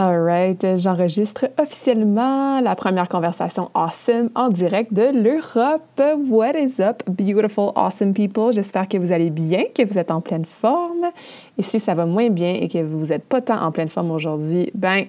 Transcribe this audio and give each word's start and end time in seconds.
Alright, 0.00 0.64
j'enregistre 0.76 1.46
officiellement 1.60 2.60
la 2.60 2.76
première 2.76 3.08
conversation 3.08 3.68
awesome 3.74 4.30
en 4.36 4.48
direct 4.48 4.94
de 4.94 5.10
l'Europe. 5.10 6.00
What 6.30 6.52
is 6.56 6.78
up, 6.78 7.02
beautiful, 7.08 7.72
awesome 7.74 8.14
people? 8.14 8.52
J'espère 8.52 8.86
que 8.86 8.96
vous 8.96 9.10
allez 9.10 9.30
bien, 9.30 9.64
que 9.74 9.84
vous 9.84 9.98
êtes 9.98 10.12
en 10.12 10.20
pleine 10.20 10.44
forme. 10.44 11.10
Et 11.58 11.62
si 11.62 11.80
ça 11.80 11.94
va 11.94 12.06
moins 12.06 12.30
bien 12.30 12.54
et 12.54 12.68
que 12.68 12.78
vous 12.78 13.06
n'êtes 13.06 13.24
pas 13.24 13.40
tant 13.40 13.60
en 13.60 13.72
pleine 13.72 13.88
forme 13.88 14.12
aujourd'hui, 14.12 14.70
ben, 14.72 15.06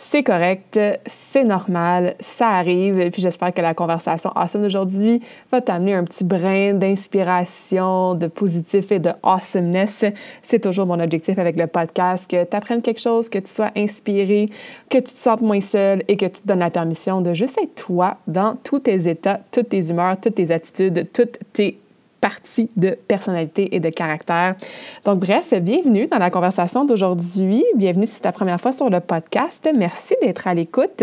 c'est 0.00 0.22
correct, 0.22 0.78
c'est 1.06 1.42
normal, 1.42 2.14
ça 2.20 2.50
arrive. 2.50 3.10
Puis 3.10 3.20
j'espère 3.20 3.52
que 3.52 3.60
la 3.60 3.74
conversation 3.74 4.30
awesome 4.36 4.62
d'aujourd'hui 4.62 5.20
va 5.50 5.60
t'amener 5.60 5.94
un 5.94 6.04
petit 6.04 6.24
brin 6.24 6.74
d'inspiration, 6.74 8.14
de 8.14 8.28
positif 8.28 8.92
et 8.92 9.00
de 9.00 9.10
awesomeness. 9.24 10.04
C'est 10.42 10.60
toujours 10.60 10.86
mon 10.86 11.00
objectif 11.00 11.36
avec 11.38 11.56
le 11.56 11.66
podcast, 11.66 12.30
que 12.30 12.44
tu 12.44 12.56
apprennes 12.56 12.80
quelque 12.80 13.00
chose, 13.00 13.28
que 13.28 13.40
tu 13.40 13.50
sois 13.50 13.72
inspiré, 13.76 14.50
que 14.88 14.98
tu 14.98 15.12
te 15.12 15.18
sentes 15.18 15.40
moins 15.40 15.60
seul 15.60 16.04
et 16.06 16.16
que 16.16 16.26
tu 16.26 16.42
te 16.42 16.46
donnes 16.46 16.60
la 16.60 16.70
permission 16.70 17.20
de 17.20 17.34
juste 17.34 17.58
être 17.60 17.74
toi 17.74 18.18
dans 18.28 18.56
tous 18.62 18.78
tes 18.78 19.08
états, 19.08 19.40
toutes 19.50 19.70
tes 19.70 19.90
humeurs, 19.90 20.16
toutes 20.20 20.36
tes 20.36 20.52
attitudes, 20.52 21.08
toutes 21.12 21.38
tes 21.52 21.76
partie 22.20 22.70
de 22.76 22.96
personnalité 23.08 23.74
et 23.74 23.80
de 23.80 23.88
caractère. 23.90 24.56
Donc, 25.04 25.20
bref, 25.20 25.54
bienvenue 25.54 26.06
dans 26.06 26.18
la 26.18 26.30
conversation 26.30 26.84
d'aujourd'hui. 26.84 27.64
Bienvenue 27.76 28.06
si 28.06 28.14
c'est 28.14 28.20
ta 28.20 28.32
première 28.32 28.60
fois 28.60 28.72
sur 28.72 28.90
le 28.90 29.00
podcast. 29.00 29.68
Merci 29.74 30.14
d'être 30.22 30.46
à 30.46 30.54
l'écoute. 30.54 31.02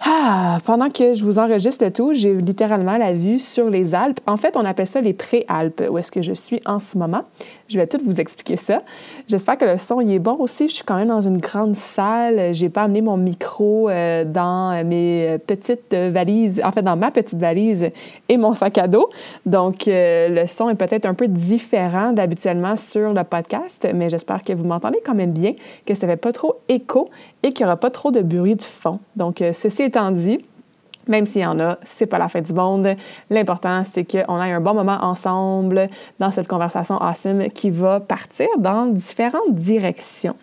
Ah, 0.00 0.58
pendant 0.64 0.90
que 0.90 1.14
je 1.14 1.24
vous 1.24 1.38
enregistre 1.38 1.82
le 1.82 1.90
tout, 1.90 2.12
j'ai 2.12 2.34
littéralement 2.34 2.98
la 2.98 3.12
vue 3.12 3.38
sur 3.38 3.70
les 3.70 3.94
Alpes. 3.94 4.20
En 4.26 4.36
fait, 4.36 4.56
on 4.56 4.64
appelle 4.64 4.86
ça 4.86 5.00
les 5.00 5.14
pré-Alpes, 5.14 5.82
où 5.90 5.96
est-ce 5.96 6.12
que 6.12 6.20
je 6.20 6.34
suis 6.34 6.60
en 6.66 6.78
ce 6.78 6.98
moment. 6.98 7.22
Je 7.68 7.78
vais 7.78 7.86
tout 7.86 7.98
vous 8.04 8.20
expliquer 8.20 8.56
ça. 8.56 8.82
J'espère 9.26 9.58
que 9.58 9.64
le 9.64 9.78
son 9.78 10.00
y 10.00 10.14
est 10.14 10.18
bon 10.18 10.36
aussi. 10.38 10.68
Je 10.68 10.74
suis 10.74 10.84
quand 10.84 10.96
même 10.96 11.08
dans 11.08 11.22
une 11.22 11.38
grande 11.38 11.74
salle. 11.74 12.54
J'ai 12.54 12.68
pas 12.68 12.82
amené 12.82 13.00
mon 13.00 13.16
micro 13.16 13.88
euh, 13.88 14.24
dans 14.24 14.84
mes 14.84 15.38
petites 15.46 15.94
valises, 15.94 16.60
en 16.62 16.70
fait 16.70 16.82
dans 16.82 16.96
ma 16.96 17.10
petite 17.10 17.38
valise 17.38 17.90
et 18.28 18.36
mon 18.36 18.54
sac 18.54 18.78
à 18.78 18.86
dos. 18.86 19.08
Donc 19.46 19.88
euh, 19.88 20.28
le 20.28 20.46
son 20.46 20.68
est 20.68 20.76
peut-être 20.76 21.06
un 21.06 21.14
peu 21.14 21.26
différent 21.26 22.12
d'habituellement 22.12 22.76
sur 22.76 23.12
le 23.12 23.24
podcast, 23.24 23.88
mais 23.94 24.10
j'espère 24.10 24.44
que 24.44 24.52
vous 24.52 24.64
m'entendez 24.64 25.00
quand 25.04 25.14
même 25.14 25.32
bien, 25.32 25.54
que 25.84 25.94
ça 25.94 26.06
fait 26.06 26.16
pas 26.16 26.32
trop 26.32 26.56
écho 26.68 27.08
qu'il 27.52 27.64
n'y 27.64 27.68
aura 27.68 27.76
pas 27.76 27.90
trop 27.90 28.10
de 28.10 28.20
bruit 28.20 28.56
de 28.56 28.62
fond. 28.62 29.00
Donc 29.16 29.40
euh, 29.42 29.52
ceci 29.52 29.82
étant 29.82 30.10
dit, 30.10 30.38
même 31.08 31.26
s'il 31.26 31.42
y 31.42 31.46
en 31.46 31.58
a, 31.60 31.78
c'est 31.84 32.06
pas 32.06 32.18
la 32.18 32.28
fin 32.28 32.40
du 32.40 32.52
monde. 32.52 32.96
L'important, 33.30 33.82
c'est 33.84 34.04
qu'on 34.04 34.42
ait 34.42 34.52
un 34.52 34.60
bon 34.60 34.74
moment 34.74 34.98
ensemble 35.02 35.88
dans 36.18 36.30
cette 36.30 36.48
conversation 36.48 36.96
awesome 37.00 37.48
qui 37.48 37.70
va 37.70 38.00
partir 38.00 38.48
dans 38.58 38.86
différentes 38.86 39.54
directions. 39.54 40.36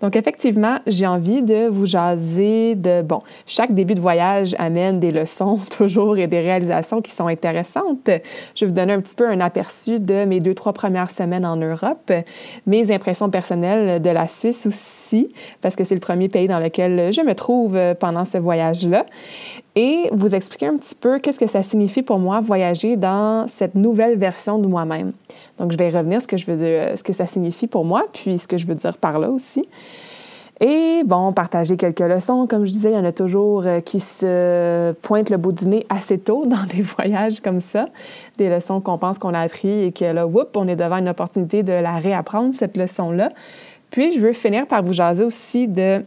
Donc, 0.00 0.16
effectivement, 0.16 0.78
j'ai 0.86 1.06
envie 1.06 1.42
de 1.42 1.68
vous 1.68 1.86
jaser 1.86 2.74
de, 2.74 3.02
bon, 3.02 3.22
chaque 3.46 3.72
début 3.72 3.94
de 3.94 4.00
voyage 4.00 4.54
amène 4.58 4.98
des 4.98 5.12
leçons 5.12 5.60
toujours 5.76 6.18
et 6.18 6.26
des 6.26 6.40
réalisations 6.40 7.00
qui 7.00 7.10
sont 7.10 7.26
intéressantes. 7.26 8.10
Je 8.54 8.64
vais 8.64 8.66
vous 8.66 8.74
donner 8.74 8.92
un 8.92 9.00
petit 9.00 9.14
peu 9.14 9.28
un 9.28 9.40
aperçu 9.40 10.00
de 10.00 10.24
mes 10.24 10.40
deux, 10.40 10.54
trois 10.54 10.72
premières 10.72 11.10
semaines 11.10 11.46
en 11.46 11.56
Europe, 11.56 12.12
mes 12.66 12.90
impressions 12.90 13.30
personnelles 13.30 14.02
de 14.02 14.10
la 14.10 14.26
Suisse 14.26 14.66
aussi, 14.66 15.32
parce 15.60 15.76
que 15.76 15.84
c'est 15.84 15.94
le 15.94 16.00
premier 16.00 16.28
pays 16.28 16.48
dans 16.48 16.58
lequel 16.58 17.12
je 17.12 17.20
me 17.20 17.34
trouve 17.34 17.78
pendant 18.00 18.24
ce 18.24 18.38
voyage-là 18.38 19.04
et 19.78 20.07
vous 20.12 20.34
expliquer 20.34 20.66
un 20.66 20.76
petit 20.76 20.94
peu 20.94 21.18
qu'est-ce 21.18 21.38
que 21.38 21.46
ça 21.46 21.62
signifie 21.62 22.02
pour 22.02 22.18
moi 22.18 22.40
voyager 22.40 22.96
dans 22.96 23.46
cette 23.46 23.74
nouvelle 23.74 24.16
version 24.16 24.58
de 24.58 24.66
moi-même. 24.66 25.12
Donc, 25.58 25.72
je 25.72 25.76
vais 25.76 25.88
revenir 25.88 26.20
ce 26.22 26.26
que 26.26 26.36
je 26.36 26.46
veux 26.46 26.96
ce 26.96 27.02
que 27.02 27.12
ça 27.12 27.26
signifie 27.26 27.66
pour 27.66 27.84
moi, 27.84 28.06
puis 28.12 28.38
ce 28.38 28.48
que 28.48 28.56
je 28.56 28.66
veux 28.66 28.74
dire 28.74 28.96
par 28.96 29.18
là 29.18 29.30
aussi. 29.30 29.68
Et 30.60 31.02
bon, 31.04 31.32
partager 31.32 31.76
quelques 31.76 32.00
leçons. 32.00 32.46
Comme 32.48 32.64
je 32.64 32.72
disais, 32.72 32.90
il 32.90 32.94
y 32.94 32.98
en 32.98 33.04
a 33.04 33.12
toujours 33.12 33.62
euh, 33.64 33.80
qui 33.80 34.00
se 34.00 34.92
pointent 35.02 35.30
le 35.30 35.36
bout 35.36 35.52
du 35.52 35.66
nez 35.66 35.86
assez 35.88 36.18
tôt 36.18 36.46
dans 36.46 36.64
des 36.64 36.82
voyages 36.82 37.40
comme 37.40 37.60
ça. 37.60 37.88
Des 38.38 38.48
leçons 38.48 38.80
qu'on 38.80 38.98
pense 38.98 39.18
qu'on 39.18 39.34
a 39.34 39.40
appris 39.40 39.84
et 39.84 39.92
que 39.92 40.04
là, 40.04 40.26
whoop, 40.26 40.56
on 40.56 40.66
est 40.66 40.76
devant 40.76 40.96
une 40.96 41.08
opportunité 41.08 41.62
de 41.62 41.72
la 41.72 41.92
réapprendre, 41.92 42.54
cette 42.54 42.76
leçon-là. 42.76 43.30
Puis, 43.90 44.12
je 44.12 44.20
veux 44.20 44.32
finir 44.32 44.66
par 44.66 44.82
vous 44.82 44.92
jaser 44.92 45.24
aussi 45.24 45.68
de 45.68 46.02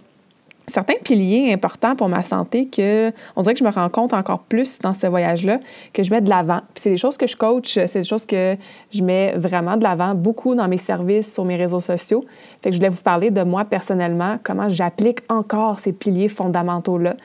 certains 0.72 0.96
piliers 1.04 1.54
importants 1.54 1.96
pour 1.96 2.10
ma 2.10 2.24
santé 2.24 2.68
que 2.68 3.12
on 3.36 3.42
dirait 3.42 3.54
que 3.54 3.60
je 3.60 3.64
me 3.64 3.70
rends 3.70 3.90
compte 3.90 4.14
encore 4.14 4.40
plus 4.40 4.80
dans 4.80 4.94
ce 4.94 5.08
voyage-là 5.08 5.60
que 5.94 6.04
je 6.04 6.12
mets 6.12 6.22
de 6.22 6.30
l'avant. 6.30 6.62
c'est 6.76 6.90
des 6.90 6.98
choses 6.98 7.18
que 7.18 7.28
je 7.28 7.36
coach, 7.36 7.74
c'est 7.74 8.00
des 8.00 8.08
choses 8.08 8.26
que 8.26 8.56
je 8.92 9.04
mets 9.04 9.34
vraiment 9.38 9.78
de 9.78 9.84
l'avant 9.84 10.16
beaucoup 10.16 10.56
dans 10.56 10.68
mes 10.68 10.78
services, 10.78 11.34
sur 11.34 11.46
mes 11.46 11.56
réseaux 11.56 11.80
sociaux. 11.80 12.26
Fait 12.62 12.70
que 12.70 12.76
je 12.76 12.80
voulais 12.80 12.90
vous 12.90 13.04
parler 13.04 13.32
de 13.32 13.44
moi 13.44 13.66
personnellement, 13.66 14.38
comment 14.44 14.70
j'applique 14.70 15.20
encore 15.30 15.80
ces 15.80 15.94
piliers 15.94 16.30
fondamentaux-là. 16.30 17.16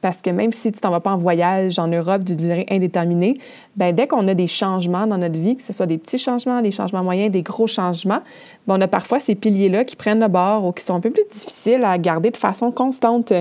Parce 0.00 0.22
que 0.22 0.30
même 0.30 0.52
si 0.52 0.72
tu 0.72 0.80
t'en 0.80 0.90
vas 0.90 1.00
pas 1.00 1.12
en 1.12 1.18
voyage 1.18 1.78
en 1.78 1.88
Europe 1.88 2.22
d'une 2.22 2.36
durée 2.36 2.66
indéterminée, 2.70 3.38
ben 3.76 3.94
dès 3.94 4.06
qu'on 4.06 4.26
a 4.28 4.34
des 4.34 4.46
changements 4.46 5.06
dans 5.06 5.18
notre 5.18 5.38
vie, 5.38 5.56
que 5.56 5.62
ce 5.62 5.72
soit 5.72 5.86
des 5.86 5.98
petits 5.98 6.18
changements, 6.18 6.60
des 6.62 6.70
changements 6.70 7.02
moyens, 7.02 7.30
des 7.30 7.42
gros 7.42 7.66
changements, 7.66 8.20
ben 8.66 8.76
on 8.76 8.80
a 8.80 8.88
parfois 8.88 9.18
ces 9.18 9.34
piliers-là 9.34 9.84
qui 9.84 9.96
prennent 9.96 10.20
le 10.20 10.28
bord 10.28 10.64
ou 10.64 10.72
qui 10.72 10.84
sont 10.84 10.94
un 10.94 11.00
peu 11.00 11.10
plus 11.10 11.24
difficiles 11.30 11.84
à 11.84 11.98
garder 11.98 12.30
de 12.30 12.36
façon 12.36 12.70
constante. 12.70 13.32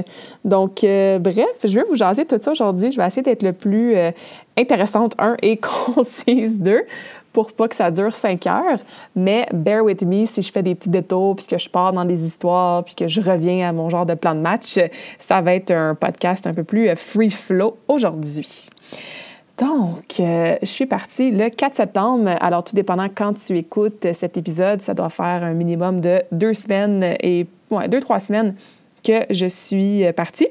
Donc, 0.44 0.84
euh, 0.84 1.20
bref, 1.20 1.46
je 1.64 1.76
vais 1.76 1.86
vous 1.88 1.96
jaser 1.96 2.26
tout 2.26 2.38
ça 2.42 2.52
aujourd'hui. 2.52 2.92
Je 2.92 2.98
vais 2.98 3.08
essayer 3.08 3.24
d'être 3.24 3.44
le 3.44 3.54
plus 3.54 3.96
euh, 3.96 4.12
intéressante, 4.58 5.14
un, 5.20 5.36
et 5.42 5.58
concise, 5.96 6.60
deux, 6.60 6.84
pour 7.36 7.52
pas 7.52 7.68
que 7.68 7.76
ça 7.76 7.92
dure 7.92 8.16
cinq 8.16 8.48
heures. 8.48 8.80
Mais 9.14 9.46
bear 9.52 9.84
with 9.84 10.04
me 10.04 10.26
si 10.26 10.42
je 10.42 10.50
fais 10.50 10.64
des 10.64 10.74
petits 10.74 10.88
détours, 10.88 11.36
puis 11.36 11.46
que 11.46 11.58
je 11.58 11.70
pars 11.70 11.92
dans 11.92 12.06
des 12.06 12.24
histoires, 12.24 12.86
puis 12.86 12.96
que 12.96 13.10
je 13.10 13.20
reviens 13.20 13.68
à 13.68 13.74
mon 13.74 13.90
genre 13.90 14.06
de 14.06 14.14
plan 14.14 14.34
de 14.34 14.40
match. 14.40 14.80
Ça 15.20 15.42
va 15.42 15.54
être 15.54 15.72
un 15.72 15.96
podcast 15.96 16.48
un 16.48 16.54
peu 16.54 16.64
plus 16.64 16.88
euh, 16.88 16.96
free 16.96 17.30
flow 17.30 17.76
aujourd'hui. 17.90 18.70
Donc, 19.58 20.18
euh, 20.22 20.56
je 20.62 20.68
suis 20.68 20.86
partie 20.86 21.32
le 21.32 21.50
4 21.50 21.76
septembre. 21.76 22.38
Alors, 22.40 22.64
tout 22.64 22.74
dépendant 22.74 23.10
quand 23.14 23.34
tu 23.34 23.58
écoutes 23.58 24.14
cet 24.14 24.38
épisode, 24.38 24.82
ça 24.82 24.94
doit 24.94 25.10
faire 25.10 25.44
un 25.44 25.54
minimum 25.54 26.00
de 26.00 26.24
deux 26.32 26.54
semaines 26.54 27.18
et 27.20 27.48
ouais, 27.70 27.90
deux, 27.90 28.00
trois 28.00 28.22
semaines 28.22 28.56
que 29.04 29.26
je 29.30 29.46
suis 29.46 30.06
partie 30.14 30.48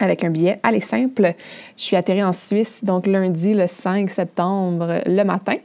avec 0.00 0.24
un 0.24 0.30
billet 0.30 0.58
aller 0.64 0.80
simple. 0.80 1.34
Je 1.76 1.82
suis 1.84 1.94
atterrie 1.94 2.24
en 2.24 2.32
Suisse, 2.32 2.82
donc 2.82 3.06
lundi 3.06 3.54
le 3.54 3.68
5 3.68 4.10
septembre 4.10 5.02
le 5.06 5.22
matin 5.22 5.56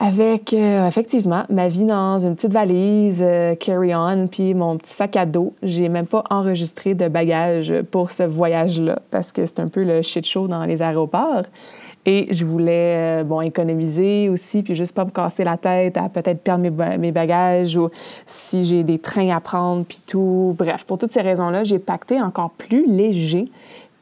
avec 0.00 0.54
euh, 0.54 0.88
effectivement 0.88 1.44
ma 1.50 1.68
vie 1.68 1.84
dans 1.84 2.18
une 2.18 2.34
petite 2.34 2.52
valise 2.52 3.18
euh, 3.20 3.54
carry-on 3.54 4.28
puis 4.28 4.54
mon 4.54 4.78
petit 4.78 4.94
sac 4.94 5.14
à 5.14 5.26
dos. 5.26 5.52
J'ai 5.62 5.90
même 5.90 6.06
pas 6.06 6.24
enregistré 6.30 6.94
de 6.94 7.06
bagages 7.06 7.72
pour 7.90 8.10
ce 8.10 8.22
voyage-là 8.22 9.00
parce 9.10 9.30
que 9.30 9.44
c'est 9.44 9.60
un 9.60 9.68
peu 9.68 9.84
le 9.84 10.00
shit 10.00 10.26
show 10.26 10.48
dans 10.48 10.64
les 10.64 10.80
aéroports. 10.80 11.44
Et 12.06 12.32
je 12.32 12.46
voulais, 12.46 13.20
euh, 13.20 13.24
bon, 13.24 13.42
économiser 13.42 14.30
aussi, 14.30 14.62
puis 14.62 14.74
juste 14.74 14.94
pas 14.94 15.04
me 15.04 15.10
casser 15.10 15.44
la 15.44 15.58
tête 15.58 15.98
à 15.98 16.08
peut-être 16.08 16.42
perdre 16.42 16.62
mes, 16.62 16.96
mes, 16.96 17.12
bagages 17.12 17.76
ou 17.76 17.90
si 18.24 18.64
j'ai 18.64 18.84
des 18.84 18.98
trains 18.98 19.28
à 19.28 19.38
prendre, 19.40 19.84
puis 19.84 20.00
tout. 20.06 20.56
Bref, 20.58 20.84
pour 20.84 20.96
toutes 20.96 21.12
ces 21.12 21.20
raisons-là, 21.20 21.62
j'ai 21.62 21.78
pacté 21.78 22.18
encore 22.22 22.52
plus 22.52 22.86
léger 22.86 23.50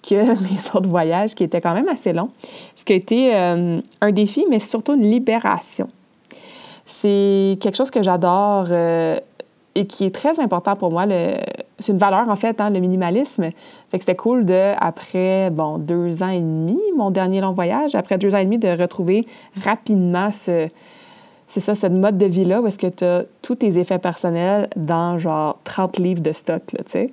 que 0.03 0.15
mes 0.43 0.59
autres 0.75 0.89
voyages 0.89 1.35
qui 1.35 1.45
étaient 1.45 1.61
quand 1.61 1.75
même 1.75 1.89
assez 1.89 2.13
longs. 2.13 2.31
Ce 2.75 2.85
qui 2.85 2.93
a 2.93 2.97
été 2.97 3.35
euh, 3.35 3.81
un 4.01 4.13
défi, 4.13 4.47
mais 4.49 4.59
surtout 4.59 4.95
une 4.95 5.11
libération. 5.11 5.89
C'est 6.87 7.59
quelque 7.61 7.77
chose 7.77 7.91
que 7.91 8.03
j'adore 8.03 8.67
euh, 8.71 9.19
et 9.75 9.87
qui 9.87 10.05
est 10.05 10.15
très 10.15 10.41
important 10.41 10.75
pour 10.75 10.91
moi. 10.91 11.05
C'est 11.79 11.93
une 11.93 11.99
valeur, 11.99 12.29
en 12.29 12.37
fait, 12.37 12.61
hein, 12.61 12.71
le 12.71 12.81
minimalisme. 12.81 13.51
C'était 13.93 14.17
cool 14.17 14.45
de, 14.45 14.75
après, 14.79 15.51
bon, 15.51 15.79
deux 15.79 16.23
ans 16.23 16.31
et 16.31 16.41
demi, 16.41 16.79
mon 16.97 17.11
dernier 17.11 17.41
long 17.41 17.53
voyage, 17.53 17.95
après 17.95 18.17
deux 18.17 18.35
ans 18.35 18.39
et 18.39 18.45
demi, 18.45 18.59
de 18.59 18.69
retrouver 18.69 19.27
rapidement 19.63 20.31
ce, 20.33 20.69
c'est 21.49 21.61
ça, 21.61 21.75
cette 21.75 21.93
mode 21.93 22.19
de 22.19 22.27
vie-là 22.27 22.61
où 22.61 22.69
que 22.69 22.87
tu 22.87 23.05
as 23.05 23.25
tous 23.41 23.57
tes 23.57 23.79
effets 23.79 23.99
personnels 23.99 24.69
dans 24.77 25.17
genre 25.17 25.59
30 25.65 25.99
livres 25.99 26.21
de 26.21 26.33
stock, 26.33 26.63
tu 26.67 26.77
sais. 26.89 27.11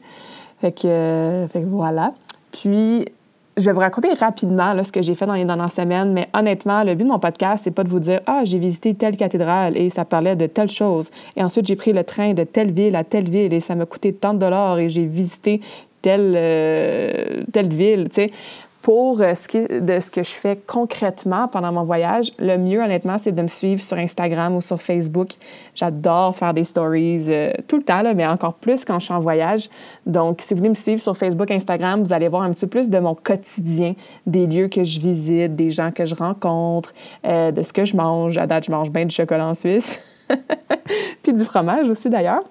Fait 0.59 0.73
que, 0.73 1.47
fait 1.51 1.61
que 1.61 1.65
voilà. 1.65 2.13
Puis, 2.65 3.05
je 3.57 3.65
vais 3.65 3.73
vous 3.73 3.79
raconter 3.79 4.11
rapidement 4.13 4.83
ce 4.83 4.91
que 4.91 5.03
j'ai 5.03 5.13
fait 5.13 5.27
dans 5.27 5.35
les 5.35 5.45
dernières 5.45 5.69
semaines, 5.69 6.13
mais 6.13 6.27
honnêtement, 6.33 6.83
le 6.83 6.95
but 6.95 7.03
de 7.03 7.09
mon 7.09 7.19
podcast, 7.19 7.63
c'est 7.63 7.69
pas 7.69 7.83
de 7.83 7.89
vous 7.89 7.99
dire 7.99 8.21
Ah, 8.25 8.41
j'ai 8.43 8.57
visité 8.57 8.95
telle 8.95 9.15
cathédrale 9.17 9.77
et 9.77 9.89
ça 9.89 10.03
parlait 10.03 10.35
de 10.35 10.47
telle 10.47 10.71
chose. 10.71 11.11
Et 11.35 11.43
ensuite, 11.43 11.67
j'ai 11.67 11.75
pris 11.75 11.93
le 11.93 12.03
train 12.03 12.33
de 12.33 12.43
telle 12.43 12.71
ville 12.71 12.95
à 12.95 13.03
telle 13.03 13.29
ville 13.29 13.53
et 13.53 13.59
ça 13.59 13.75
m'a 13.75 13.85
coûté 13.85 14.13
tant 14.13 14.33
de 14.33 14.39
dollars 14.39 14.79
et 14.79 14.89
j'ai 14.89 15.05
visité 15.05 15.61
telle, 16.01 16.33
euh, 16.35 17.43
ville. 17.55 18.07
Pour 18.85 19.19
euh, 19.19 19.33
ce 19.33 19.79
de 19.79 19.99
ce 19.99 20.11
que 20.11 20.21
je 20.21 20.29
fais 20.29 20.59
concrètement 20.67 21.47
pendant 21.47 21.71
mon 21.71 21.85
voyage, 21.85 22.31
le 22.37 22.55
mieux, 22.55 22.79
honnêtement, 22.79 23.17
c'est 23.17 23.31
de 23.31 23.41
me 23.41 23.47
suivre 23.47 23.81
sur 23.81 23.97
Instagram 23.97 24.55
ou 24.55 24.61
sur 24.61 24.79
Facebook. 24.79 25.29
J'adore 25.73 26.35
faire 26.35 26.53
des 26.53 26.65
stories 26.65 27.25
euh, 27.29 27.51
tout 27.67 27.77
le 27.77 27.81
temps, 27.81 28.03
mais 28.13 28.27
encore 28.27 28.53
plus 28.53 28.85
quand 28.85 28.99
je 28.99 29.05
suis 29.05 29.13
en 29.15 29.19
voyage. 29.19 29.71
Donc, 30.05 30.39
si 30.41 30.53
vous 30.53 30.59
voulez 30.59 30.69
me 30.69 30.75
suivre 30.75 31.01
sur 31.01 31.17
Facebook, 31.17 31.49
Instagram, 31.49 32.03
vous 32.03 32.13
allez 32.13 32.27
voir 32.27 32.43
un 32.43 32.51
petit 32.51 32.67
peu 32.67 32.67
plus 32.67 32.87
de 32.87 32.99
mon 32.99 33.15
quotidien, 33.15 33.95
des 34.27 34.45
lieux 34.45 34.67
que 34.67 34.83
je 34.83 34.99
visite, 34.99 35.55
des 35.55 35.71
gens 35.71 35.89
que 35.91 36.05
je 36.05 36.13
rencontre, 36.13 36.93
euh, 37.25 37.49
de 37.49 37.63
ce 37.63 37.73
que 37.73 37.85
je 37.85 37.97
mange. 37.97 38.37
À 38.37 38.45
date, 38.45 38.65
je 38.65 38.71
mange 38.71 38.91
bien 38.91 39.05
du 39.05 39.15
chocolat 39.15 39.47
en 39.47 39.55
Suisse. 39.55 39.99
Puis 41.23 41.33
du 41.33 41.43
fromage 41.43 41.89
aussi, 41.89 42.07
d'ailleurs 42.07 42.43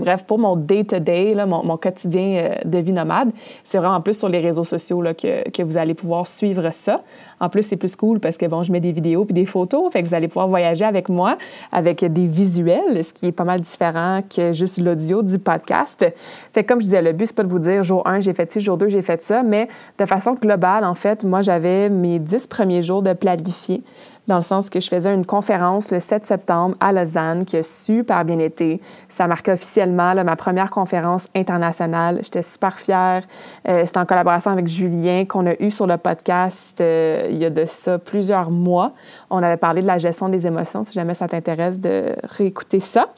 bref, 0.00 0.24
pour 0.24 0.38
mon 0.38 0.56
day-to-day, 0.56 1.34
mon, 1.46 1.76
quotidien 1.76 2.22
euh, 2.22 2.54
de 2.64 2.78
vie 2.78 2.92
nomade, 2.92 3.30
c'est 3.64 3.78
vraiment 3.78 4.00
plus 4.00 4.18
sur 4.18 4.28
les 4.28 4.38
réseaux 4.38 4.64
sociaux 4.64 5.02
que, 5.16 5.48
que, 5.50 5.62
vous 5.62 5.76
allez 5.76 5.94
pouvoir 5.94 6.26
suivre 6.26 6.70
ça. 6.70 7.02
En 7.40 7.48
plus, 7.48 7.62
c'est 7.62 7.76
plus 7.76 7.96
cool 7.96 8.20
parce 8.20 8.36
que 8.36 8.46
bon, 8.46 8.62
je 8.62 8.70
mets 8.70 8.80
des 8.80 8.92
vidéos 8.92 9.24
puis 9.24 9.34
des 9.34 9.46
photos, 9.46 9.92
fait 9.92 10.02
que 10.02 10.08
vous 10.08 10.14
allez 10.14 10.28
pouvoir 10.28 10.48
voyager 10.48 10.84
avec 10.84 11.08
moi 11.08 11.36
avec 11.72 12.04
des 12.04 12.26
visuels, 12.26 13.04
ce 13.04 13.12
qui 13.12 13.26
est 13.26 13.32
pas 13.32 13.44
mal 13.44 13.60
différent 13.60 14.20
que 14.34 14.52
juste 14.52 14.78
l'audio 14.78 15.22
du 15.22 15.38
podcast. 15.38 16.04
Fait 16.52 16.64
comme 16.64 16.80
je 16.80 16.86
disais, 16.86 17.02
le 17.02 17.12
but, 17.12 17.26
c'est 17.26 17.36
pas 17.36 17.42
de 17.42 17.48
vous 17.48 17.58
dire 17.58 17.82
jour 17.82 18.06
1, 18.06 18.20
j'ai 18.20 18.32
fait 18.32 18.52
ci, 18.52 18.60
jour 18.60 18.76
2, 18.76 18.88
j'ai 18.88 19.02
fait 19.02 19.22
ça, 19.22 19.42
mais 19.42 19.68
de 19.98 20.06
façon 20.06 20.34
globale, 20.34 20.84
en 20.84 20.94
fait, 20.94 21.24
moi, 21.24 21.42
j'avais 21.42 21.88
mes 21.88 22.18
10 22.18 22.46
premiers 22.46 22.82
jours 22.82 23.02
de 23.02 23.12
planifié 23.12 23.82
dans 24.28 24.36
le 24.36 24.42
sens 24.42 24.70
que 24.70 24.78
je 24.78 24.88
faisais 24.88 25.12
une 25.12 25.26
conférence 25.26 25.90
le 25.90 25.98
7 25.98 26.24
septembre 26.24 26.76
à 26.78 26.92
Lausanne 26.92 27.44
qui 27.44 27.56
a 27.56 27.62
super 27.62 28.24
bien 28.24 28.38
été. 28.38 28.80
Ça 29.08 29.26
marquait 29.26 29.52
officiellement 29.52 30.14
ma 30.14 30.36
première 30.36 30.70
conférence 30.70 31.26
internationale. 31.34 32.20
J'étais 32.22 32.42
super 32.42 32.78
fière. 32.78 33.24
Euh, 33.68 33.82
C'était 33.84 33.98
en 33.98 34.06
collaboration 34.06 34.52
avec 34.52 34.68
Julien 34.68 35.24
qu'on 35.24 35.46
a 35.46 35.54
eu 35.60 35.70
sur 35.70 35.88
le 35.88 35.96
podcast 35.96 36.80
euh, 36.80 37.26
il 37.30 37.38
y 37.38 37.44
a 37.44 37.50
de 37.50 37.64
ça 37.64 37.98
plusieurs 37.98 38.50
mois. 38.50 38.92
On 39.30 39.42
avait 39.42 39.56
parlé 39.56 39.82
de 39.82 39.86
la 39.86 39.98
gestion 39.98 40.28
des 40.28 40.46
émotions, 40.46 40.84
si 40.84 40.92
jamais 40.92 41.14
ça 41.14 41.26
t'intéresse 41.26 41.80
de 41.80 42.14
réécouter 42.22 42.78
ça. 42.78 43.08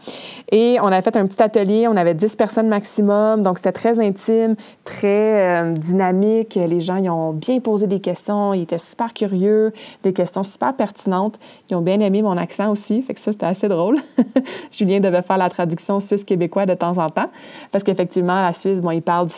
Et 0.51 0.79
on 0.81 0.87
avait 0.87 1.03
fait 1.03 1.17
un 1.17 1.27
petit 1.27 1.43
atelier, 1.43 1.87
on 1.87 1.97
avait 1.97 2.15
10 2.15 2.37
personnes 2.37 2.69
maximum, 2.69 3.43
donc 3.43 3.59
c'était 3.59 3.73
très 3.73 4.01
intime, 4.01 4.57
très 4.85 5.63
euh, 5.63 5.73
dynamique. 5.73 6.55
Les 6.55 6.81
gens 6.81 6.97
ils 6.97 7.11
ont 7.11 7.33
bien 7.33 7.61
posé 7.61 7.87
des 7.87 8.01
questions, 8.01 8.55
ils 8.55 8.63
étaient 8.63 8.79
super 8.79 9.13
curieux, 9.13 9.73
des 10.03 10.13
questions 10.15 10.43
super 10.43 10.75
pertinentes 10.75 10.94
ils 11.07 11.77
ont 11.77 11.81
bien 11.81 12.01
aimé 12.01 12.23
mon 12.23 12.37
accent 12.37 12.71
aussi, 12.71 13.03
fait 13.03 13.15
que 13.15 13.21
ça, 13.21 13.33
c'était 13.33 13.47
assez 13.47 13.69
drôle. 13.69 13.99
Julien 14.73 15.01
devait 15.01 15.23
faire 15.23 15.39
la 15.39 15.51
traduction 15.51 16.01
suisse-québécois 16.01 16.67
de 16.67 16.75
temps 16.75 16.99
en 16.99 17.09
temps, 17.09 17.31
parce 17.73 17.85
qu'effectivement, 17.85 18.41
la 18.41 18.53
Suisse, 18.53 18.81
bon, 18.81 18.91
ils 18.91 19.03
parlent 19.03 19.29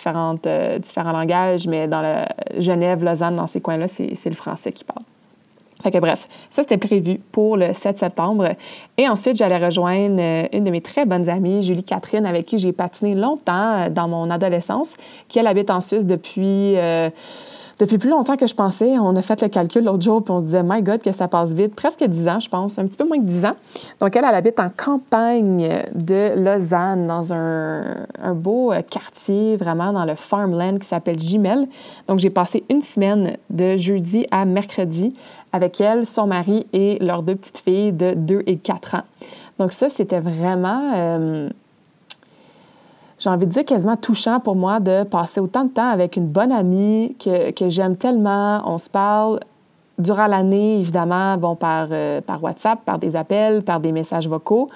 euh, 0.47 0.79
différents 0.79 1.13
langages, 1.13 1.67
mais 1.67 1.89
dans 1.89 2.03
le 2.03 2.61
Genève, 2.61 3.05
Lausanne, 3.05 3.37
dans 3.37 3.47
ces 3.47 3.61
coins-là, 3.61 3.89
c'est 3.89 4.27
le 4.27 4.35
français 4.35 4.73
qui 4.73 4.85
parle. 4.85 5.03
Fait 5.83 5.91
que 5.91 5.99
bref, 5.99 6.27
ça 6.51 6.63
c'était 6.63 6.79
prévu 6.79 7.21
pour 7.31 7.57
le 7.57 7.73
7 7.73 7.99
septembre. 7.99 8.49
Et 8.97 9.09
ensuite, 9.09 9.37
j'allais 9.37 9.65
rejoindre 9.65 10.17
euh, 10.19 10.49
une 10.53 10.65
de 10.65 10.71
mes 10.71 10.81
très 10.81 11.05
bonnes 11.05 11.29
amies, 11.29 11.63
Julie 11.63 11.85
Catherine, 11.85 12.27
avec 12.27 12.47
qui 12.47 12.59
j'ai 12.59 12.73
patiné 12.73 13.15
longtemps 13.15 13.85
euh, 13.85 13.89
dans 13.91 14.09
mon 14.09 14.31
adolescence, 14.31 14.97
qui 15.29 15.39
elle 15.39 15.47
habite 15.47 15.71
en 15.71 15.81
Suisse 15.81 16.07
depuis 16.07 16.75
depuis 17.79 17.99
plus 17.99 18.11
longtemps 18.11 18.37
que 18.37 18.47
je 18.47 18.55
pensais. 18.55 18.99
On 18.99 19.15
a 19.17 19.23
fait 19.23 19.41
le 19.43 19.49
calcul 19.49 19.85
l'autre 19.85 20.03
jour, 20.03 20.23
puis 20.23 20.33
on 20.33 20.41
se 20.41 20.47
disait, 20.47 20.63
My 20.65 20.83
God, 20.83 21.03
que 21.03 21.13
ça 21.13 21.29
passe 21.29 21.53
vite. 21.53 21.75
Presque 21.75 22.03
10 22.03 22.29
ans, 22.29 22.41
je 22.41 22.49
pense, 22.49 22.79
un 22.79 22.87
petit 22.87 22.97
peu 22.97 23.07
moins 23.07 23.19
que 23.19 23.25
10 23.25 23.45
ans. 23.45 23.57
Donc, 24.01 24.17
elle, 24.17 24.25
elle 24.25 24.35
habite 24.35 24.59
en 24.61 24.69
campagne 24.71 25.83
de 25.95 26.33
Lausanne, 26.37 27.07
dans 27.07 27.33
un, 27.33 28.07
beau 28.35 28.73
euh, 28.73 28.83
quartier, 28.83 29.57
vraiment 29.57 29.93
dans 29.93 30.05
le 30.05 30.15
farmland 30.15 30.79
qui 30.79 30.87
s'appelle 30.87 31.19
Gimel. 31.19 31.69
Donc, 32.09 32.19
j'ai 32.19 32.31
passé 32.31 32.65
une 32.71 32.83
semaine 32.83 33.37
de 33.51 33.77
jeudi 33.77 34.27
à 34.31 34.45
mercredi 34.45 35.15
avec 35.53 35.81
elle, 35.81 36.07
son 36.07 36.27
mari 36.27 36.67
et 36.73 36.99
leurs 37.01 37.23
deux 37.23 37.37
petites 37.37 37.59
filles 37.59 37.93
de 37.93 38.15
2 38.15 38.43
et 38.47 38.57
4 38.57 38.97
ans. 38.97 39.05
Donc, 39.59 39.73
ça, 39.73 39.89
c'était 39.89 40.21
vraiment. 40.21 40.93
Euh, 40.95 41.49
j'ai 43.27 43.31
envie 43.31 43.47
de 43.47 43.51
dire 43.51 43.65
quasiment 43.65 43.97
touchant 43.97 44.39
pour 44.39 44.55
moi 44.55 44.79
de 44.79 45.03
passer 45.03 45.41
autant 45.41 45.65
de 45.65 45.71
temps 45.71 45.89
avec 45.89 46.15
une 46.15 46.29
bonne 46.29 46.53
amie 46.53 47.17
que, 47.19 47.51
que 47.51 47.69
j'aime 47.69 47.97
tellement. 47.97 48.63
On 48.65 48.79
se 48.79 48.89
parle 48.89 49.41
durant 49.99 50.29
l'année, 50.29 50.79
évidemment, 50.79 51.37
bon, 51.37 51.57
par, 51.57 51.89
euh, 51.91 52.21
par 52.21 52.41
WhatsApp, 52.45 52.85
par 52.85 53.01
des 53.01 53.17
appels, 53.17 53.65
par 53.65 53.81
des 53.81 53.91
messages 53.91 54.29
vocaux. 54.29 54.71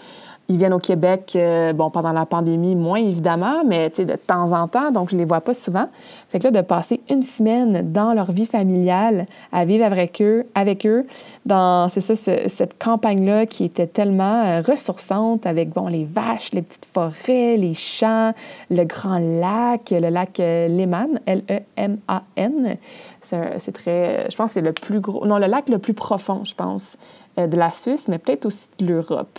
Ils 0.51 0.57
viennent 0.57 0.75
au 0.75 0.81
Québec, 0.81 1.35
euh, 1.37 1.73
bon, 1.73 1.91
pendant 1.91 2.11
la 2.11 2.27
pandémie, 2.27 2.75
moins 2.75 2.99
évidemment, 2.99 3.63
mais 3.65 3.89
de 3.91 4.17
temps 4.17 4.51
en 4.51 4.67
temps, 4.67 4.91
donc 4.91 5.11
je 5.11 5.17
les 5.17 5.25
vois 5.25 5.41
pas 5.41 5.55
souvent. 5.55 5.89
Fait 6.29 6.41
que 6.41 6.45
là, 6.45 6.51
de 6.51 6.61
passer 6.61 7.01
une 7.09 7.23
semaine 7.23 7.93
dans 7.93 8.13
leur 8.15 8.33
vie 8.33 8.47
familiale, 8.47 9.27
à 9.53 9.65
vivre 9.65 9.85
avec 9.85 10.21
eux, 10.21 10.45
avec 10.57 10.87
eux, 10.87 11.07
dans, 11.47 11.89
c'est 11.89 12.01
ça, 12.01 12.17
cette 12.49 12.83
campagne-là 12.83 13.47
qui 13.47 13.63
était 13.63 13.87
tellement 13.87 14.43
euh, 14.43 14.61
ressourçante 14.61 15.47
avec, 15.47 15.69
bon, 15.69 15.87
les 15.87 16.05
vaches, 16.05 16.51
les 16.51 16.63
petites 16.63 16.87
forêts, 16.93 17.57
les 17.57 17.75
champs, 17.75 18.33
le 18.71 18.83
grand 18.83 19.21
lac, 19.21 19.91
le 19.93 20.09
lac 20.09 20.41
euh, 20.41 20.67
Lehman, 20.67 21.21
L-E-M-A-N. 21.27 22.77
C'est 23.23 23.73
très, 23.73 24.29
je 24.29 24.37
pense 24.37 24.51
c'est 24.51 24.63
le 24.63 24.73
plus 24.73 24.99
gros, 24.99 25.25
non, 25.25 25.39
le 25.39 25.47
lac 25.47 25.69
le 25.69 25.79
plus 25.79 25.95
profond, 25.95 26.43
je 26.43 26.57
pense, 26.57 26.97
de 27.37 27.57
la 27.57 27.71
Suisse, 27.71 28.09
mais 28.09 28.19
peut-être 28.19 28.47
aussi 28.47 28.67
de 28.81 28.87
l'Europe 28.87 29.39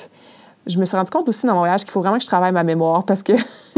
je 0.68 0.78
me 0.78 0.86
suis 0.86 0.96
rendu 0.96 1.10
compte 1.10 1.28
aussi 1.28 1.46
dans 1.46 1.54
mon 1.54 1.60
voyage 1.60 1.82
qu'il 1.82 1.92
faut 1.92 2.02
vraiment 2.02 2.18
que 2.18 2.24
je 2.24 2.28
travaille 2.28 2.52
ma 2.52 2.64
mémoire 2.64 3.04
parce 3.04 3.24
que 3.24 3.34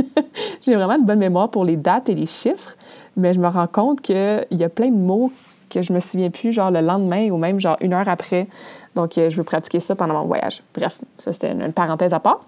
j'ai 0.61 0.75
vraiment 0.75 0.95
une 0.95 1.05
bonne 1.05 1.19
mémoire 1.19 1.49
pour 1.49 1.65
les 1.65 1.77
dates 1.77 2.09
et 2.09 2.15
les 2.15 2.25
chiffres, 2.25 2.75
mais 3.15 3.33
je 3.33 3.39
me 3.39 3.47
rends 3.47 3.67
compte 3.67 4.01
qu'il 4.01 4.45
y 4.51 4.63
a 4.63 4.69
plein 4.69 4.89
de 4.89 4.97
mots 4.97 5.31
que 5.69 5.81
je 5.81 5.91
me 5.91 5.99
souviens 5.99 6.29
plus, 6.29 6.51
genre 6.51 6.71
le 6.71 6.81
lendemain 6.81 7.29
ou 7.31 7.37
même 7.37 7.59
genre 7.59 7.77
une 7.81 7.93
heure 7.93 8.07
après. 8.07 8.47
Donc, 8.95 9.17
euh, 9.17 9.29
je 9.29 9.37
veux 9.37 9.43
pratiquer 9.43 9.79
ça 9.79 9.95
pendant 9.95 10.13
mon 10.13 10.25
voyage. 10.25 10.61
Bref, 10.75 10.99
ça, 11.17 11.33
c'était 11.33 11.51
une, 11.51 11.73
parenthèse 11.73 12.13
à 12.13 12.19
part. 12.19 12.45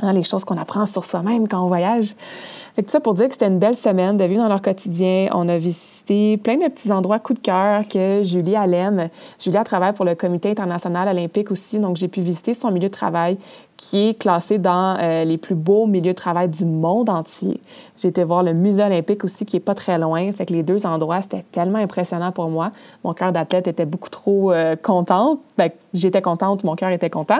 Hein, 0.00 0.12
les 0.12 0.22
choses 0.22 0.44
qu'on 0.44 0.56
apprend 0.56 0.86
sur 0.86 1.04
soi-même 1.04 1.48
quand 1.48 1.60
on 1.60 1.66
voyage. 1.66 2.14
Fait 2.76 2.84
tout 2.84 2.90
ça 2.90 3.00
pour 3.00 3.14
dire 3.14 3.26
que 3.26 3.32
c'était 3.32 3.48
une 3.48 3.58
belle 3.58 3.76
semaine 3.76 4.16
de 4.16 4.22
vivre 4.22 4.42
dans 4.42 4.48
leur 4.48 4.62
quotidien. 4.62 5.28
On 5.32 5.48
a 5.48 5.58
visité 5.58 6.36
plein 6.36 6.54
de 6.54 6.68
petits 6.68 6.92
endroits 6.92 7.18
coup 7.18 7.34
de 7.34 7.40
cœur 7.40 7.82
que 7.88 8.22
Julie 8.22 8.54
elle 8.54 8.74
aime. 8.74 9.08
Julie 9.40 9.58
travaille 9.64 9.94
pour 9.94 10.04
le 10.04 10.14
Comité 10.14 10.50
international 10.50 11.08
olympique 11.08 11.50
aussi, 11.50 11.80
donc 11.80 11.96
j'ai 11.96 12.06
pu 12.06 12.20
visiter 12.20 12.54
son 12.54 12.70
milieu 12.70 12.88
de 12.88 12.94
travail 12.94 13.38
qui 13.78 14.08
est 14.08 14.18
classé 14.18 14.58
dans 14.58 14.98
euh, 15.00 15.24
les 15.24 15.38
plus 15.38 15.54
beaux 15.54 15.86
milieux 15.86 16.12
de 16.12 16.18
travail 16.18 16.48
du 16.48 16.64
monde 16.64 17.08
entier. 17.08 17.60
J'ai 17.96 18.08
été 18.08 18.24
voir 18.24 18.42
le 18.42 18.52
musée 18.52 18.82
olympique 18.82 19.24
aussi, 19.24 19.46
qui 19.46 19.56
est 19.56 19.60
pas 19.60 19.74
très 19.74 19.98
loin. 19.98 20.30
Fait 20.32 20.44
que 20.46 20.52
les 20.52 20.64
deux 20.64 20.84
endroits, 20.84 21.22
c'était 21.22 21.44
tellement 21.52 21.78
impressionnant 21.78 22.32
pour 22.32 22.48
moi. 22.50 22.72
Mon 23.04 23.14
cœur 23.14 23.32
d'athlète 23.32 23.68
était 23.68 23.86
beaucoup 23.86 24.10
trop 24.10 24.52
euh, 24.52 24.74
contente. 24.76 25.38
Ben, 25.56 25.70
j'étais 25.94 26.20
contente, 26.20 26.64
mon 26.64 26.74
cœur 26.74 26.90
était 26.90 27.08
content. 27.08 27.38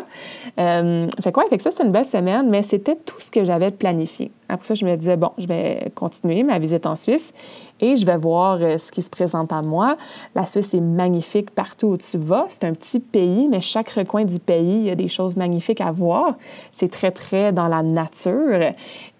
Euh, 0.58 1.08
fait 1.20 1.32
quoi, 1.32 1.44
fait 1.50 1.56
que 1.56 1.62
ça, 1.62 1.72
c'était 1.72 1.84
une 1.84 1.92
belle 1.92 2.04
semaine, 2.04 2.48
mais 2.48 2.62
c'était 2.62 2.96
tout 2.96 3.20
ce 3.20 3.32
que 3.32 3.44
j'avais 3.44 3.72
planifié. 3.72 4.30
Après 4.48 4.66
ça, 4.66 4.74
je 4.74 4.84
me 4.84 4.96
disais, 4.96 5.16
bon, 5.16 5.30
je 5.36 5.46
vais 5.46 5.92
continuer 5.94 6.42
ma 6.42 6.58
visite 6.58 6.86
en 6.86 6.96
Suisse 6.96 7.34
et 7.80 7.96
je 7.96 8.06
vais 8.06 8.16
voir 8.16 8.58
euh, 8.60 8.78
ce 8.78 8.90
qui 8.90 9.02
se 9.02 9.10
présente 9.10 9.52
à 9.52 9.62
moi. 9.62 9.96
La 10.34 10.46
Suisse 10.46 10.72
est 10.74 10.80
magnifique 10.80 11.50
partout 11.50 11.88
où 11.88 11.96
tu 11.96 12.18
vas. 12.18 12.46
C'est 12.48 12.64
un 12.64 12.72
petit 12.72 12.98
pays, 12.98 13.48
mais 13.48 13.60
chaque 13.60 13.90
recoin 13.90 14.24
du 14.24 14.38
pays, 14.38 14.78
il 14.78 14.84
y 14.84 14.90
a 14.90 14.94
des 14.94 15.08
choses 15.08 15.36
magnifiques 15.36 15.80
à 15.80 15.92
voir. 15.92 16.36
C'est 16.72 16.90
très, 16.90 17.10
très 17.10 17.52
dans 17.52 17.68
la 17.68 17.82
nature. 17.82 18.72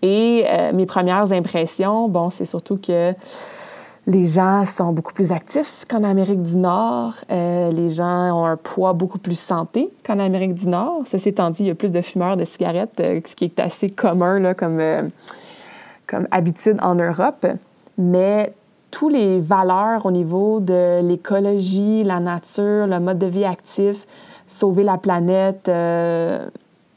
Et 0.03 0.45
euh, 0.47 0.73
mes 0.73 0.87
premières 0.87 1.33
impressions, 1.33 2.09
bon, 2.09 2.31
c'est 2.31 2.45
surtout 2.45 2.79
que 2.79 3.13
les 4.09 4.25
gens 4.25 4.65
sont 4.65 4.93
beaucoup 4.93 5.13
plus 5.13 5.31
actifs 5.31 5.85
qu'en 5.89 6.03
Amérique 6.03 6.43
du 6.43 6.57
Nord. 6.57 7.15
Euh, 7.31 7.71
les 7.71 7.91
gens 7.91 8.33
ont 8.37 8.47
un 8.47 8.57
poids 8.57 8.93
beaucoup 8.95 9.19
plus 9.19 9.39
santé 9.39 9.89
qu'en 10.05 10.19
Amérique 10.19 10.55
du 10.55 10.67
Nord. 10.67 11.03
Ceci 11.05 11.29
étant 11.29 11.51
dit, 11.51 11.63
il 11.63 11.67
y 11.69 11.71
a 11.71 11.77
plus 11.77 11.93
de 11.93 12.01
fumeurs 12.01 12.37
de 12.37 12.45
cigarettes, 12.45 13.01
ce 13.01 13.37
qui 13.37 13.45
est 13.45 13.61
assez 13.61 13.89
commun 13.89 14.55
comme, 14.55 14.83
comme 16.09 16.27
habitude 16.33 16.79
en 16.83 16.97
Europe 16.97 17.47
mais 17.99 18.55
tous 18.91 19.11
les 19.11 19.41
valeurs 19.41 20.07
au 20.07 20.11
niveau 20.11 20.61
de 20.61 21.03
l'écologie, 21.03 22.05
la 22.05 22.21
nature, 22.21 22.87
le 22.87 23.01
mode 23.01 23.19
de 23.19 23.27
vie 23.27 23.45
actif, 23.45 24.07
sauver 24.47 24.85
la 24.85 24.97
planète, 24.97 25.69
euh, 25.69 26.49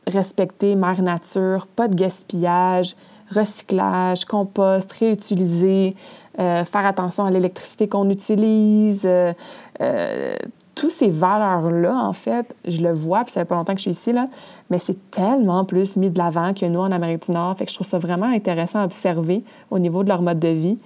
respecter 0.08 0.75
mère 0.75 1.01
nature, 1.01 1.68
pas 1.68 1.89
de 1.89 1.96
gaspillage, 1.96 2.96
recyclage, 3.30 4.24
compost, 4.25 4.91
réutiliser, 4.94 5.96
euh, 6.40 6.64
faire 6.66 6.86
attention 6.86 7.26
à 7.26 7.32
l'électricité 7.32 7.88
qu'on 7.88 8.10
utilise, 8.10 9.06
euh, 9.06 9.34
tous 10.76 10.90
ces 10.90 11.10
valeurs-là, 11.10 11.96
en 11.96 12.14
fait, 12.14 12.56
je 12.66 12.82
le 12.82 12.94
vois, 12.94 13.24
puis 13.24 13.34
ça 13.34 13.42
fait 13.42 13.46
pas 13.46 13.56
longtemps 13.56 13.74
que 13.74 13.80
je 13.80 13.84
suis 13.84 13.92
ici, 13.92 14.12
là, 14.12 14.28
mais 14.70 14.80
c'est 14.80 15.12
tellement 15.12 15.66
plus 15.66 15.98
mis 15.98 16.10
de 16.10 16.18
l'avant 16.18 16.54
que 16.54 16.66
nous 16.66 16.80
en 16.80 16.92
Amérique 16.92 17.26
du 17.26 17.32
Nord. 17.32 17.58
Fait 17.58 17.66
que 17.66 17.72
je 17.72 17.76
trouve 17.76 17.88
ça 17.88 18.00
vraiment 18.00 18.28
intéressant 18.28 18.80
à 18.80 18.86
observer 18.86 19.44
au 19.70 19.80
niveau 19.80 20.04
de 20.04 20.10
leur 20.10 20.22
mode 20.22 20.40
de 20.40 20.48
vie. 20.48 20.78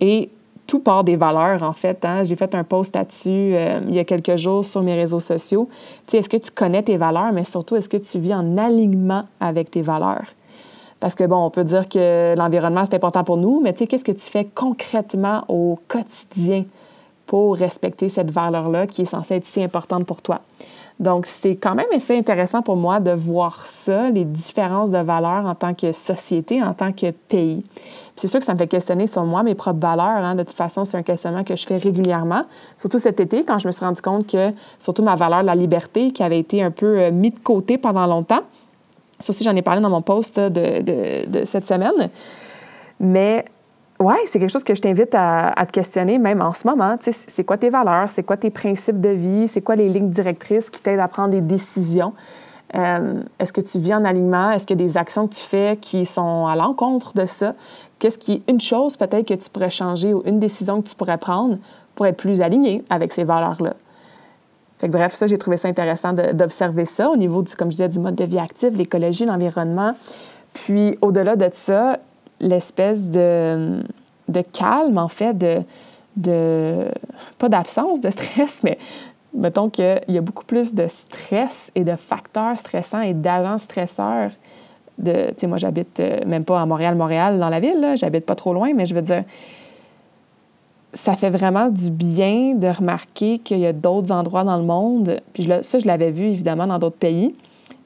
Et 0.00 0.30
tout 0.66 0.80
part 0.80 1.04
des 1.04 1.16
valeurs, 1.16 1.62
en 1.62 1.72
fait. 1.72 2.04
Hein. 2.04 2.24
J'ai 2.24 2.36
fait 2.36 2.54
un 2.54 2.64
post 2.64 2.94
là-dessus 2.94 3.54
euh, 3.54 3.80
il 3.86 3.94
y 3.94 3.98
a 3.98 4.04
quelques 4.04 4.36
jours 4.36 4.64
sur 4.64 4.82
mes 4.82 4.94
réseaux 4.94 5.20
sociaux. 5.20 5.68
Tu 6.06 6.12
sais, 6.12 6.18
est-ce 6.18 6.28
que 6.28 6.36
tu 6.36 6.50
connais 6.50 6.82
tes 6.82 6.96
valeurs, 6.96 7.32
mais 7.32 7.44
surtout, 7.44 7.76
est-ce 7.76 7.88
que 7.88 7.98
tu 7.98 8.18
vis 8.18 8.34
en 8.34 8.56
alignement 8.56 9.24
avec 9.40 9.70
tes 9.70 9.82
valeurs? 9.82 10.26
Parce 11.00 11.14
que, 11.14 11.24
bon, 11.24 11.36
on 11.36 11.50
peut 11.50 11.64
dire 11.64 11.88
que 11.88 12.34
l'environnement, 12.36 12.84
c'est 12.84 12.94
important 12.94 13.24
pour 13.24 13.36
nous, 13.36 13.60
mais 13.60 13.72
tu 13.72 13.80
sais, 13.80 13.86
qu'est-ce 13.86 14.04
que 14.04 14.12
tu 14.12 14.30
fais 14.30 14.46
concrètement 14.54 15.44
au 15.48 15.78
quotidien 15.88 16.64
pour 17.26 17.56
respecter 17.56 18.08
cette 18.08 18.30
valeur-là 18.30 18.86
qui 18.86 19.02
est 19.02 19.06
censée 19.06 19.36
être 19.36 19.46
si 19.46 19.62
importante 19.62 20.06
pour 20.06 20.22
toi? 20.22 20.40
Donc, 21.00 21.26
c'est 21.26 21.56
quand 21.56 21.74
même 21.74 21.88
assez 21.94 22.16
intéressant 22.16 22.62
pour 22.62 22.76
moi 22.76 23.00
de 23.00 23.10
voir 23.10 23.66
ça, 23.66 24.10
les 24.10 24.24
différences 24.24 24.90
de 24.90 24.98
valeurs 24.98 25.44
en 25.46 25.54
tant 25.54 25.74
que 25.74 25.90
société, 25.90 26.62
en 26.62 26.72
tant 26.72 26.92
que 26.92 27.10
pays. 27.10 27.64
C'est 28.14 28.28
sûr 28.28 28.38
que 28.38 28.46
ça 28.46 28.54
me 28.54 28.58
fait 28.58 28.68
questionner 28.68 29.08
sur 29.08 29.24
moi, 29.24 29.42
mes 29.42 29.56
propres 29.56 29.80
valeurs. 29.80 30.06
Hein. 30.06 30.36
De 30.36 30.44
toute 30.44 30.56
façon, 30.56 30.84
c'est 30.84 30.96
un 30.96 31.02
questionnement 31.02 31.42
que 31.42 31.56
je 31.56 31.66
fais 31.66 31.78
régulièrement, 31.78 32.44
surtout 32.76 33.00
cet 33.00 33.18
été, 33.18 33.42
quand 33.42 33.58
je 33.58 33.66
me 33.66 33.72
suis 33.72 33.84
rendu 33.84 34.00
compte 34.00 34.28
que, 34.28 34.52
surtout 34.78 35.02
ma 35.02 35.16
valeur 35.16 35.40
de 35.40 35.46
la 35.46 35.56
liberté, 35.56 36.12
qui 36.12 36.22
avait 36.22 36.38
été 36.38 36.62
un 36.62 36.70
peu 36.70 36.98
euh, 36.98 37.10
mis 37.10 37.32
de 37.32 37.40
côté 37.40 37.76
pendant 37.76 38.06
longtemps. 38.06 38.42
Ça 39.18 39.30
aussi, 39.30 39.44
j'en 39.44 39.54
ai 39.54 39.62
parlé 39.62 39.80
dans 39.80 39.90
mon 39.90 40.02
post 40.02 40.38
de, 40.38 41.26
de, 41.26 41.44
cette 41.44 41.66
semaine. 41.66 42.10
Mais 43.00 43.44
ouais, 44.00 44.18
c'est 44.26 44.38
quelque 44.38 44.50
chose 44.50 44.64
que 44.64 44.74
je 44.74 44.82
t'invite 44.82 45.14
à, 45.14 45.52
te 45.66 45.72
questionner, 45.72 46.18
même 46.18 46.42
en 46.42 46.52
ce 46.52 46.66
moment. 46.66 46.96
C'est 47.00 47.44
quoi 47.44 47.56
tes 47.56 47.70
valeurs? 47.70 48.10
C'est 48.10 48.22
quoi 48.22 48.36
tes 48.36 48.50
principes 48.50 49.00
de 49.00 49.10
vie? 49.10 49.48
C'est 49.48 49.60
quoi 49.60 49.76
les 49.76 49.88
lignes 49.88 50.10
directrices 50.10 50.70
qui 50.70 50.80
t'aident 50.80 51.00
à 51.00 51.08
prendre 51.08 51.30
des 51.30 51.40
décisions? 51.40 52.12
Euh, 52.74 53.22
est-ce 53.38 53.52
que 53.52 53.60
tu 53.60 53.78
vis 53.78 53.94
en 53.94 54.04
alignement? 54.04 54.50
Est-ce 54.50 54.66
qu'il 54.66 54.80
y 54.80 54.82
a 54.82 54.86
des 54.86 54.96
actions 54.96 55.28
que 55.28 55.34
tu 55.34 55.44
fais 55.44 55.78
qui 55.80 56.04
sont 56.04 56.46
à 56.46 56.56
l'encontre 56.56 57.14
de 57.14 57.26
ça? 57.26 57.54
Qu'est-ce 57.98 58.18
qui 58.18 58.32
est 58.32 58.50
une 58.50 58.60
chose 58.60 58.96
peut-être 58.96 59.28
que 59.28 59.34
tu 59.34 59.48
pourrais 59.48 59.70
changer 59.70 60.12
ou 60.12 60.22
une 60.24 60.40
décision 60.40 60.82
que 60.82 60.88
tu 60.88 60.96
pourrais 60.96 61.18
prendre 61.18 61.58
pour 61.94 62.06
être 62.06 62.16
plus 62.16 62.40
aligné 62.40 62.84
avec 62.90 63.12
ces 63.12 63.22
valeurs-là? 63.22 63.74
Bref, 64.82 65.14
ça, 65.14 65.26
j'ai 65.26 65.38
trouvé 65.38 65.56
ça 65.56 65.68
intéressant 65.68 66.12
d'observer 66.12 66.84
ça 66.84 67.08
au 67.08 67.16
niveau, 67.16 67.42
du, 67.42 67.54
comme 67.54 67.70
je 67.70 67.76
disais, 67.76 67.88
du 67.88 67.98
mode 67.98 68.16
de 68.16 68.24
vie 68.24 68.38
actif, 68.38 68.70
l'écologie, 68.74 69.24
l'environnement. 69.24 69.94
Puis, 70.52 70.98
au-delà 71.00 71.36
de 71.36 71.48
ça, 71.52 71.98
l'espèce 72.40 73.10
de, 73.10 73.82
de 74.28 74.40
calme, 74.40 74.98
en 74.98 75.08
fait, 75.08 75.36
de, 75.36 75.62
de 76.16 76.86
pas 77.38 77.48
d'absence 77.48 78.00
de 78.00 78.10
stress, 78.10 78.62
mais 78.62 78.78
mettons 79.32 79.70
qu'il 79.70 80.00
y 80.08 80.18
a 80.18 80.20
beaucoup 80.20 80.44
plus 80.44 80.74
de 80.74 80.86
stress 80.86 81.70
et 81.74 81.84
de 81.84 81.96
facteurs 81.96 82.58
stressants 82.58 83.00
et 83.00 83.14
d'agents 83.14 83.58
stresseurs. 83.58 84.30
De, 84.98 85.34
moi, 85.46 85.58
j'habite 85.58 85.98
euh, 85.98 86.20
même 86.24 86.44
pas 86.44 86.60
à 86.60 86.66
Montréal, 86.66 86.94
Montréal, 86.94 87.40
dans 87.40 87.48
la 87.48 87.58
ville, 87.58 87.94
j'habite 87.96 88.26
pas 88.26 88.36
trop 88.36 88.54
loin, 88.54 88.72
mais 88.74 88.86
je 88.86 88.94
veux 88.94 89.02
dire, 89.02 89.24
ça 90.94 91.14
fait 91.14 91.30
vraiment 91.30 91.68
du 91.68 91.90
bien 91.90 92.54
de 92.54 92.68
remarquer 92.68 93.38
qu'il 93.38 93.58
y 93.58 93.66
a 93.66 93.72
d'autres 93.72 94.12
endroits 94.12 94.44
dans 94.44 94.56
le 94.56 94.64
monde, 94.64 95.20
puis 95.32 95.48
ça, 95.62 95.78
je 95.78 95.86
l'avais 95.86 96.10
vu 96.10 96.26
évidemment 96.26 96.66
dans 96.66 96.78
d'autres 96.78 96.96
pays, 96.96 97.34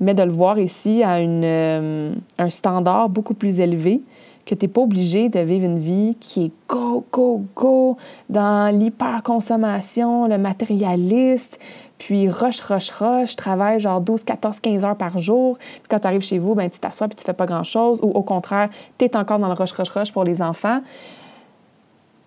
mais 0.01 0.15
de 0.15 0.23
le 0.23 0.31
voir 0.31 0.59
ici 0.59 1.03
à 1.03 1.21
une, 1.21 1.43
euh, 1.45 2.15
un 2.39 2.51
standard 2.51 3.09
beaucoup 3.09 3.35
plus 3.35 3.61
élevé, 3.61 4.03
que 4.47 4.55
tu 4.55 4.65
n'es 4.65 4.73
pas 4.73 4.81
obligé 4.81 5.29
de 5.29 5.41
vivre 5.41 5.65
une 5.65 5.79
vie 5.79 6.17
qui 6.19 6.47
est 6.47 6.53
go, 6.69 7.05
go, 7.13 7.43
go, 7.55 7.97
dans 8.31 8.75
l'hyperconsommation, 8.75 10.27
le 10.27 10.39
matérialiste, 10.39 11.59
puis 11.99 12.29
rush, 12.29 12.61
rush, 12.61 12.91
rush, 12.91 13.37
travaille 13.37 13.81
genre 13.81 14.01
12, 14.01 14.25
14, 14.25 14.61
15 14.61 14.85
heures 14.85 14.97
par 14.97 15.19
jour. 15.19 15.59
Puis 15.59 15.83
quand 15.91 15.99
tu 15.99 16.07
arrives 16.07 16.23
chez 16.23 16.39
vous, 16.39 16.55
ben, 16.55 16.71
tu 16.71 16.79
t'assois 16.79 17.09
puis 17.09 17.17
tu 17.17 17.25
fais 17.25 17.33
pas 17.33 17.45
grand-chose. 17.45 17.99
Ou 18.03 18.11
au 18.11 18.23
contraire, 18.23 18.71
tu 18.97 19.05
es 19.05 19.17
encore 19.17 19.39
dans 19.39 19.49
le 19.49 19.55
rush, 19.55 19.73
rush, 19.73 19.91
rush 19.91 20.13
pour 20.13 20.25
les 20.25 20.41
enfants. 20.41 20.81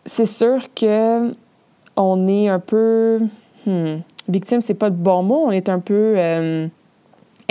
C'est 0.05 0.25
sûr 0.25 0.74
que 0.74 1.34
on 1.96 2.27
est 2.27 2.48
un 2.48 2.60
peu... 2.60 3.20
Hmm, 3.65 3.98
victime, 4.27 4.62
c'est 4.62 4.74
pas 4.74 4.89
le 4.89 4.96
bon 4.96 5.24
mot. 5.24 5.43
On 5.46 5.51
est 5.51 5.70
un 5.70 5.79
peu... 5.79 6.13
Euh, 6.17 6.67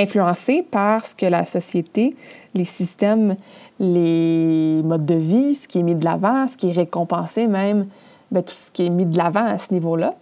influencé 0.00 0.62
par 0.62 1.04
ce 1.04 1.14
que 1.14 1.26
la 1.26 1.44
société, 1.44 2.16
les 2.54 2.64
systèmes, 2.64 3.36
les 3.78 4.82
modes 4.84 5.06
de 5.06 5.14
vie, 5.14 5.54
ce 5.54 5.68
qui 5.68 5.78
est 5.78 5.82
mis 5.82 5.94
de 5.94 6.04
l'avant, 6.04 6.48
ce 6.48 6.56
qui 6.56 6.70
est 6.70 6.72
récompensé 6.72 7.46
même, 7.46 7.86
bien, 8.30 8.42
tout 8.42 8.54
ce 8.54 8.70
qui 8.70 8.86
est 8.86 8.90
mis 8.90 9.06
de 9.06 9.16
l'avant 9.16 9.44
à 9.44 9.58
ce 9.58 9.72
niveau-là. 9.72 10.14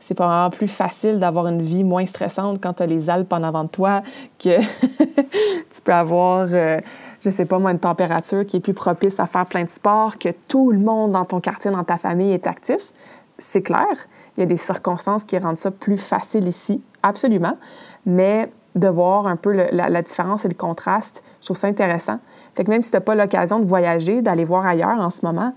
C'est 0.00 0.14
pas 0.14 0.26
vraiment 0.26 0.50
plus 0.50 0.68
facile 0.68 1.18
d'avoir 1.18 1.48
une 1.48 1.62
vie 1.62 1.82
moins 1.82 2.06
stressante 2.06 2.60
quand 2.60 2.74
tu 2.74 2.82
as 2.84 2.86
les 2.86 3.10
Alpes 3.10 3.32
en 3.32 3.42
avant 3.42 3.64
de 3.64 3.68
toi 3.68 4.02
que 4.38 4.60
tu 5.00 5.82
peux 5.82 5.92
avoir, 5.92 6.46
euh, 6.50 6.80
je 7.26 7.30
sais 7.32 7.44
pas 7.44 7.58
moi, 7.58 7.72
une 7.72 7.80
température 7.80 8.46
qui 8.46 8.58
est 8.58 8.60
plus 8.60 8.72
propice 8.72 9.18
à 9.18 9.26
faire 9.26 9.46
plein 9.46 9.64
de 9.64 9.70
sports, 9.70 10.16
que 10.16 10.28
tout 10.48 10.70
le 10.70 10.78
monde 10.78 11.10
dans 11.12 11.24
ton 11.24 11.40
quartier, 11.40 11.72
dans 11.72 11.82
ta 11.82 11.98
famille 11.98 12.32
est 12.32 12.46
actif. 12.46 12.92
C'est 13.38 13.62
clair, 13.62 14.06
il 14.36 14.40
y 14.40 14.42
a 14.44 14.46
des 14.46 14.56
circonstances 14.56 15.24
qui 15.24 15.36
rendent 15.36 15.58
ça 15.58 15.72
plus 15.72 15.98
facile 15.98 16.46
ici, 16.46 16.80
absolument. 17.02 17.54
Mais 18.06 18.48
de 18.76 18.86
voir 18.86 19.26
un 19.26 19.36
peu 19.36 19.52
la, 19.52 20.02
différence 20.02 20.44
et 20.44 20.48
le 20.48 20.54
contraste. 20.54 21.24
Je 21.40 21.46
trouve 21.46 21.56
ça 21.56 21.66
intéressant. 21.66 22.18
Fait 22.54 22.62
que 22.62 22.70
même 22.70 22.82
si 22.82 22.90
tu 22.90 22.96
n'as 22.96 23.00
pas 23.00 23.14
l'occasion 23.14 23.58
de 23.58 23.64
voyager, 23.64 24.22
d'aller 24.22 24.44
voir 24.44 24.64
ailleurs 24.64 25.00
en 25.00 25.10
ce 25.10 25.24
moment, 25.24 25.52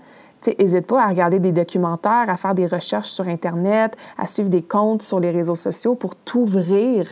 n'hésite 0.58 0.86
pas 0.86 1.04
à 1.04 1.06
regarder 1.06 1.38
des 1.38 1.52
documentaires, 1.52 2.28
à 2.28 2.36
faire 2.36 2.54
des 2.54 2.66
recherches 2.66 3.10
sur 3.10 3.28
Internet, 3.28 3.96
à 4.18 4.26
suivre 4.26 4.48
des 4.48 4.62
comptes 4.62 5.02
sur 5.02 5.20
les 5.20 5.30
réseaux 5.30 5.54
sociaux 5.54 5.94
pour 5.94 6.16
t'ouvrir 6.16 7.06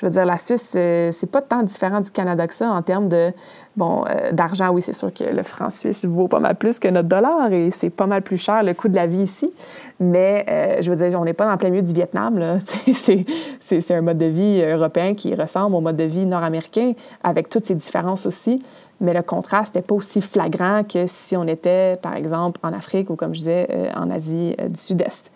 je 0.00 0.06
veux 0.06 0.12
dire, 0.12 0.24
la 0.24 0.38
Suisse, 0.38 0.72
euh, 0.76 1.10
c'est 1.12 1.30
pas 1.30 1.42
tant 1.42 1.62
différent 1.62 2.00
du 2.00 2.10
Canada 2.10 2.46
que 2.46 2.54
ça 2.54 2.70
en 2.70 2.80
termes 2.80 3.10
de, 3.10 3.34
bon, 3.76 4.02
euh, 4.08 4.32
d'argent. 4.32 4.70
Oui, 4.70 4.80
c'est 4.80 4.94
sûr 4.94 5.12
que 5.12 5.24
le 5.24 5.42
franc 5.42 5.68
suisse 5.68 6.06
vaut 6.06 6.26
pas 6.26 6.40
mal 6.40 6.54
plus 6.54 6.78
que 6.78 6.88
notre 6.88 7.08
dollar 7.08 7.52
et 7.52 7.70
c'est 7.70 7.90
pas 7.90 8.06
mal 8.06 8.22
plus 8.22 8.38
cher 8.38 8.62
le 8.62 8.72
coût 8.72 8.88
de 8.88 8.94
la 8.94 9.06
vie 9.06 9.20
ici. 9.20 9.52
Mais 9.98 10.46
euh, 10.48 10.80
je 10.80 10.90
veux 10.90 10.96
dire, 10.96 11.20
on 11.20 11.24
n'est 11.24 11.34
pas 11.34 11.44
dans 11.44 11.58
plein 11.58 11.68
milieu 11.68 11.82
du 11.82 11.92
Vietnam. 11.92 12.38
Là. 12.38 12.60
c'est, 12.94 13.94
un 13.94 14.00
mode 14.00 14.16
de 14.16 14.24
vie 14.24 14.62
européen 14.62 15.14
qui 15.14 15.34
ressemble 15.34 15.76
au 15.76 15.82
mode 15.82 15.96
de 15.96 16.04
vie 16.04 16.24
nord-américain 16.24 16.94
avec 17.22 17.50
toutes 17.50 17.66
ses 17.66 17.74
différences 17.74 18.24
aussi. 18.24 18.62
Mais 19.02 19.12
le 19.12 19.22
contraste 19.22 19.74
n'est 19.74 19.82
pas 19.82 19.94
aussi 19.94 20.22
flagrant 20.22 20.82
que 20.82 21.06
si 21.06 21.36
on 21.36 21.46
était, 21.46 21.98
par 22.00 22.16
exemple, 22.16 22.58
en 22.62 22.72
Afrique 22.72 23.10
ou, 23.10 23.16
comme 23.16 23.34
je 23.34 23.40
disais, 23.40 23.90
en 23.94 24.10
Asie 24.10 24.56
du 24.66 24.78
Sud-Est. 24.80 25.30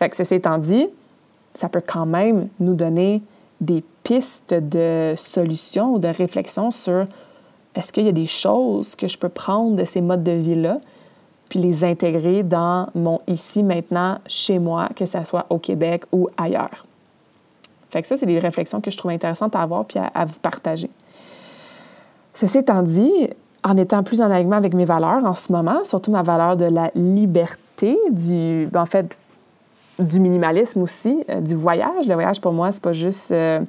Fait 0.00 0.08
que 0.08 0.16
ceci 0.16 0.34
étant 0.34 0.58
dit, 0.58 0.88
ça 1.54 1.68
peut 1.68 1.82
quand 1.86 2.06
même 2.06 2.48
nous 2.58 2.74
donner 2.74 3.22
des 3.60 3.82
pistes 4.04 4.54
de 4.54 5.14
solutions 5.16 5.94
ou 5.94 5.98
de 5.98 6.08
réflexion 6.08 6.70
sur 6.70 7.06
est-ce 7.74 7.92
qu'il 7.92 8.04
y 8.04 8.08
a 8.08 8.12
des 8.12 8.26
choses 8.26 8.96
que 8.96 9.06
je 9.06 9.18
peux 9.18 9.28
prendre 9.28 9.76
de 9.76 9.84
ces 9.84 10.00
modes 10.00 10.24
de 10.24 10.32
vie-là, 10.32 10.80
puis 11.48 11.58
les 11.60 11.84
intégrer 11.84 12.42
dans 12.42 12.88
mon 12.94 13.20
ici, 13.26 13.62
maintenant, 13.62 14.18
chez 14.26 14.58
moi, 14.58 14.88
que 14.94 15.06
ce 15.06 15.22
soit 15.24 15.46
au 15.50 15.58
Québec 15.58 16.04
ou 16.12 16.28
ailleurs. 16.36 16.84
Fait 17.90 18.02
que 18.02 18.08
ça, 18.08 18.16
c'est 18.16 18.26
des 18.26 18.38
réflexions 18.38 18.80
que 18.80 18.90
je 18.90 18.96
trouve 18.96 19.10
intéressantes 19.12 19.56
à 19.56 19.62
avoir 19.62 19.84
puis 19.84 19.98
à, 19.98 20.24
vous 20.24 20.38
partager. 20.40 20.90
Ceci 22.34 22.58
étant 22.58 22.82
dit, 22.82 23.28
en 23.64 23.76
étant 23.76 24.02
plus 24.02 24.20
en 24.20 24.30
alignement 24.30 24.56
avec 24.56 24.74
mes 24.74 24.84
valeurs 24.84 25.24
en 25.24 25.34
ce 25.34 25.50
moment, 25.50 25.84
surtout 25.84 26.10
ma 26.10 26.22
valeur 26.22 26.56
de 26.56 26.66
la 26.66 26.90
liberté, 26.94 27.98
du, 28.10 28.68
en 28.74 28.86
fait, 28.86 29.16
du 29.98 30.20
minimalisme 30.20 30.82
aussi, 30.82 31.24
euh, 31.28 31.40
du 31.40 31.54
voyage. 31.54 32.06
Le 32.06 32.14
voyage, 32.14 32.40
pour 32.40 32.52
moi, 32.52 32.72
c'est 32.72 32.82
pas 32.82 32.92
juste 32.92 33.32
euh, 33.32 33.60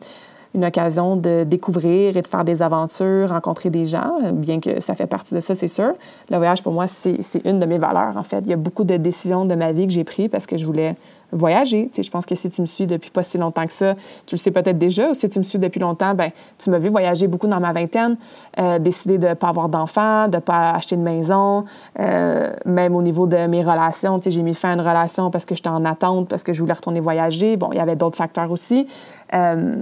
une 0.55 0.65
occasion 0.65 1.15
de 1.15 1.43
découvrir 1.43 2.17
et 2.17 2.21
de 2.21 2.27
faire 2.27 2.43
des 2.43 2.61
aventures, 2.61 3.29
rencontrer 3.29 3.69
des 3.69 3.85
gens, 3.85 4.13
bien 4.33 4.59
que 4.59 4.79
ça 4.79 4.95
fait 4.95 5.07
partie 5.07 5.35
de 5.35 5.39
ça, 5.39 5.55
c'est 5.55 5.67
sûr. 5.67 5.93
Le 6.29 6.37
voyage, 6.37 6.63
pour 6.63 6.73
moi, 6.73 6.87
c'est 6.87 7.19
une 7.45 7.59
de 7.59 7.65
mes 7.65 7.77
valeurs, 7.77 8.17
en 8.17 8.23
fait. 8.23 8.39
Il 8.39 8.47
y 8.47 8.53
a 8.53 8.57
beaucoup 8.57 8.83
de 8.83 8.97
décisions 8.97 9.45
de 9.45 9.55
ma 9.55 9.71
vie 9.71 9.85
que 9.85 9.93
j'ai 9.93 10.03
prises 10.03 10.29
parce 10.29 10.47
que 10.47 10.57
je 10.57 10.65
voulais 10.65 10.95
voyager. 11.31 11.89
Je 11.95 12.09
pense 12.09 12.25
que 12.25 12.35
si 12.35 12.49
tu 12.49 12.61
me 12.61 12.65
suis 12.65 12.87
depuis 12.87 13.11
pas 13.11 13.23
si 13.23 13.37
longtemps 13.37 13.65
que 13.65 13.73
ça, 13.73 13.95
tu 14.25 14.35
le 14.35 14.39
sais 14.39 14.51
peut-être 14.51 14.77
déjà, 14.77 15.11
ou 15.11 15.13
si 15.13 15.29
tu 15.29 15.39
me 15.39 15.43
suis 15.43 15.59
depuis 15.59 15.79
longtemps, 15.79 16.13
ben 16.13 16.31
tu 16.57 16.69
m'as 16.69 16.79
vu 16.79 16.89
voyager 16.89 17.27
beaucoup 17.27 17.47
dans 17.47 17.59
ma 17.59 17.73
vingtaine, 17.73 18.17
euh, 18.59 18.79
décider 18.79 19.17
de 19.17 19.27
ne 19.27 19.33
pas 19.33 19.49
avoir 19.49 19.69
d'enfants, 19.69 20.27
de 20.27 20.37
ne 20.37 20.41
pas 20.41 20.71
acheter 20.71 20.95
de 20.95 21.01
maison, 21.01 21.65
euh, 21.99 22.51
même 22.65 22.95
au 22.95 23.01
niveau 23.01 23.27
de 23.27 23.47
mes 23.47 23.61
relations. 23.61 24.19
J'ai 24.25 24.41
mis 24.41 24.53
fin 24.53 24.71
à 24.71 24.73
une 24.73 24.81
relation 24.81 25.31
parce 25.31 25.45
que 25.45 25.55
j'étais 25.55 25.69
en 25.69 25.85
attente, 25.85 26.27
parce 26.27 26.43
que 26.43 26.53
je 26.53 26.61
voulais 26.61 26.73
retourner 26.73 26.99
voyager. 26.99 27.57
Bon, 27.57 27.69
il 27.71 27.77
y 27.77 27.81
avait 27.81 27.95
d'autres 27.95 28.17
facteurs 28.17 28.51
aussi. 28.51 28.87
Euh, 29.33 29.75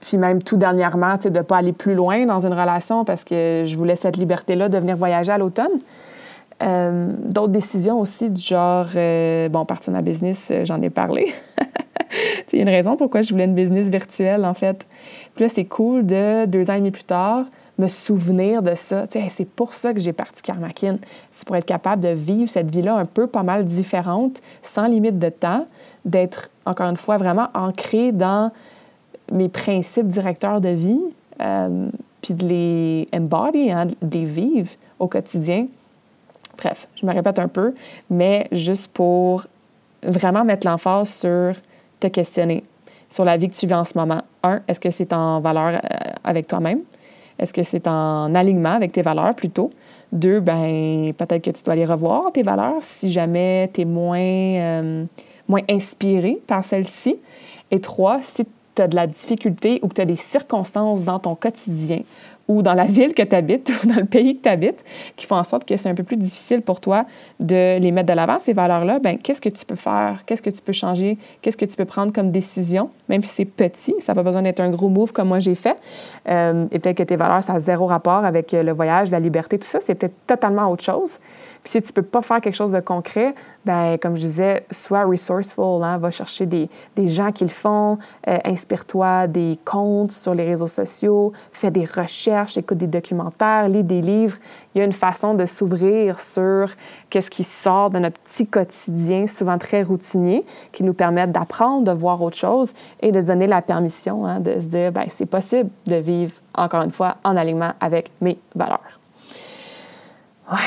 puis 0.00 0.18
même 0.18 0.42
tout 0.42 0.56
dernièrement, 0.56 1.16
de 1.22 1.28
ne 1.28 1.42
pas 1.42 1.58
aller 1.58 1.72
plus 1.72 1.94
loin 1.94 2.26
dans 2.26 2.44
une 2.44 2.52
relation 2.52 3.04
parce 3.04 3.22
que 3.22 3.62
je 3.64 3.76
voulais 3.76 3.96
cette 3.96 4.16
liberté-là 4.16 4.68
de 4.68 4.76
venir 4.76 4.96
voyager 4.96 5.30
à 5.32 5.38
l'automne. 5.38 5.80
Euh, 6.62 7.12
d'autres 7.24 7.52
décisions 7.52 7.98
aussi 8.00 8.30
du 8.30 8.40
genre, 8.40 8.86
euh, 8.94 9.48
bon, 9.48 9.64
partir 9.64 9.92
ma 9.92 10.02
business, 10.02 10.48
euh, 10.50 10.64
j'en 10.64 10.80
ai 10.80 10.90
parlé. 10.90 11.32
Il 12.52 12.56
y 12.56 12.58
a 12.60 12.62
une 12.62 12.68
raison 12.68 12.96
pourquoi 12.96 13.22
je 13.22 13.32
voulais 13.32 13.46
une 13.46 13.54
business 13.54 13.88
virtuelle, 13.88 14.44
en 14.44 14.54
fait. 14.54 14.86
Puis 15.34 15.44
là, 15.44 15.48
c'est 15.48 15.64
cool 15.64 16.06
de 16.06 16.44
deux 16.44 16.70
ans 16.70 16.74
et 16.74 16.78
demi 16.78 16.90
plus 16.90 17.04
tard, 17.04 17.46
me 17.78 17.88
souvenir 17.88 18.62
de 18.62 18.74
ça. 18.74 19.06
c'est 19.30 19.48
pour 19.48 19.74
ça 19.74 19.94
que 19.94 20.00
j'ai 20.00 20.12
parti 20.12 20.42
Karmakin. 20.42 20.98
C'est 21.32 21.46
pour 21.46 21.56
être 21.56 21.64
capable 21.64 22.02
de 22.02 22.10
vivre 22.10 22.48
cette 22.48 22.70
vie-là 22.70 22.96
un 22.96 23.06
peu 23.06 23.26
pas 23.26 23.42
mal 23.42 23.64
différente, 23.64 24.40
sans 24.60 24.86
limite 24.86 25.18
de 25.18 25.30
temps, 25.30 25.66
d'être, 26.04 26.50
encore 26.66 26.90
une 26.90 26.96
fois, 26.96 27.16
vraiment 27.16 27.48
ancré 27.54 28.12
dans 28.12 28.52
mes 29.32 29.48
principes 29.48 30.08
directeurs 30.08 30.60
de 30.60 30.68
vie, 30.68 31.00
puis 32.20 32.34
de 32.34 32.46
les 32.46 33.08
embody, 33.14 33.72
hein, 33.72 33.86
de 33.86 34.18
les 34.18 34.26
vivre 34.26 34.70
au 34.98 35.08
quotidien. 35.08 35.66
Bref, 36.62 36.86
je 36.94 37.04
me 37.06 37.12
répète 37.12 37.38
un 37.38 37.48
peu, 37.48 37.74
mais 38.08 38.46
juste 38.52 38.92
pour 38.92 39.44
vraiment 40.02 40.44
mettre 40.44 40.66
l'emphase 40.66 41.10
sur 41.10 41.54
te 41.98 42.06
questionner 42.06 42.64
sur 43.12 43.24
la 43.24 43.36
vie 43.36 43.48
que 43.48 43.54
tu 43.54 43.66
vis 43.66 43.74
en 43.74 43.84
ce 43.84 43.96
moment. 43.96 44.22
Un, 44.42 44.60
est-ce 44.66 44.80
que 44.80 44.90
c'est 44.90 45.12
en 45.12 45.40
valeur 45.40 45.74
euh, 45.74 45.98
avec 46.24 46.46
toi-même? 46.46 46.80
Est-ce 47.38 47.52
que 47.52 47.62
c'est 47.62 47.86
en 47.86 48.34
alignement 48.34 48.72
avec 48.72 48.92
tes 48.92 49.02
valeurs 49.02 49.34
plutôt? 49.34 49.70
Deux, 50.12 50.40
ben 50.40 51.12
peut-être 51.14 51.42
que 51.42 51.50
tu 51.50 51.62
dois 51.62 51.72
aller 51.72 51.84
revoir 51.84 52.32
tes 52.32 52.42
valeurs 52.42 52.80
si 52.80 53.10
jamais 53.12 53.70
tu 53.72 53.82
es 53.82 53.84
moins, 53.84 54.18
euh, 54.18 55.04
moins 55.48 55.62
inspiré 55.68 56.40
par 56.46 56.64
celles-ci. 56.64 57.16
Et 57.70 57.80
trois, 57.80 58.20
si 58.22 58.44
tu 58.74 58.82
as 58.82 58.88
de 58.88 58.94
la 58.94 59.06
difficulté 59.06 59.80
ou 59.82 59.88
que 59.88 59.94
tu 59.94 60.00
as 60.00 60.06
des 60.06 60.16
circonstances 60.16 61.02
dans 61.02 61.18
ton 61.18 61.34
quotidien 61.34 62.00
ou 62.48 62.62
dans 62.62 62.74
la 62.74 62.84
ville 62.84 63.14
que 63.14 63.22
tu 63.22 63.34
habites 63.34 63.72
ou 63.84 63.86
dans 63.86 64.00
le 64.00 64.04
pays 64.04 64.36
que 64.36 64.42
tu 64.42 64.48
habites 64.48 64.84
qui 65.16 65.26
font 65.26 65.36
en 65.36 65.44
sorte 65.44 65.64
que 65.64 65.76
c'est 65.76 65.88
un 65.88 65.94
peu 65.94 66.02
plus 66.02 66.16
difficile 66.16 66.62
pour 66.62 66.80
toi 66.80 67.06
de 67.40 67.78
les 67.78 67.92
mettre 67.92 68.08
de 68.08 68.14
l'avant, 68.14 68.38
ces 68.40 68.52
valeurs-là, 68.52 68.98
ben 68.98 69.18
qu'est-ce 69.18 69.40
que 69.40 69.48
tu 69.48 69.64
peux 69.64 69.76
faire? 69.76 70.22
Qu'est-ce 70.26 70.42
que 70.42 70.50
tu 70.50 70.60
peux 70.60 70.72
changer? 70.72 71.18
Qu'est-ce 71.40 71.56
que 71.56 71.64
tu 71.64 71.76
peux 71.76 71.84
prendre 71.84 72.12
comme 72.12 72.30
décision? 72.30 72.90
Même 73.08 73.22
si 73.22 73.34
c'est 73.34 73.44
petit, 73.44 73.94
ça 74.00 74.12
n'a 74.12 74.16
pas 74.16 74.22
besoin 74.22 74.42
d'être 74.42 74.60
un 74.60 74.70
gros 74.70 74.88
move 74.88 75.12
comme 75.12 75.28
moi 75.28 75.38
j'ai 75.40 75.54
fait. 75.54 75.76
Euh, 76.28 76.66
et 76.70 76.78
peut-être 76.78 76.98
que 76.98 77.02
tes 77.02 77.16
valeurs, 77.16 77.42
ça 77.42 77.54
a 77.54 77.58
zéro 77.58 77.86
rapport 77.86 78.24
avec 78.24 78.52
le 78.52 78.72
voyage, 78.72 79.10
la 79.10 79.20
liberté, 79.20 79.58
tout 79.58 79.68
ça. 79.68 79.78
C'est 79.80 79.94
peut-être 79.94 80.14
totalement 80.26 80.70
autre 80.70 80.84
chose. 80.84 81.18
Puis 81.62 81.72
si 81.72 81.82
tu 81.82 81.92
peux 81.92 82.02
pas 82.02 82.22
faire 82.22 82.40
quelque 82.40 82.56
chose 82.56 82.72
de 82.72 82.80
concret, 82.80 83.34
ben 83.64 83.96
comme 83.98 84.16
je 84.16 84.22
disais, 84.22 84.66
sois 84.72 85.04
resourceful, 85.04 85.84
hein, 85.84 85.98
va 85.98 86.10
chercher 86.10 86.44
des, 86.44 86.68
des, 86.96 87.08
gens 87.08 87.30
qui 87.30 87.44
le 87.44 87.50
font, 87.50 87.98
euh, 88.26 88.38
inspire-toi 88.44 89.28
des 89.28 89.58
comptes 89.64 90.10
sur 90.10 90.34
les 90.34 90.44
réseaux 90.44 90.66
sociaux, 90.66 91.32
fais 91.52 91.70
des 91.70 91.84
recherches, 91.84 92.56
écoute 92.56 92.78
des 92.78 92.88
documentaires, 92.88 93.68
lis 93.68 93.84
des 93.84 94.00
livres. 94.00 94.36
Il 94.74 94.78
y 94.78 94.80
a 94.80 94.84
une 94.84 94.92
façon 94.92 95.34
de 95.34 95.46
s'ouvrir 95.46 96.18
sur 96.18 96.70
qu'est-ce 97.10 97.30
qui 97.30 97.44
sort 97.44 97.90
de 97.90 98.00
notre 98.00 98.18
petit 98.18 98.48
quotidien, 98.48 99.28
souvent 99.28 99.58
très 99.58 99.82
routinier, 99.82 100.44
qui 100.72 100.82
nous 100.82 100.94
permettent 100.94 101.32
d'apprendre, 101.32 101.84
de 101.84 101.96
voir 101.96 102.20
autre 102.22 102.36
chose 102.36 102.74
et 103.00 103.12
de 103.12 103.20
se 103.20 103.26
donner 103.26 103.46
la 103.46 103.62
permission 103.62 104.26
hein, 104.26 104.40
de 104.40 104.58
se 104.58 104.66
dire, 104.66 104.90
ben 104.90 105.04
c'est 105.08 105.26
possible 105.26 105.70
de 105.86 105.96
vivre, 105.96 106.32
encore 106.54 106.82
une 106.82 106.90
fois, 106.90 107.18
en 107.22 107.36
alignement 107.36 107.74
avec 107.80 108.10
mes 108.20 108.38
valeurs. 108.56 108.98
Ouais 110.50 110.58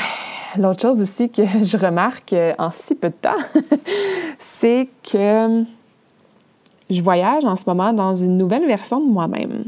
l'autre 0.58 0.80
chose 0.80 1.00
aussi 1.00 1.30
que 1.30 1.42
je 1.62 1.76
remarque 1.76 2.32
euh, 2.32 2.52
en 2.58 2.70
si 2.70 2.94
peu 2.94 3.08
de 3.08 3.14
temps, 3.14 3.36
c'est 4.38 4.88
que 5.02 5.64
je 6.88 7.02
voyage 7.02 7.44
en 7.44 7.56
ce 7.56 7.64
moment 7.66 7.92
dans 7.92 8.14
une 8.14 8.36
nouvelle 8.36 8.66
version 8.66 9.00
de 9.00 9.10
moi-même. 9.10 9.64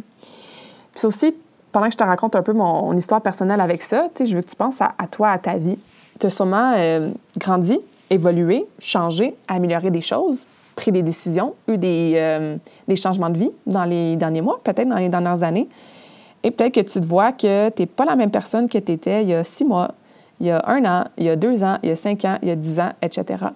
Puis 0.95 1.07
aussi, 1.07 1.35
pendant 1.73 1.87
que 1.87 1.93
je 1.93 1.99
te 1.99 2.05
raconte 2.05 2.37
un 2.37 2.43
peu 2.43 2.53
mon, 2.53 2.97
histoire 2.97 3.21
personnelle 3.21 3.61
avec 3.61 3.83
ça, 3.83 4.09
je 4.19 4.37
veux 4.37 4.43
que 4.43 4.49
tu 4.49 4.57
penses 4.57 4.81
à, 4.81 4.93
toi, 5.11 5.31
à 5.31 5.39
ta 5.39 5.57
vie. 5.57 5.79
Tu 6.19 6.27
as 6.27 6.31
sûrement 6.31 6.75
euh, 6.77 7.11
grandi, 7.37 7.79
évolué, 8.11 8.67
changé, 8.79 9.37
amélioré 9.47 9.91
des 9.91 10.01
choses, 10.01 10.47
pris 10.77 10.93
des 10.93 11.03
décisions, 11.03 11.55
eu 11.67 11.77
des, 11.77 12.15
euh, 12.17 12.57
des 12.87 12.97
changements 12.97 13.31
de 13.31 13.39
vie 13.39 13.51
dans 13.67 13.85
les 13.85 14.17
derniers 14.17 14.41
mois, 14.41 14.61
peut-être 14.63 14.89
dans 14.89 14.97
les 14.97 15.09
dernières 15.09 15.43
années. 15.43 15.69
Et 16.43 16.51
peut-être 16.51 16.75
que 16.75 16.81
tu 16.81 17.01
te 17.01 17.05
vois 17.05 17.33
que 17.33 17.69
tu 17.71 17.83
n'es 17.83 17.87
pas 17.87 18.05
la 18.05 18.17
même 18.17 18.31
personne 18.31 18.69
que 18.69 18.79
tu 18.79 18.93
étais 18.93 19.23
il 19.23 19.29
y 19.29 19.35
a 19.35 19.45
six 19.45 19.65
mois, 19.65 19.91
il 20.41 20.47
y 20.47 20.51
a 20.51 20.63
un 20.67 20.85
an, 20.85 21.05
il 21.17 21.25
y 21.25 21.29
a 21.29 21.37
deux 21.37 21.65
ans, 21.65 21.79
il 21.83 21.89
y 21.89 21.93
a 21.93 21.97
cinq 21.97 22.25
ans, 22.25 22.39
il 22.43 22.49
y 22.49 22.51
a 22.51 22.57
dix 22.57 22.79
ans, 22.81 22.93
etc. 23.03 23.47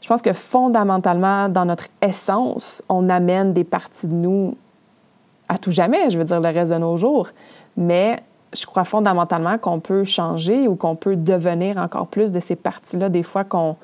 Je 0.00 0.08
pense 0.08 0.22
que 0.22 0.32
fondamentalement, 0.32 1.48
dans 1.48 1.64
notre 1.64 1.86
essence, 2.02 2.82
on 2.88 3.08
amène 3.08 3.52
des 3.52 3.64
parties 3.64 4.06
de 4.06 4.12
nous 4.12 4.56
à 5.48 5.58
tout 5.58 5.70
jamais, 5.70 6.10
je 6.10 6.18
veux 6.18 6.24
dire 6.24 6.40
le 6.40 6.48
reste 6.48 6.72
de 6.72 6.78
nos 6.78 6.96
jours. 6.96 7.28
Mais 7.76 8.22
je 8.54 8.66
crois 8.66 8.84
fondamentalement 8.84 9.58
qu'on 9.58 9.80
peut 9.80 10.04
changer 10.04 10.68
ou 10.68 10.76
qu'on 10.76 10.94
peut 10.94 11.16
devenir 11.16 11.78
encore 11.78 12.06
plus 12.06 12.32
de 12.32 12.40
ces 12.40 12.56
parties-là, 12.56 13.08
des 13.08 13.22
fois 13.22 13.44
qu'on 13.44 13.76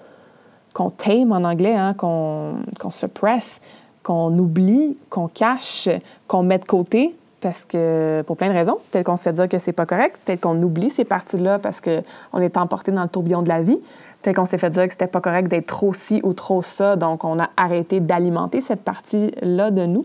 qu'on 0.72 0.90
tame 0.90 1.32
en 1.32 1.42
anglais, 1.42 1.74
hein, 1.74 1.94
qu'on 1.94 2.54
qu 2.78 2.92
suppresse, 2.92 3.60
qu'on 4.04 4.38
oublie, 4.38 4.96
qu'on 5.08 5.26
cache, 5.26 5.88
qu'on 6.28 6.44
met 6.44 6.58
de 6.58 6.64
côté 6.64 7.16
parce 7.40 7.64
que 7.64 8.22
pour 8.26 8.36
plein 8.36 8.48
de 8.48 8.54
raisons. 8.54 8.78
Peut-être 8.90 9.06
qu'on 9.06 9.16
se 9.16 9.22
fait 9.22 9.32
dire 9.32 9.48
que 9.48 9.58
c'est 9.58 9.72
pas 9.72 9.86
correct, 9.86 10.18
peut-être 10.24 10.40
qu'on 10.40 10.60
oublie 10.62 10.90
ces 10.90 11.04
parties-là 11.04 11.58
parce 11.58 11.80
qu'on 11.80 12.40
est 12.40 12.56
emporté 12.56 12.92
dans 12.92 13.02
le 13.02 13.08
tourbillon 13.08 13.42
de 13.42 13.48
la 13.48 13.62
vie. 13.62 13.78
Peut-être 14.22 14.36
qu'on 14.36 14.44
s'est 14.44 14.58
fait 14.58 14.70
dire 14.70 14.86
que 14.86 14.92
c'était 14.92 15.06
pas 15.06 15.20
correct 15.20 15.48
d'être 15.48 15.66
trop 15.66 15.94
ci 15.94 16.20
ou 16.22 16.34
trop 16.34 16.62
ça, 16.62 16.96
donc 16.96 17.24
on 17.24 17.38
a 17.38 17.48
arrêté 17.56 18.00
d'alimenter 18.00 18.60
cette 18.60 18.82
partie-là 18.82 19.70
de 19.70 19.86
nous. 19.86 20.04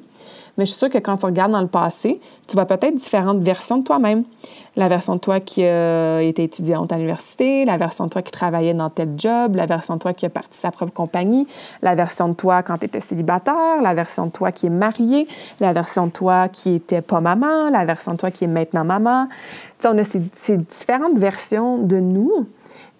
Mais 0.58 0.66
je 0.66 0.72
suis 0.72 0.80
sûre 0.80 0.90
que 0.90 0.98
quand 0.98 1.18
tu 1.18 1.26
regardes 1.26 1.52
dans 1.52 1.62
le 1.62 1.68
passé, 1.68 2.22
tu 2.48 2.56
vois 2.56 2.66
peut-être 2.66 2.96
différentes 2.96 3.40
versions 3.40 3.78
de 3.78 3.84
toi-même. 3.84 4.24
La 4.78 4.88
version 4.88 5.16
de 5.16 5.20
toi 5.20 5.40
qui 5.40 5.64
a 5.66 6.22
été 6.22 6.44
étudiante 6.44 6.92
à 6.92 6.96
l'université, 6.96 7.66
la 7.66 7.78
version 7.78 8.06
de 8.06 8.10
toi 8.10 8.22
qui 8.22 8.32
travaillait 8.32 8.74
dans 8.74 8.90
tel 8.90 9.14
job, 9.18 9.56
la 9.56 9.66
version 9.66 9.96
de 9.96 10.00
toi 10.00 10.14
qui 10.14 10.26
a 10.26 10.30
parti 10.30 10.58
sa 10.58 10.72
propre 10.72 10.94
compagnie, 10.94 11.48
la 11.82 11.96
version 11.96 12.30
de 12.30 12.34
toi 12.34 12.64
quand 12.64 12.78
tu 12.78 12.86
étais 12.86 13.00
célibataire, 13.02 13.82
la 13.82 13.94
version 13.94 14.28
de 14.28 14.32
toi 14.32 14.52
qui 14.52 14.68
est 14.68 14.70
mariée, 14.70 15.28
la 15.60 15.74
version 15.74 16.08
de 16.08 16.12
toi 16.12 16.48
qui 16.50 16.76
était 16.76 17.02
pas 17.02 17.22
maman, 17.22 17.70
la 17.70 17.86
version 17.86 18.14
de 18.14 18.18
toi 18.18 18.32
qui 18.32 18.46
est 18.46 18.48
maintenant 18.48 18.86
maman. 18.86 19.28
Tu 19.80 19.88
sais, 19.88 19.90
on 19.94 19.98
a 19.98 20.04
ces 20.04 20.58
différentes 20.58 21.18
versions 21.18 21.78
de 21.80 22.00
nous 22.00 22.48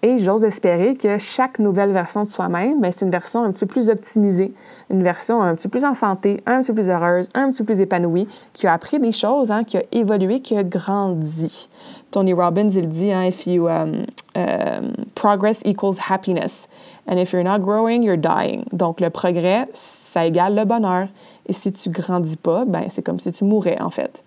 et 0.02 0.18
j'ose 0.18 0.44
espérer 0.44 0.94
que 0.94 1.18
chaque 1.18 1.58
nouvelle 1.58 1.90
version 1.90 2.24
de 2.24 2.30
soi-même, 2.30 2.80
ben, 2.80 2.92
c'est 2.92 3.04
une 3.04 3.10
version 3.10 3.42
un 3.42 3.50
petit 3.50 3.66
peu 3.66 3.72
plus 3.72 3.88
optimisée, 3.88 4.52
une 4.90 5.02
version 5.02 5.42
un 5.42 5.54
petit 5.54 5.68
peu 5.68 5.78
plus 5.78 5.84
en 5.84 5.94
santé, 5.94 6.42
un 6.46 6.60
petit 6.60 6.68
peu 6.68 6.74
plus 6.74 6.90
heureuse, 6.90 7.28
un 7.34 7.50
petit 7.50 7.62
peu 7.62 7.72
plus 7.72 7.80
épanouie, 7.80 8.28
qui 8.52 8.66
a 8.66 8.74
appris 8.74 9.00
des 9.00 9.12
choses, 9.12 9.50
hein, 9.50 9.64
qui 9.64 9.78
a 9.78 9.82
évolué, 9.92 10.40
qui 10.40 10.56
a 10.56 10.62
grandi. 10.62 11.68
Tony 12.10 12.34
Robbins, 12.34 12.70
il 12.70 12.88
dit, 12.88 13.10
hein, 13.10 13.24
if 13.24 13.46
you 13.46 13.68
um, 13.68 14.04
um, 14.34 14.92
progress 15.14 15.60
equals 15.64 15.98
happiness, 16.10 16.68
and 17.08 17.18
if 17.18 17.32
you're 17.32 17.44
not 17.44 17.60
growing, 17.60 18.02
you're 18.02 18.18
dying. 18.18 18.64
Donc 18.72 19.00
le 19.00 19.10
progrès, 19.10 19.66
ça 19.72 20.26
égale 20.26 20.54
le 20.54 20.64
bonheur. 20.64 21.08
Et 21.46 21.52
si 21.52 21.72
tu 21.72 21.90
grandis 21.90 22.36
pas, 22.36 22.64
ben 22.64 22.84
c'est 22.90 23.02
comme 23.02 23.18
si 23.18 23.32
tu 23.32 23.44
mourais 23.44 23.80
en 23.80 23.90
fait, 23.90 24.24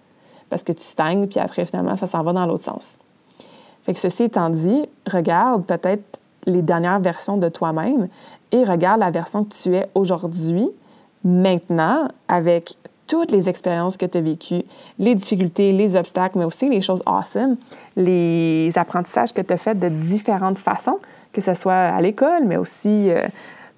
parce 0.50 0.64
que 0.64 0.72
tu 0.72 0.84
stagnes, 0.84 1.28
puis 1.28 1.40
après 1.40 1.66
finalement 1.66 1.96
ça 1.96 2.08
s'en 2.08 2.24
va 2.24 2.34
dans 2.34 2.46
l'autre 2.46 2.64
sens. 2.64 2.98
Que 3.94 4.00
ceci 4.00 4.24
étant 4.24 4.50
dit, 4.52 4.88
regarde 5.12 5.66
peut-être 5.66 6.20
les 6.46 6.62
dernières 6.62 7.00
versions 7.00 7.38
de 7.38 7.50
toi-même 7.50 8.08
et 8.52 8.64
regarde 8.64 9.00
la 9.00 9.10
version 9.10 9.44
que 9.44 9.54
tu 9.54 9.76
es 9.76 9.90
aujourd'hui, 9.96 10.70
maintenant, 11.24 12.08
avec 12.28 12.76
toutes 13.08 13.32
les 13.32 13.50
expériences 13.50 13.98
que 13.98 14.06
tu 14.06 14.20
as 14.20 14.22
vécues, 14.22 14.62
les 15.00 15.16
difficultés, 15.16 15.72
les 15.72 15.96
obstacles, 15.96 16.38
mais 16.38 16.46
aussi 16.46 16.70
les 16.70 16.82
choses 16.82 17.02
awesome, 17.08 17.58
les 17.96 18.72
apprentissages 18.76 19.34
que 19.34 19.42
tu 19.42 19.52
as 19.52 19.58
faits 19.58 19.80
de 19.80 19.90
différentes 19.90 20.60
façons, 20.60 21.00
que 21.34 21.42
ce 21.42 21.56
soit 21.56 21.74
à 21.74 22.00
l'école, 22.00 22.46
mais 22.46 22.58
aussi 22.58 23.10
euh, 23.10 23.24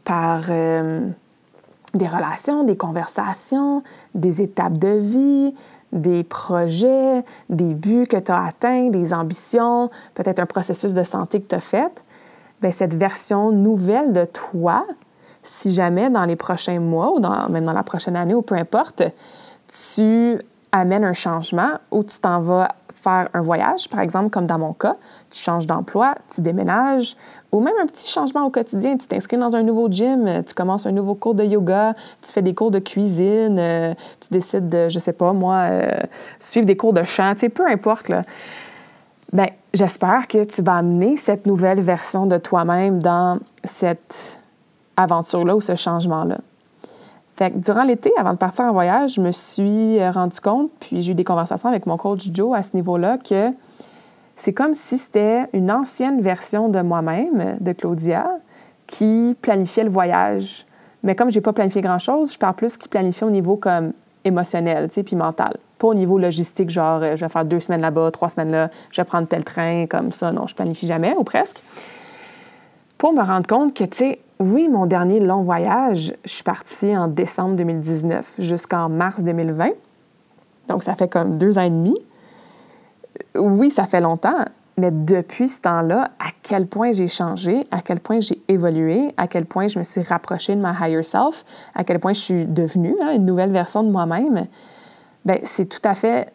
par 0.03 0.43
euh, 0.49 1.07
des 1.93 2.07
relations, 2.07 2.65
des 2.65 2.75
conversations, 2.75 3.83
des 4.13 4.41
étapes 4.41 4.77
de 4.77 4.99
vie, 4.99 5.53
des 5.91 6.23
projets, 6.23 7.23
des 7.49 7.73
buts 7.73 8.07
que 8.07 8.17
tu 8.17 8.31
as 8.31 8.45
atteints, 8.45 8.89
des 8.89 9.13
ambitions, 9.13 9.89
peut-être 10.15 10.39
un 10.39 10.45
processus 10.45 10.93
de 10.93 11.03
santé 11.03 11.41
que 11.41 11.47
tu 11.47 11.55
as 11.55 11.61
fait, 11.61 12.03
bien, 12.61 12.71
cette 12.71 12.93
version 12.93 13.51
nouvelle 13.51 14.13
de 14.13 14.25
toi, 14.25 14.85
si 15.43 15.73
jamais 15.73 16.09
dans 16.09 16.25
les 16.25 16.35
prochains 16.35 16.79
mois 16.79 17.11
ou 17.13 17.19
dans, 17.19 17.49
même 17.49 17.65
dans 17.65 17.73
la 17.73 17.83
prochaine 17.83 18.15
année 18.15 18.35
ou 18.35 18.41
peu 18.41 18.55
importe, 18.55 19.03
tu 19.67 20.39
amènes 20.71 21.03
un 21.03 21.13
changement 21.13 21.71
ou 21.89 22.03
tu 22.03 22.19
t'en 22.19 22.41
vas 22.41 22.69
faire 23.01 23.29
un 23.33 23.41
voyage, 23.41 23.89
par 23.89 23.99
exemple, 23.99 24.29
comme 24.29 24.45
dans 24.45 24.59
mon 24.59 24.73
cas, 24.73 24.95
tu 25.29 25.39
changes 25.39 25.65
d'emploi, 25.65 26.15
tu 26.33 26.41
déménages, 26.41 27.15
ou 27.51 27.59
même 27.59 27.73
un 27.81 27.87
petit 27.87 28.07
changement 28.07 28.45
au 28.45 28.49
quotidien. 28.49 28.97
Tu 28.97 29.07
t'inscris 29.07 29.37
dans 29.37 29.55
un 29.55 29.63
nouveau 29.63 29.89
gym, 29.89 30.43
tu 30.45 30.53
commences 30.53 30.85
un 30.85 30.91
nouveau 30.91 31.15
cours 31.15 31.35
de 31.35 31.43
yoga, 31.43 31.95
tu 32.21 32.31
fais 32.31 32.41
des 32.41 32.53
cours 32.53 32.71
de 32.71 32.79
cuisine, 32.79 33.57
euh, 33.59 33.93
tu 34.19 34.29
décides 34.31 34.69
de, 34.69 34.87
je 34.89 34.99
sais 34.99 35.13
pas, 35.13 35.33
moi, 35.33 35.55
euh, 35.55 35.99
suivre 36.39 36.65
des 36.65 36.77
cours 36.77 36.93
de 36.93 37.03
chant, 37.03 37.33
tu 37.33 37.41
sais, 37.41 37.49
peu 37.49 37.67
importe, 37.67 38.09
là. 38.09 38.23
Bien, 39.33 39.47
j'espère 39.73 40.27
que 40.27 40.43
tu 40.43 40.61
vas 40.61 40.75
amener 40.75 41.15
cette 41.15 41.45
nouvelle 41.45 41.81
version 41.81 42.25
de 42.25 42.37
toi-même 42.37 43.01
dans 43.01 43.39
cette 43.63 44.39
aventure-là 44.97 45.55
ou 45.55 45.61
ce 45.61 45.75
changement-là. 45.75 46.37
Durant 47.55 47.83
l'été, 47.83 48.11
avant 48.17 48.33
de 48.33 48.37
partir 48.37 48.65
en 48.65 48.71
voyage, 48.71 49.15
je 49.15 49.21
me 49.21 49.31
suis 49.31 50.05
rendu 50.09 50.39
compte, 50.39 50.69
puis 50.79 51.01
j'ai 51.01 51.13
eu 51.13 51.15
des 51.15 51.23
conversations 51.23 51.69
avec 51.69 51.87
mon 51.87 51.97
coach 51.97 52.29
Joe 52.31 52.55
à 52.55 52.61
ce 52.61 52.75
niveau-là, 52.75 53.17
que 53.17 53.51
c'est 54.35 54.53
comme 54.53 54.73
si 54.73 54.97
c'était 54.97 55.45
une 55.53 55.71
ancienne 55.71 56.21
version 56.21 56.69
de 56.69 56.81
moi-même, 56.81 57.57
de 57.59 57.71
Claudia, 57.73 58.27
qui 58.87 59.35
planifiait 59.41 59.83
le 59.83 59.89
voyage. 59.89 60.65
Mais 61.03 61.15
comme 61.15 61.29
je 61.29 61.35
n'ai 61.35 61.41
pas 61.41 61.53
planifié 61.53 61.81
grand-chose, 61.81 62.33
je 62.33 62.37
parle 62.37 62.55
plus 62.55 62.77
qui 62.77 62.87
planifie 62.87 63.23
au 63.23 63.29
niveau 63.29 63.55
comme 63.55 63.93
émotionnel, 64.23 64.89
tu 64.89 64.95
sais, 64.95 65.03
puis 65.03 65.15
mental. 65.15 65.57
Pas 65.79 65.87
au 65.87 65.93
niveau 65.93 66.19
logistique, 66.19 66.69
genre, 66.69 67.01
euh, 67.01 67.15
je 67.15 67.25
vais 67.25 67.29
faire 67.29 67.45
deux 67.45 67.59
semaines 67.59 67.81
là-bas, 67.81 68.11
trois 68.11 68.29
semaines 68.29 68.51
là, 68.51 68.69
je 68.91 69.01
vais 69.01 69.05
prendre 69.05 69.27
tel 69.27 69.43
train, 69.43 69.87
comme 69.87 70.11
ça. 70.11 70.31
Non, 70.31 70.45
je 70.45 70.53
planifie 70.53 70.85
jamais, 70.85 71.15
ou 71.17 71.23
presque. 71.23 71.63
Pour 72.97 73.13
me 73.13 73.21
rendre 73.23 73.47
compte 73.47 73.73
que, 73.73 73.83
tu 73.85 73.97
sais, 73.97 74.19
oui, 74.41 74.67
mon 74.67 74.85
dernier 74.85 75.19
long 75.19 75.43
voyage, 75.43 76.13
je 76.25 76.29
suis 76.29 76.43
partie 76.43 76.95
en 76.97 77.07
décembre 77.07 77.55
2019 77.55 78.33
jusqu'en 78.39 78.89
mars 78.89 79.21
2020. 79.21 79.69
Donc, 80.67 80.83
ça 80.83 80.95
fait 80.95 81.07
comme 81.07 81.37
deux 81.37 81.57
ans 81.57 81.63
et 81.63 81.69
demi. 81.69 81.97
Oui, 83.35 83.69
ça 83.69 83.85
fait 83.85 84.01
longtemps, 84.01 84.45
mais 84.77 84.91
depuis 84.91 85.47
ce 85.47 85.61
temps-là, 85.61 86.11
à 86.19 86.29
quel 86.43 86.65
point 86.65 86.91
j'ai 86.91 87.07
changé, 87.07 87.67
à 87.71 87.81
quel 87.81 87.99
point 87.99 88.19
j'ai 88.19 88.41
évolué, 88.47 89.13
à 89.17 89.27
quel 89.27 89.45
point 89.45 89.67
je 89.67 89.77
me 89.77 89.83
suis 89.83 90.01
rapprochée 90.01 90.55
de 90.55 90.61
ma 90.61 90.73
higher 90.73 91.03
self, 91.03 91.45
à 91.75 91.83
quel 91.83 91.99
point 91.99 92.13
je 92.13 92.19
suis 92.19 92.45
devenue 92.45 92.95
hein, 93.01 93.13
une 93.13 93.25
nouvelle 93.25 93.51
version 93.51 93.83
de 93.83 93.89
moi-même, 93.89 94.47
ben 95.25 95.39
c'est 95.43 95.65
tout 95.65 95.87
à 95.87 95.93
fait 95.93 96.33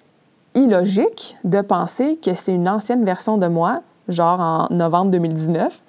illogique 0.54 1.36
de 1.44 1.60
penser 1.60 2.18
que 2.22 2.34
c'est 2.34 2.54
une 2.54 2.68
ancienne 2.68 3.04
version 3.04 3.36
de 3.36 3.46
moi, 3.46 3.82
genre 4.08 4.40
en 4.40 4.68
novembre 4.70 5.10
2019, 5.10 5.82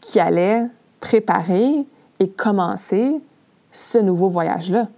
qui 0.00 0.20
allait 0.20 0.66
préparer 1.00 1.86
et 2.20 2.28
commencer 2.28 3.14
ce 3.72 3.98
nouveau 3.98 4.28
voyage-là. 4.28 4.88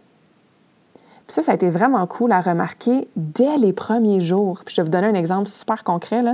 Ça, 1.29 1.43
ça 1.43 1.53
a 1.53 1.55
été 1.55 1.71
vraiment 1.71 2.05
cool 2.07 2.33
à 2.33 2.41
remarquer 2.41 3.07
dès 3.15 3.57
les 3.57 3.73
premiers 3.73 4.21
jours. 4.21 4.63
Je 4.67 4.77
vais 4.77 4.83
vous 4.83 4.91
donner 4.91 5.07
un 5.07 5.15
exemple 5.15 5.49
super 5.49 5.85
concret. 5.85 6.25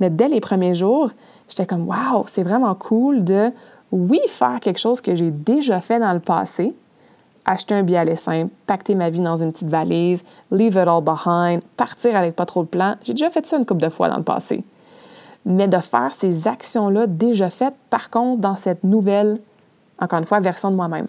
Mais 0.00 0.10
dès 0.10 0.28
les 0.28 0.40
premiers 0.40 0.74
jours, 0.74 1.10
j'étais 1.48 1.64
comme, 1.64 1.88
wow, 1.88 2.24
c'est 2.26 2.42
vraiment 2.42 2.74
cool 2.74 3.22
de, 3.22 3.52
oui, 3.92 4.20
faire 4.26 4.58
quelque 4.60 4.80
chose 4.80 5.00
que 5.00 5.14
j'ai 5.14 5.30
déjà 5.30 5.80
fait 5.80 6.00
dans 6.00 6.12
le 6.12 6.18
passé, 6.18 6.74
acheter 7.44 7.74
un 7.74 7.84
billet 7.84 7.98
aller 7.98 8.16
simple, 8.16 8.50
pacter 8.66 8.96
ma 8.96 9.10
vie 9.10 9.20
dans 9.20 9.36
une 9.36 9.52
petite 9.52 9.68
valise, 9.68 10.24
leave 10.50 10.74
it 10.74 10.88
all 10.88 11.02
behind, 11.02 11.62
partir 11.76 12.16
avec 12.16 12.34
pas 12.34 12.46
trop 12.46 12.64
de 12.64 12.68
plans. 12.68 12.96
J'ai 13.04 13.12
déjà 13.14 13.30
fait 13.30 13.46
ça 13.46 13.58
une 13.58 13.66
couple 13.66 13.82
de 13.82 13.90
fois 13.90 14.08
dans 14.08 14.16
le 14.16 14.24
passé 14.24 14.64
mais 15.44 15.68
de 15.68 15.78
faire 15.78 16.12
ces 16.12 16.46
actions-là 16.46 17.06
déjà 17.06 17.50
faites, 17.50 17.74
par 17.90 18.10
contre, 18.10 18.40
dans 18.40 18.56
cette 18.56 18.84
nouvelle, 18.84 19.40
encore 19.98 20.18
une 20.18 20.24
fois, 20.24 20.40
version 20.40 20.70
de 20.70 20.76
moi-même. 20.76 21.06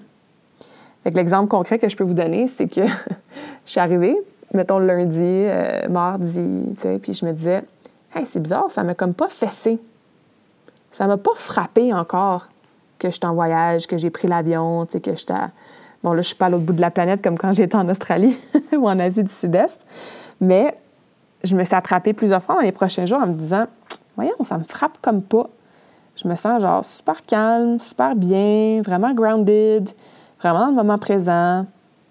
L'exemple 1.05 1.49
concret 1.49 1.79
que 1.79 1.89
je 1.89 1.97
peux 1.97 2.03
vous 2.03 2.13
donner, 2.13 2.47
c'est 2.47 2.67
que 2.67 2.81
je 3.65 3.71
suis 3.71 3.79
arrivée, 3.79 4.17
mettons 4.53 4.79
lundi, 4.79 5.21
euh, 5.21 5.87
mardi, 5.89 6.63
tu 6.75 6.81
sais, 6.81 6.99
puis 6.99 7.13
je 7.13 7.25
me 7.25 7.33
disais, 7.33 7.63
hey, 8.15 8.25
c'est 8.25 8.39
bizarre, 8.39 8.71
ça 8.71 8.83
m'a 8.83 8.95
comme 8.95 9.13
pas 9.13 9.29
fessé. 9.29 9.79
Ça 10.91 11.07
m'a 11.07 11.17
pas 11.17 11.33
frappé 11.35 11.93
encore 11.93 12.49
que 12.99 13.09
je 13.09 13.15
suis 13.15 13.25
en 13.25 13.33
voyage, 13.33 13.87
que 13.87 13.97
j'ai 13.97 14.09
pris 14.09 14.27
l'avion, 14.27 14.85
tu 14.85 14.93
sais, 14.93 15.01
que 15.01 15.15
j'étais. 15.15 15.33
Bon, 16.03 16.13
là, 16.13 16.21
je 16.21 16.27
suis 16.27 16.35
pas 16.35 16.45
à 16.45 16.49
l'autre 16.49 16.63
bout 16.63 16.73
de 16.73 16.81
la 16.81 16.91
planète 16.91 17.21
comme 17.21 17.37
quand 17.37 17.51
j'étais 17.51 17.75
en 17.75 17.87
Australie 17.89 18.39
ou 18.77 18.87
en 18.87 18.99
Asie 18.99 19.23
du 19.23 19.31
Sud-Est, 19.31 19.85
mais 20.39 20.77
je 21.43 21.55
me 21.55 21.63
suis 21.63 21.75
attrapée 21.75 22.13
plusieurs 22.13 22.41
fois 22.41 22.55
dans 22.55 22.61
les 22.61 22.71
prochains 22.71 23.05
jours 23.05 23.19
en 23.19 23.27
me 23.27 23.33
disant, 23.33 23.65
voyons, 24.15 24.35
ça 24.41 24.57
me 24.57 24.63
frappe 24.63 24.97
comme 25.01 25.21
pas. 25.21 25.49
Je 26.15 26.27
me 26.27 26.35
sens 26.35 26.61
genre 26.61 26.85
super 26.85 27.23
calme, 27.25 27.79
super 27.79 28.15
bien, 28.15 28.81
vraiment 28.83 29.13
grounded, 29.13 29.89
vraiment 30.39 30.59
dans 30.59 30.67
le 30.67 30.73
moment 30.73 30.97
présent. 30.97 31.65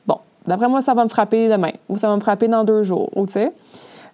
Bon, 0.06 0.18
d'après 0.46 0.68
moi, 0.68 0.82
ça 0.82 0.94
va 0.94 1.04
me 1.04 1.08
frapper 1.08 1.48
demain 1.48 1.72
ou 1.88 1.96
ça 1.96 2.08
va 2.08 2.16
me 2.16 2.20
frapper 2.20 2.48
dans 2.48 2.64
deux 2.64 2.82
jours, 2.82 3.10
ou 3.16 3.26
tu 3.26 3.34
sais. 3.34 3.52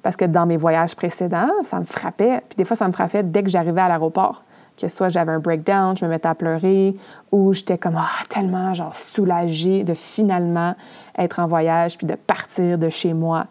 Parce 0.03 0.17
que 0.17 0.25
dans 0.25 0.47
mes 0.47 0.57
voyages 0.57 0.95
précédents, 0.95 1.51
ça 1.63 1.81
me 1.81 1.85
frappait. 1.85 2.43
Puis 2.49 2.57
des 2.57 2.65
fois, 2.65 2.77
ça 2.77 2.87
me 2.87 2.93
frappait 2.93 3.23
dès 3.23 3.43
que 3.43 3.51
j'arrivais 3.51 3.81
à 3.81 3.89
l'aéroport. 3.89 4.45
Que 4.81 4.89
soit 4.89 5.09
j'avais 5.09 5.33
un 5.33 5.41
breakdown, 5.41 5.97
je 5.97 6.05
me 6.05 6.11
mettais 6.11 6.29
à 6.29 6.37
pleurer, 6.37 6.95
ou 7.33 7.53
j'étais 7.53 7.79
comme 7.79 7.97
ah, 7.97 8.25
tellement 8.29 8.75
genre 8.75 8.95
soulagée 8.95 9.83
de 9.83 9.93
finalement 9.93 10.77
être 11.19 11.41
en 11.41 11.49
voyage 11.49 11.99
puis 11.99 12.07
de 12.07 12.15
partir 12.15 12.79
de 12.79 12.89
chez 12.89 13.13
moi 13.13 13.47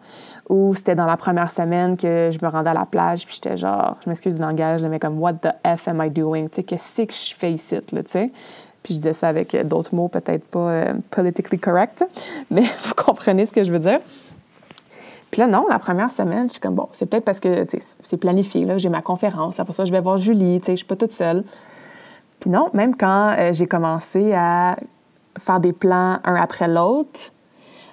ou 0.48 0.74
c'était 0.74 0.94
dans 0.94 1.06
la 1.06 1.16
première 1.16 1.50
semaine 1.50 1.96
que 1.96 2.30
je 2.32 2.44
me 2.44 2.50
rendais 2.50 2.70
à 2.70 2.74
la 2.74 2.86
plage, 2.86 3.26
puis 3.26 3.34
j'étais 3.34 3.56
genre, 3.56 3.96
je 4.02 4.08
m'excuse 4.08 4.36
du 4.36 4.40
langage, 4.40 4.82
mais 4.82 4.98
comme, 4.98 5.20
what 5.20 5.34
the 5.34 5.52
F 5.76 5.88
am 5.88 6.02
I 6.02 6.10
doing? 6.10 6.48
Tu 6.48 6.56
sais, 6.56 6.62
qu'est-ce 6.62 7.02
que 7.02 7.12
je 7.12 7.34
fais 7.34 7.52
ici, 7.52 7.76
là, 7.92 8.02
tu 8.02 8.10
sais? 8.10 8.30
Puis 8.82 8.94
je 8.94 8.98
disais 9.00 9.12
ça 9.12 9.28
avec 9.28 9.54
d'autres 9.66 9.94
mots, 9.94 10.08
peut-être 10.08 10.44
pas 10.46 10.70
euh, 10.70 10.94
politically 11.10 11.58
correct, 11.58 12.04
mais 12.50 12.62
vous 12.84 12.94
comprenez 12.94 13.44
ce 13.44 13.52
que 13.52 13.64
je 13.64 13.70
veux 13.70 13.78
dire. 13.78 14.00
Puis 15.30 15.40
là, 15.40 15.46
non, 15.46 15.66
la 15.68 15.78
première 15.78 16.10
semaine, 16.10 16.48
je 16.48 16.52
suis 16.52 16.60
comme, 16.60 16.74
bon, 16.74 16.88
c'est 16.92 17.04
peut-être 17.04 17.24
parce 17.24 17.40
que 17.40 17.66
c'est 18.02 18.16
planifié, 18.16 18.64
là, 18.64 18.78
j'ai 18.78 18.88
ma 18.88 19.02
conférence, 19.02 19.60
après 19.60 19.74
ça, 19.74 19.84
je 19.84 19.92
vais 19.92 20.00
voir 20.00 20.16
Julie, 20.16 20.60
tu 20.60 20.66
sais, 20.66 20.72
je 20.72 20.76
suis 20.78 20.86
pas 20.86 20.96
toute 20.96 21.12
seule. 21.12 21.44
Puis 22.40 22.48
non, 22.48 22.70
même 22.72 22.96
quand 22.96 23.34
euh, 23.36 23.52
j'ai 23.52 23.66
commencé 23.66 24.32
à 24.32 24.76
faire 25.38 25.60
des 25.60 25.72
plans 25.72 26.18
un 26.24 26.34
après 26.36 26.68
l'autre, 26.68 27.32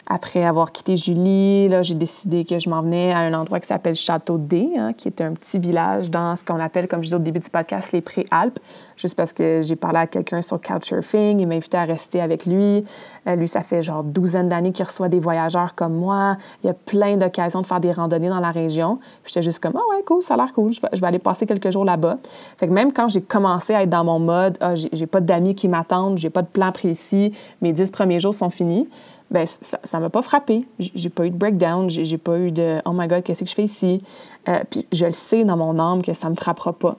après 0.08 0.44
avoir 0.44 0.72
quitté 0.72 0.98
Julie, 0.98 1.70
j'ai 1.82 1.96
décidé 1.96 2.46
que 2.46 2.60
je 2.60 2.70
m'en 2.70 2.84
venais 2.84 3.12
à 3.12 3.20
un 3.20 3.34
endroit 3.34 3.60
qui 3.60 3.66
s'appelle 3.66 3.96
Château 3.96 4.38
D, 4.38 4.70
hein, 4.78 4.94
qui 4.94 5.08
est 5.08 5.20
un 5.20 5.34
petit 5.34 5.58
village 5.58 6.12
dans 6.12 6.36
ce 6.36 6.44
qu'on 6.44 6.60
appelle, 6.60 6.88
comme 6.88 7.00
je 7.00 7.06
disais 7.06 7.16
au 7.16 7.20
début 7.20 7.40
du 7.40 7.50
podcast, 7.50 7.92
les 7.92 8.02
Préalpes, 8.02 8.60
juste 8.98 9.16
parce 9.16 9.34
que 9.34 9.62
j'ai 9.64 9.76
parlé 9.76 9.98
à 9.98 10.08
quelqu'un 10.08 10.44
sur 10.44 10.62
Couchsurfing, 10.62 11.40
il 11.40 11.48
m'a 11.48 11.56
invité 11.56 11.78
à 11.78 11.86
rester 11.86 12.22
avec 12.22 12.46
lui. 12.46 12.86
Euh, 13.28 13.36
lui, 13.36 13.48
ça 13.48 13.62
fait 13.62 13.82
genre 13.82 14.04
douzaine 14.04 14.48
d'années 14.48 14.72
qu'il 14.72 14.86
reçoit 14.86 15.10
des 15.10 15.20
voyageurs 15.20 15.74
comme 15.74 15.96
moi. 15.96 16.38
Il 16.64 16.68
y 16.68 16.70
a 16.70 16.76
plein 16.76 17.18
d'occasions 17.18 17.62
de 17.62 17.66
faire 17.66 17.80
des 17.80 17.92
randonnées 17.92 18.30
dans 18.30 18.40
la 18.40 18.52
région. 18.52 19.00
J'étais 19.26 19.42
juste 19.42 19.60
comme, 19.60 19.74
ah 19.76 19.82
oh 19.84 19.96
ouais, 19.96 20.04
cool, 20.04 20.22
ça 20.22 20.36
a 20.36 20.38
l'air 20.38 20.54
cool, 20.54 20.72
je 20.72 20.82
vais, 20.82 21.08
aller 21.08 21.20
passer 21.20 21.48
quelques 21.48 21.72
jours 21.72 21.86
là-bas. 21.86 22.18
Fait 22.58 22.68
que 22.68 22.74
même 22.74 22.94
quand 22.94 23.10
j'ai 23.10 23.22
commencé 23.22 23.74
à 23.74 23.82
être 23.82 23.90
dans 23.90 24.04
mon 24.04 24.20
mode, 24.20 24.58
ah, 24.60 24.76
j'ai 24.76 25.08
pas 25.08 25.20
d'amis 25.20 25.56
qui 25.56 25.68
m'attendent, 25.68 26.20
j'ai 26.20 26.30
pas 26.30 26.44
de 26.44 26.48
plan 26.48 26.72
précis, 26.72 27.34
mes 27.62 27.74
dix 27.74 27.90
premiers 27.90 28.20
jours 28.20 28.36
sont 28.36 28.52
finis, 28.52 28.88
ben 29.36 29.46
ça 29.46 30.00
m'a 30.00 30.10
pas 30.10 30.22
frappé. 30.22 30.66
J'ai 30.80 31.10
pas 31.10 31.26
eu 31.26 31.30
de 31.30 31.36
breakdown, 31.36 31.90
j'ai 31.90 32.18
pas 32.18 32.40
eu 32.40 32.52
de 32.52 32.82
oh 32.86 32.94
my 32.94 33.06
god, 33.06 33.22
qu'est-ce 33.22 33.44
que 33.44 33.50
je 33.50 33.54
fais 33.54 33.66
ici? 33.66 34.02
Euh, 34.48 34.62
puis 34.70 34.88
je 34.94 35.06
le 35.06 35.12
sais 35.12 35.44
dans 35.44 35.58
mon 35.58 35.78
âme 35.78 36.02
que 36.02 36.14
ça 36.14 36.30
me 36.30 36.36
frappera 36.36 36.72
pas. 36.72 36.96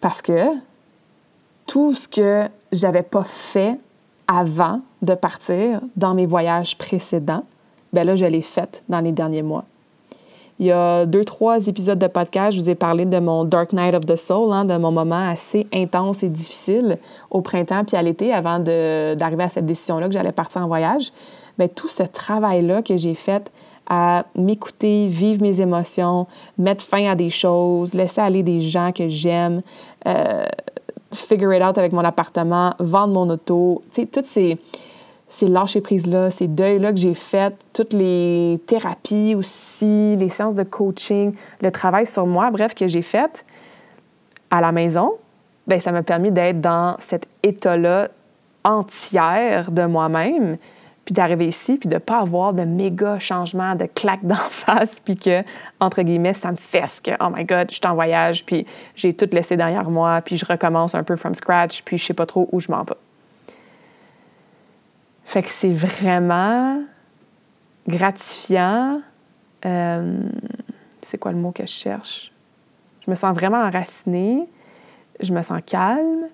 Parce 0.00 0.20
que 0.20 0.48
tout 1.66 1.94
ce 1.94 2.08
que 2.08 2.48
j'avais 2.72 3.04
pas 3.04 3.22
fait 3.22 3.78
avant 4.26 4.80
de 5.02 5.14
partir 5.14 5.80
dans 5.94 6.14
mes 6.14 6.26
voyages 6.26 6.76
précédents, 6.76 7.44
ben 7.92 8.04
là, 8.04 8.16
je 8.16 8.24
l'ai 8.24 8.42
fait 8.42 8.82
dans 8.88 9.00
les 9.00 9.12
derniers 9.12 9.42
mois. 9.42 9.64
Il 10.60 10.66
y 10.66 10.72
a 10.72 11.06
deux, 11.06 11.24
trois 11.24 11.68
épisodes 11.68 12.00
de 12.00 12.08
podcast, 12.08 12.56
je 12.56 12.60
vous 12.60 12.68
ai 12.68 12.74
parlé 12.74 13.04
de 13.04 13.18
mon 13.20 13.44
Dark 13.44 13.72
Night 13.72 13.94
of 13.94 14.06
the 14.06 14.16
Soul, 14.16 14.52
hein, 14.52 14.64
de 14.64 14.76
mon 14.76 14.90
moment 14.90 15.28
assez 15.28 15.68
intense 15.72 16.24
et 16.24 16.28
difficile 16.28 16.98
au 17.30 17.42
printemps 17.42 17.84
puis 17.84 17.96
à 17.96 18.02
l'été 18.02 18.32
avant 18.32 18.58
d'arriver 18.58 19.44
à 19.44 19.48
cette 19.48 19.66
décision-là 19.66 20.08
que 20.08 20.14
j'allais 20.14 20.32
partir 20.32 20.62
en 20.62 20.66
voyage. 20.66 21.12
Bien, 21.58 21.68
tout 21.68 21.88
ce 21.88 22.02
travail-là 22.02 22.82
que 22.82 22.96
j'ai 22.96 23.14
fait 23.14 23.52
à 23.88 24.24
m'écouter, 24.34 25.06
vivre 25.06 25.42
mes 25.42 25.60
émotions, 25.60 26.26
mettre 26.58 26.84
fin 26.84 27.08
à 27.08 27.14
des 27.14 27.30
choses, 27.30 27.94
laisser 27.94 28.20
aller 28.20 28.42
des 28.42 28.60
gens 28.60 28.90
que 28.90 29.06
j'aime, 29.06 29.60
euh, 30.06 30.46
figure 31.14 31.54
it 31.54 31.62
out 31.62 31.78
avec 31.78 31.92
mon 31.92 32.04
appartement, 32.04 32.74
vendre 32.80 33.14
mon 33.14 33.30
auto, 33.30 33.82
tu 33.92 34.02
sais, 34.02 34.06
toutes 34.08 34.26
ces 34.26 34.58
ces 35.28 35.46
lâcher-prise-là, 35.46 36.30
ces 36.30 36.48
deuils-là 36.48 36.92
que 36.92 36.98
j'ai 36.98 37.14
fait, 37.14 37.54
toutes 37.72 37.92
les 37.92 38.60
thérapies 38.66 39.34
aussi, 39.34 40.16
les 40.16 40.28
séances 40.28 40.54
de 40.54 40.62
coaching, 40.62 41.34
le 41.60 41.70
travail 41.70 42.06
sur 42.06 42.26
moi, 42.26 42.50
bref, 42.50 42.74
que 42.74 42.88
j'ai 42.88 43.02
fait 43.02 43.44
à 44.50 44.60
la 44.60 44.72
maison, 44.72 45.12
bien, 45.66 45.80
ça 45.80 45.92
m'a 45.92 46.02
permis 46.02 46.30
d'être 46.30 46.60
dans 46.60 46.96
cet 46.98 47.28
état-là 47.42 48.08
entière 48.64 49.70
de 49.70 49.84
moi-même, 49.84 50.56
puis 51.04 51.14
d'arriver 51.14 51.46
ici, 51.46 51.76
puis 51.76 51.88
de 51.88 51.94
ne 51.94 51.98
pas 51.98 52.20
avoir 52.20 52.52
de 52.52 52.64
méga 52.64 53.18
changements, 53.18 53.74
de 53.74 53.86
claques 53.86 54.24
d'en 54.24 54.34
face, 54.50 55.00
puis 55.00 55.16
que, 55.16 55.42
entre 55.80 56.02
guillemets, 56.02 56.34
ça 56.34 56.50
me 56.50 56.56
fesse 56.56 57.00
que, 57.00 57.12
oh 57.20 57.30
my 57.34 57.44
God, 57.44 57.68
je 57.70 57.76
suis 57.76 57.86
en 57.86 57.94
voyage, 57.94 58.44
puis 58.44 58.66
j'ai 58.94 59.14
tout 59.14 59.28
laissé 59.32 59.56
derrière 59.56 59.90
moi, 59.90 60.20
puis 60.22 60.38
je 60.38 60.46
recommence 60.46 60.94
un 60.94 61.02
peu 61.02 61.16
from 61.16 61.34
scratch, 61.34 61.82
puis 61.82 61.98
je 61.98 62.06
sais 62.06 62.14
pas 62.14 62.26
trop 62.26 62.48
où 62.52 62.60
je 62.60 62.70
m'en 62.70 62.82
vais. 62.82 62.96
Fait 65.28 65.42
que 65.42 65.50
c'est 65.50 65.74
vraiment 65.74 66.80
gratifiant. 67.86 69.02
Euh, 69.66 70.20
c'est 71.02 71.18
quoi 71.18 71.32
le 71.32 71.36
mot 71.36 71.52
que 71.52 71.64
je 71.64 71.70
cherche? 71.70 72.32
Je 73.04 73.10
me 73.10 73.14
sens 73.14 73.34
vraiment 73.34 73.58
enracinée, 73.58 74.48
je 75.20 75.30
me 75.34 75.42
sens 75.42 75.60
calme. 75.66 76.28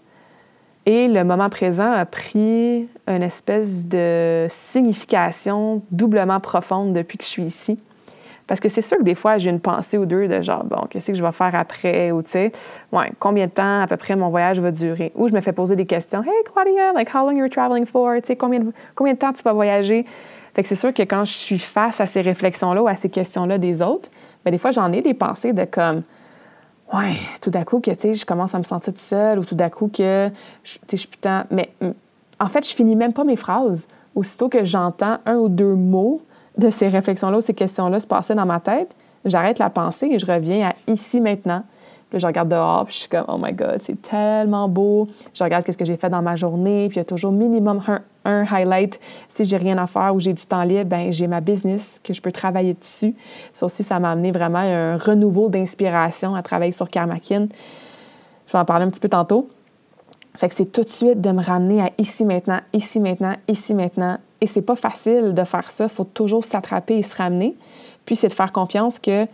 Et 0.87 1.09
le 1.09 1.24
moment 1.24 1.50
présent 1.50 1.90
a 1.90 2.07
pris 2.07 2.88
une 3.09 3.22
espèce 3.24 3.85
de 3.85 4.46
signification 4.48 5.83
doublement 5.90 6.38
profonde 6.38 6.92
depuis 6.92 7.18
que 7.18 7.24
je 7.24 7.30
suis 7.30 7.42
ici. 7.42 7.80
Parce 8.46 8.61
que 8.61 8.68
c'est 8.68 8.83
sûr 8.83 8.98
que 8.98 9.02
des 9.02 9.14
fois, 9.14 9.38
j'ai 9.38 9.48
une 9.48 9.61
pensée 9.61 9.96
ou 9.96 10.04
deux 10.04 10.28
de 10.28 10.42
genre, 10.42 10.64
bon, 10.64 10.87
qu'est-ce 10.90 11.09
que 11.09 11.14
je 11.14 11.24
vais 11.24 11.33
faire 11.33 11.54
après? 11.54 12.11
Ou 12.12 12.22
tu 12.22 12.30
sais, 12.30 12.52
ouais, 12.92 13.11
combien 13.18 13.46
de 13.46 13.50
temps 13.50 13.80
à 13.80 13.87
peu 13.87 13.96
près 13.96 14.16
mon 14.16 14.28
voyage 14.28 14.61
va 14.61 14.70
durer? 14.70 15.12
Ou 15.14 15.28
je 15.28 15.33
me 15.33 15.40
fais 15.40 15.52
poser 15.52 15.76
des 15.76 15.87
questions. 15.87 16.22
Hey, 16.22 16.44
Claudia, 16.52 16.92
like, 16.92 17.09
how 17.14 17.26
long 17.26 17.37
you're 17.37 17.48
traveling 17.48 17.87
for? 17.87 18.16
Tu 18.16 18.26
sais, 18.26 18.37
combien 18.37 18.61
de, 18.61 18.72
combien 18.94 19.14
de 19.14 19.18
temps 19.18 19.33
tu 19.33 19.42
vas 19.42 19.54
voyager? 19.54 20.04
Fait 20.52 20.62
que 20.62 20.68
c'est 20.68 20.74
sûr 20.74 20.92
que 20.92 21.02
quand 21.02 21.24
je 21.24 21.33
suis 21.33 21.59
face 21.59 22.00
à 22.00 22.07
ces 22.07 22.20
réflexions-là 22.20 22.83
ou 22.83 22.87
à 22.87 22.94
ces 22.94 23.09
questions-là 23.09 23.57
des 23.59 23.80
autres, 23.80 24.11
bien, 24.44 24.52
des 24.52 24.59
fois, 24.59 24.72
j'en 24.72 24.92
ai 24.92 25.00
des 25.00 25.14
pensées 25.14 25.54
de 25.54 25.64
comme, 25.64 26.02
ouais, 26.92 27.16
tout 27.40 27.50
d'un 27.50 27.64
coup, 27.64 27.80
que, 27.80 27.90
tu 27.92 27.98
sais, 27.98 28.14
je 28.14 28.26
commence 28.26 28.54
à 28.54 28.59
me 28.59 28.64
sentir 28.64 28.92
toute 28.92 29.00
seule 29.00 29.38
ou 29.38 29.44
tout 29.44 29.54
d'un 29.54 29.70
coup 29.70 29.88
que, 29.88 30.28
tu 30.28 30.35
sais, 30.64 30.78
je 30.92 30.96
suis 30.96 31.09
putain. 31.09 31.46
Mais 31.50 31.70
en 32.38 32.46
fait, 32.46 32.68
je 32.68 32.74
finis 32.74 32.94
même 32.94 33.14
pas 33.14 33.24
mes 33.24 33.37
phrases 33.37 33.88
aussitôt 34.14 34.50
que 34.50 34.64
j'entends 34.64 35.18
un 35.24 35.37
ou 35.37 35.48
deux 35.48 35.74
mots 35.74 36.20
de 36.59 36.71
ces 36.71 36.88
réflexions-là 36.88 37.40
ces 37.40 37.55
questions-là 37.55 37.99
se 37.99 38.07
passer 38.07 38.35
dans 38.35 38.47
ma 38.47 38.61
tête, 38.61 38.95
j'arrête 39.25 39.59
la 39.59 39.71
pensée 39.71 40.09
et 40.11 40.19
je 40.19 40.27
reviens 40.27 40.69
à 40.69 40.90
ici 40.90 41.21
maintenant. 41.21 41.62
Puis 42.11 42.21
je 42.21 42.27
regarde 42.27 42.49
dehors, 42.49 42.85
puis 42.85 42.95
je 42.95 42.99
suis 43.01 43.09
comme, 43.09 43.25
oh 43.27 43.38
my 43.40 43.53
God, 43.53 43.81
c'est 43.83 44.01
tellement 44.01 44.69
beau. 44.69 45.09
Je 45.33 45.43
regarde 45.43 45.64
qu'est-ce 45.64 45.79
que 45.79 45.85
j'ai 45.85 45.97
fait 45.97 46.11
dans 46.11 46.23
ma 46.23 46.37
journée, 46.37 46.88
puis 46.88 46.97
il 46.97 47.01
y 47.01 47.03
a 47.03 47.05
toujours 47.05 47.33
minimum 47.33 47.83
un, 48.25 48.45
highlight. 48.45 49.01
Si 49.29 49.45
j'ai 49.45 49.57
rien 49.57 49.79
à 49.79 49.87
faire 49.87 50.14
ou 50.14 50.21
j'ai 50.21 50.33
du 50.33 50.45
temps 50.45 50.62
libre, 50.62 50.85
ben 50.85 51.12
j'ai 51.12 51.27
ma 51.27 51.40
business 51.40 52.01
que 52.05 52.14
je 52.14 52.23
peux 52.23 52.31
travailler 52.31 52.75
dessus. 52.75 53.14
Ça 53.53 53.67
aussi, 53.67 53.83
ça 53.83 53.99
m'a 53.99 54.12
amené 54.12 54.31
vraiment 54.31 54.61
un 54.61 54.97
renouveau 54.97 55.49
d'inspiration 55.49 56.35
à 56.35 56.43
travailler 56.43 56.73
sur 56.73 56.88
Karmakin. 56.88 57.49
Je 58.47 58.53
vais 58.53 58.59
en 58.59 58.64
parler 58.64 58.85
un 58.85 58.90
petit 58.90 59.01
peu 59.01 59.09
tantôt. 59.09 59.49
Fait 60.37 60.49
que 60.49 60.55
c'est 60.55 60.67
tout 60.71 60.83
de 60.83 60.88
suite 60.88 61.21
de 61.21 61.31
me 61.31 61.43
ramener 61.43 61.81
à 61.81 61.90
ici 61.99 62.25
maintenant, 62.25 62.61
ici 62.73 63.01
maintenant, 63.01 63.35
ici 63.49 63.75
maintenant. 63.75 64.19
Et 64.44 64.46
c'est 64.46 64.61
pas 64.61 64.76
facile 64.76 65.33
de 65.33 65.42
faire 65.44 65.70
ça. 65.70 65.85
Il 65.85 65.90
faut 65.90 66.04
toujours 66.04 66.44
s'attraper 66.44 66.98
et 66.98 67.02
se 67.02 67.16
ramener. 67.16 67.57
Puis 68.04 68.14
c'est 68.14 68.28
de 68.28 68.35
faire 68.35 68.52
confiance 68.52 68.98
que 68.98 69.24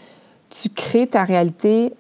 tu 0.51 0.69
crées 0.69 1.09
ta 1.09 1.25
réalité 1.25 1.93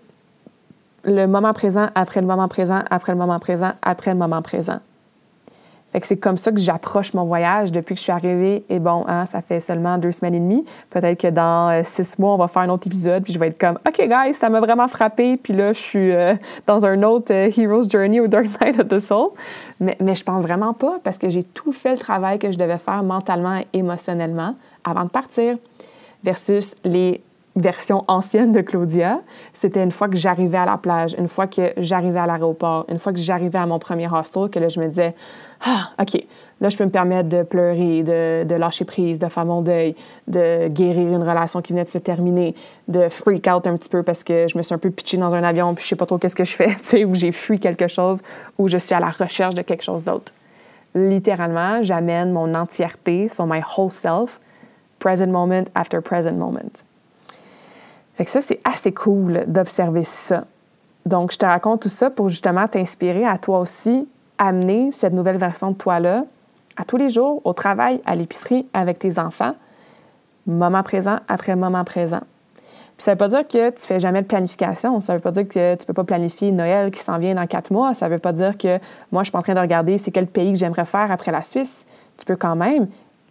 le 1.02 1.26
moment 1.26 1.52
présent 1.52 1.88
après 1.96 2.20
le 2.20 2.28
moment 2.28 2.46
présent 2.46 2.84
après 2.88 3.10
le 3.10 3.18
moment 3.18 3.40
présent 3.40 3.72
après 3.82 4.12
le 4.12 4.16
moment 4.16 4.42
présent. 4.42 4.78
Fait 5.92 6.00
que 6.00 6.06
c'est 6.06 6.16
comme 6.16 6.36
ça 6.36 6.52
que 6.52 6.60
j'approche 6.60 7.14
mon 7.14 7.24
voyage 7.24 7.72
depuis 7.72 7.94
que 7.94 7.98
je 7.98 8.04
suis 8.04 8.12
arrivée. 8.12 8.64
Et 8.68 8.78
bon, 8.78 9.04
hein, 9.08 9.26
ça 9.26 9.42
fait 9.42 9.58
seulement 9.58 9.98
deux 9.98 10.12
semaines 10.12 10.34
et 10.34 10.40
demie. 10.40 10.64
Peut-être 10.88 11.20
que 11.20 11.28
dans 11.28 11.70
euh, 11.70 11.80
six 11.82 12.18
mois, 12.18 12.34
on 12.34 12.36
va 12.36 12.46
faire 12.46 12.62
un 12.62 12.68
autre 12.68 12.86
épisode, 12.86 13.24
puis 13.24 13.32
je 13.32 13.38
vais 13.38 13.48
être 13.48 13.58
comme, 13.58 13.78
OK, 13.86 14.00
guys, 14.00 14.34
ça 14.34 14.48
m'a 14.48 14.60
vraiment 14.60 14.86
frappé. 14.86 15.36
Puis 15.36 15.52
là, 15.52 15.72
je 15.72 15.80
suis 15.80 16.12
euh, 16.12 16.34
dans 16.66 16.86
un 16.86 17.02
autre 17.02 17.32
euh, 17.34 17.50
Hero's 17.56 17.88
Journey 17.90 18.20
ou 18.20 18.28
Dark 18.28 18.46
Night 18.60 18.78
of 18.78 18.88
the 18.88 19.00
Soul. 19.00 19.30
Mais, 19.80 19.96
mais 20.00 20.14
je 20.14 20.22
pense 20.22 20.42
vraiment 20.42 20.74
pas 20.74 21.00
parce 21.02 21.18
que 21.18 21.28
j'ai 21.28 21.42
tout 21.42 21.72
fait 21.72 21.92
le 21.92 21.98
travail 21.98 22.38
que 22.38 22.52
je 22.52 22.58
devais 22.58 22.78
faire 22.78 23.02
mentalement 23.02 23.56
et 23.56 23.66
émotionnellement 23.72 24.54
avant 24.84 25.04
de 25.04 25.10
partir. 25.10 25.56
Versus 26.22 26.76
les 26.84 27.22
version 27.60 28.04
ancienne 28.08 28.52
de 28.52 28.60
Claudia, 28.60 29.20
c'était 29.52 29.82
une 29.82 29.92
fois 29.92 30.08
que 30.08 30.16
j'arrivais 30.16 30.58
à 30.58 30.66
la 30.66 30.76
plage, 30.76 31.14
une 31.18 31.28
fois 31.28 31.46
que 31.46 31.72
j'arrivais 31.76 32.18
à 32.18 32.26
l'aéroport, 32.26 32.84
une 32.88 32.98
fois 32.98 33.12
que 33.12 33.18
j'arrivais 33.18 33.58
à 33.58 33.66
mon 33.66 33.78
premier 33.78 34.08
hostel, 34.08 34.48
que 34.50 34.58
là, 34.58 34.68
je 34.68 34.80
me 34.80 34.88
disais, 34.88 35.14
ah, 35.64 35.90
OK, 36.00 36.22
là, 36.60 36.68
je 36.68 36.76
peux 36.76 36.84
me 36.84 36.90
permettre 36.90 37.28
de 37.28 37.42
pleurer, 37.42 38.02
de, 38.02 38.54
lâcher 38.54 38.84
prise, 38.84 39.18
de 39.18 39.28
faire 39.28 39.44
mon 39.44 39.62
deuil, 39.62 39.94
de 40.26 40.68
guérir 40.68 41.08
une 41.08 41.22
relation 41.22 41.60
qui 41.60 41.72
venait 41.72 41.84
de 41.84 41.90
se 41.90 41.98
terminer, 41.98 42.54
de 42.88 43.08
freak 43.08 43.46
out 43.46 43.66
un 43.66 43.76
petit 43.76 43.88
peu 43.88 44.02
parce 44.02 44.24
que 44.24 44.48
je 44.48 44.56
me 44.56 44.62
suis 44.62 44.74
un 44.74 44.78
peu 44.78 44.90
pitchée 44.90 45.16
dans 45.16 45.34
un 45.34 45.42
avion 45.42 45.74
puis 45.74 45.84
je 45.84 45.88
sais 45.90 45.96
pas 45.96 46.06
trop 46.06 46.18
qu'est-ce 46.18 46.36
que 46.36 46.44
je 46.44 46.56
fais, 46.56 46.74
tu 46.82 46.84
sais, 46.84 47.04
où 47.04 47.14
j'ai 47.14 47.32
fui 47.32 47.60
quelque 47.60 47.88
chose, 47.88 48.22
où 48.58 48.68
je 48.68 48.78
suis 48.78 48.94
à 48.94 49.00
la 49.00 49.10
recherche 49.10 49.54
de 49.54 49.62
quelque 49.62 49.82
chose 49.82 50.04
d'autre. 50.04 50.32
Littéralement, 50.94 51.82
j'amène 51.82 52.32
mon 52.32 52.54
entièreté, 52.54 53.28
sur 53.28 53.46
my 53.46 53.60
whole 53.76 53.90
self, 53.90 54.40
present 54.98 55.28
moment 55.28 55.64
after 55.74 56.00
present 56.00 56.36
moment. 56.36 56.84
Fait 58.20 58.26
que 58.26 58.32
ça, 58.32 58.42
c'est 58.42 58.60
assez 58.64 58.92
cool 58.92 59.46
d'observer 59.46 60.04
ça. 60.04 60.44
Donc, 61.06 61.32
je 61.32 61.38
te 61.38 61.46
raconte 61.46 61.80
tout 61.80 61.88
ça 61.88 62.10
pour 62.10 62.28
justement 62.28 62.68
t'inspirer 62.68 63.24
à 63.24 63.38
toi 63.38 63.60
aussi 63.60 64.06
amener 64.36 64.92
cette 64.92 65.14
nouvelle 65.14 65.38
version 65.38 65.70
de 65.70 65.76
toi-là 65.76 66.26
à 66.76 66.84
tous 66.84 66.98
les 66.98 67.08
jours, 67.08 67.40
au 67.44 67.54
travail, 67.54 68.02
à 68.04 68.14
l'épicerie, 68.14 68.66
avec 68.74 68.98
tes 68.98 69.18
enfants, 69.18 69.54
moment 70.46 70.82
présent 70.82 71.16
après 71.28 71.56
moment 71.56 71.82
présent. 71.82 72.20
Puis 72.98 73.04
ça 73.04 73.12
ne 73.12 73.14
veut 73.14 73.18
pas 73.20 73.28
dire 73.28 73.48
que 73.48 73.70
tu 73.70 73.86
fais 73.86 73.98
jamais 73.98 74.20
de 74.20 74.26
planification. 74.26 75.00
Ça 75.00 75.14
ne 75.14 75.16
veut 75.16 75.22
pas 75.22 75.32
dire 75.32 75.48
que 75.48 75.74
tu 75.76 75.80
ne 75.80 75.86
peux 75.86 75.94
pas 75.94 76.04
planifier 76.04 76.52
Noël 76.52 76.90
qui 76.90 77.00
s'en 77.00 77.16
vient 77.16 77.34
dans 77.34 77.46
quatre 77.46 77.70
mois. 77.70 77.94
Ça 77.94 78.06
ne 78.06 78.12
veut 78.12 78.18
pas 78.18 78.34
dire 78.34 78.58
que 78.58 78.78
moi, 79.10 79.22
je 79.22 79.30
suis 79.30 79.38
en 79.38 79.40
train 79.40 79.54
de 79.54 79.60
regarder 79.60 79.96
c'est 79.96 80.10
quel 80.10 80.26
pays 80.26 80.52
que 80.52 80.58
j'aimerais 80.58 80.84
faire 80.84 81.10
après 81.10 81.32
la 81.32 81.40
Suisse. 81.40 81.86
Tu 82.18 82.26
peux 82.26 82.36
quand 82.36 82.54
même 82.54 82.86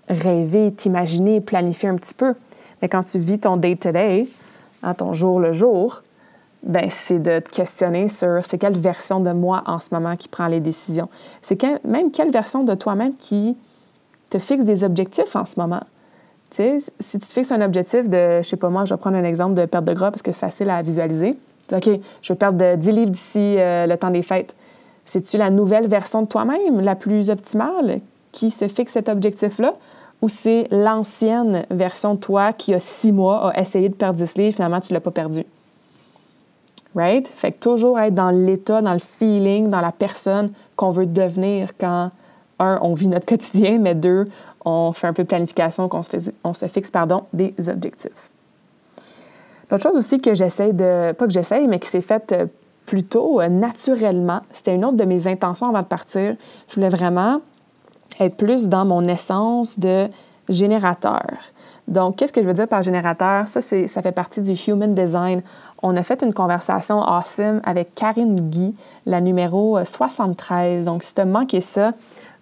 rêver, 0.07 0.71
t'imaginer, 0.71 1.41
planifier 1.41 1.89
un 1.89 1.95
petit 1.95 2.15
peu. 2.15 2.33
Mais 2.81 2.89
quand 2.89 3.03
tu 3.03 3.19
vis 3.19 3.37
ton 3.37 3.55
day-to-day, 3.55 4.27
à 4.83 4.93
ton 4.93 5.13
jour 5.13 5.39
le 5.39 5.53
jour, 5.53 6.01
ben 6.63 6.89
c'est 6.89 7.19
de 7.19 7.39
te 7.39 7.49
questionner 7.49 8.07
sur 8.07 8.43
c'est 8.45 8.57
quelle 8.57 8.77
version 8.77 9.19
de 9.19 9.31
moi 9.31 9.63
en 9.65 9.79
ce 9.79 9.89
moment 9.91 10.15
qui 10.15 10.27
prend 10.27 10.47
les 10.47 10.59
décisions. 10.59 11.09
C'est 11.41 11.61
même 11.85 12.11
quelle 12.11 12.31
version 12.31 12.63
de 12.63 12.75
toi-même 12.75 13.13
qui 13.17 13.57
te 14.29 14.39
fixe 14.39 14.63
des 14.63 14.83
objectifs 14.83 15.35
en 15.35 15.45
ce 15.45 15.59
moment. 15.59 15.81
Si 16.51 16.81
tu 16.99 17.19
te 17.19 17.25
fixes 17.25 17.51
un 17.51 17.61
objectif 17.61 18.09
de, 18.09 18.41
je 18.41 18.47
sais 18.47 18.57
pas 18.57 18.69
moi, 18.69 18.85
je 18.85 18.93
vais 18.93 18.99
prendre 18.99 19.17
un 19.17 19.23
exemple 19.23 19.53
de 19.53 19.65
perte 19.65 19.85
de 19.85 19.93
gras 19.93 20.11
parce 20.11 20.23
que 20.23 20.31
c'est 20.31 20.39
facile 20.39 20.69
à 20.69 20.81
visualiser. 20.81 21.37
OK, 21.71 21.89
je 22.21 22.33
veux 22.33 22.37
perdre 22.37 22.75
10 22.75 22.91
livres 22.91 23.11
d'ici 23.11 23.55
euh, 23.57 23.85
le 23.85 23.97
temps 23.97 24.09
des 24.09 24.23
fêtes. 24.23 24.55
C'est-tu 25.05 25.37
la 25.37 25.51
nouvelle 25.51 25.87
version 25.87 26.23
de 26.23 26.27
toi-même, 26.27 26.81
la 26.81 26.95
plus 26.95 27.29
optimale, 27.29 28.01
qui 28.31 28.49
se 28.49 28.67
fixe 28.67 28.93
cet 28.93 29.09
objectif-là? 29.09 29.75
Ou 30.21 30.29
c'est 30.29 30.67
l'ancienne 30.71 31.65
version 31.69 32.15
de 32.15 32.19
toi 32.19 32.53
qui, 32.53 32.73
a 32.73 32.79
six 32.79 33.11
mois, 33.11 33.51
a 33.51 33.59
essayé 33.61 33.89
de 33.89 33.93
perdre 33.93 34.17
10 34.17 34.37
livres, 34.37 34.55
finalement, 34.55 34.81
tu 34.81 34.91
ne 34.91 34.97
l'as 34.97 35.01
pas 35.01 35.11
perdu? 35.11 35.45
Right? 36.95 37.27
Fait 37.27 37.51
que 37.51 37.59
toujours 37.59 37.99
être 37.99 38.15
dans 38.15 38.31
l'état, 38.31 38.81
dans 38.81 38.93
le 38.93 38.99
feeling, 38.99 39.69
dans 39.69 39.81
la 39.81 39.91
personne 39.91 40.51
qu'on 40.75 40.89
veut 40.89 41.05
devenir 41.05 41.69
quand, 41.79 42.11
un, 42.59 42.79
on 42.81 42.93
vit 42.93 43.07
notre 43.07 43.25
quotidien, 43.25 43.79
mais 43.79 43.95
deux, 43.95 44.27
on 44.65 44.91
fait 44.91 45.07
un 45.07 45.13
peu 45.13 45.23
de 45.23 45.27
planification, 45.27 45.87
qu'on 45.87 46.03
se, 46.03 46.09
on 46.43 46.53
se 46.53 46.67
fixe 46.67 46.91
pardon, 46.91 47.23
des 47.31 47.53
objectifs. 47.69 48.29
L'autre 49.71 49.83
chose 49.83 49.95
aussi 49.95 50.19
que 50.19 50.33
j'essaie 50.33 50.73
de, 50.73 51.13
pas 51.13 51.25
que 51.25 51.31
j'essaye, 51.31 51.67
mais 51.67 51.79
qui 51.79 51.89
s'est 51.89 52.01
faite 52.01 52.31
euh, 52.31 52.45
plutôt 52.85 53.39
euh, 53.39 53.49
naturellement, 53.49 54.41
c'était 54.51 54.73
une 54.73 54.83
autre 54.83 54.97
de 54.97 55.05
mes 55.05 55.27
intentions 55.27 55.67
avant 55.69 55.81
de 55.81 55.87
partir. 55.87 56.35
Je 56.67 56.75
voulais 56.75 56.89
vraiment 56.89 57.41
être 58.19 58.35
plus 58.35 58.67
dans 58.67 58.85
mon 58.85 59.05
essence 59.05 59.79
de 59.79 60.09
générateur. 60.49 61.25
Donc, 61.87 62.17
qu'est-ce 62.17 62.31
que 62.31 62.41
je 62.41 62.47
veux 62.47 62.53
dire 62.53 62.67
par 62.67 62.83
générateur? 62.83 63.47
Ça, 63.47 63.61
ça 63.61 64.01
fait 64.01 64.11
partie 64.11 64.41
du 64.41 64.53
Human 64.53 64.93
Design. 64.93 65.41
On 65.81 65.95
a 65.97 66.03
fait 66.03 66.21
une 66.21 66.33
conversation 66.33 67.01
awesome 67.01 67.61
avec 67.63 67.95
Karine 67.95 68.35
Guy, 68.35 68.75
la 69.07 69.21
numéro 69.21 69.83
73. 69.83 70.85
Donc, 70.85 71.01
si 71.01 71.15
tu 71.15 71.21
as 71.21 71.25
manqué 71.25 71.61
ça, 71.61 71.93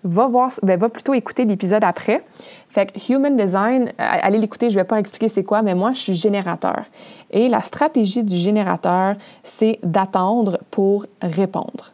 va, 0.03 0.27
voir, 0.27 0.51
ben, 0.63 0.77
va 0.77 0.89
plutôt 0.89 1.13
écouter 1.13 1.45
l'épisode 1.45 1.83
après. 1.83 2.25
Fait 2.69 2.91
que 2.91 3.13
Human 3.13 3.37
Design, 3.37 3.93
allez 3.97 4.37
l'écouter, 4.37 4.69
je 4.69 4.75
ne 4.75 4.81
vais 4.81 4.87
pas 4.87 4.99
expliquer 4.99 5.29
c'est 5.29 5.43
quoi, 5.43 5.61
mais 5.61 5.75
moi, 5.75 5.93
je 5.93 5.99
suis 5.99 6.13
générateur. 6.13 6.83
Et 7.31 7.47
la 7.47 7.61
stratégie 7.61 8.23
du 8.23 8.35
générateur, 8.35 9.15
c'est 9.43 9.79
d'attendre 9.81 10.59
pour 10.71 11.05
répondre. 11.21 11.93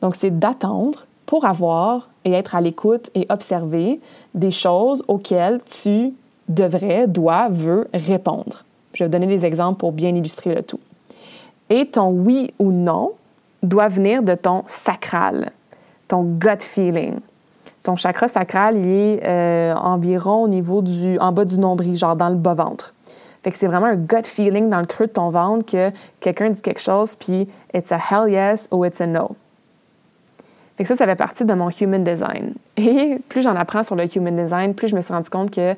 Donc, 0.00 0.16
c'est 0.16 0.36
d'attendre 0.36 1.06
pour 1.26 1.44
avoir 1.44 2.10
et 2.24 2.32
être 2.32 2.54
à 2.54 2.60
l'écoute 2.60 3.10
et 3.14 3.26
observer 3.30 4.00
des 4.34 4.50
choses 4.50 5.04
auxquelles 5.08 5.60
tu 5.64 6.12
devrais, 6.48 7.06
dois, 7.06 7.48
veux 7.48 7.88
répondre. 7.94 8.64
Je 8.94 9.04
vais 9.04 9.10
donner 9.10 9.26
des 9.26 9.46
exemples 9.46 9.78
pour 9.78 9.92
bien 9.92 10.14
illustrer 10.14 10.54
le 10.54 10.62
tout. 10.62 10.80
Et 11.70 11.86
ton 11.86 12.10
oui 12.10 12.52
ou 12.58 12.70
non 12.72 13.12
doit 13.62 13.88
venir 13.88 14.22
de 14.22 14.34
ton 14.34 14.64
sacral, 14.66 15.52
ton 16.08 16.22
gut 16.22 16.60
feeling. 16.60 17.14
Ton 17.82 17.96
chakra 17.96 18.28
sacral, 18.28 18.76
il 18.76 18.86
est 18.86 19.26
euh, 19.26 19.74
environ 19.74 20.42
au 20.42 20.48
niveau 20.48 20.82
du, 20.82 21.18
en 21.18 21.32
bas 21.32 21.44
du 21.44 21.58
nombril, 21.58 21.96
genre 21.96 22.14
dans 22.14 22.28
le 22.28 22.36
bas-ventre. 22.36 22.94
Fait 23.42 23.50
que 23.50 23.56
c'est 23.56 23.66
vraiment 23.66 23.86
un 23.86 23.96
gut 23.96 24.24
feeling 24.24 24.68
dans 24.68 24.78
le 24.78 24.86
creux 24.86 25.06
de 25.06 25.12
ton 25.12 25.30
ventre 25.30 25.66
que 25.66 25.90
quelqu'un 26.20 26.50
dit 26.50 26.62
quelque 26.62 26.80
chose, 26.80 27.16
puis 27.16 27.48
it's 27.74 27.90
a 27.90 27.98
hell 27.98 28.30
yes 28.30 28.68
ou 28.70 28.84
it's 28.84 29.00
a 29.00 29.06
no. 29.06 29.34
Fait 30.76 30.84
ça, 30.84 30.96
ça 30.96 31.06
fait 31.06 31.16
partie 31.16 31.44
de 31.44 31.52
mon 31.54 31.68
human 31.68 32.02
design. 32.02 32.54
Et 32.76 33.18
plus 33.28 33.42
j'en 33.42 33.56
apprends 33.56 33.82
sur 33.82 33.96
le 33.96 34.04
human 34.16 34.36
design, 34.36 34.74
plus 34.74 34.88
je 34.88 34.96
me 34.96 35.00
suis 35.00 35.12
rendu 35.12 35.30
compte 35.30 35.50
que 35.50 35.74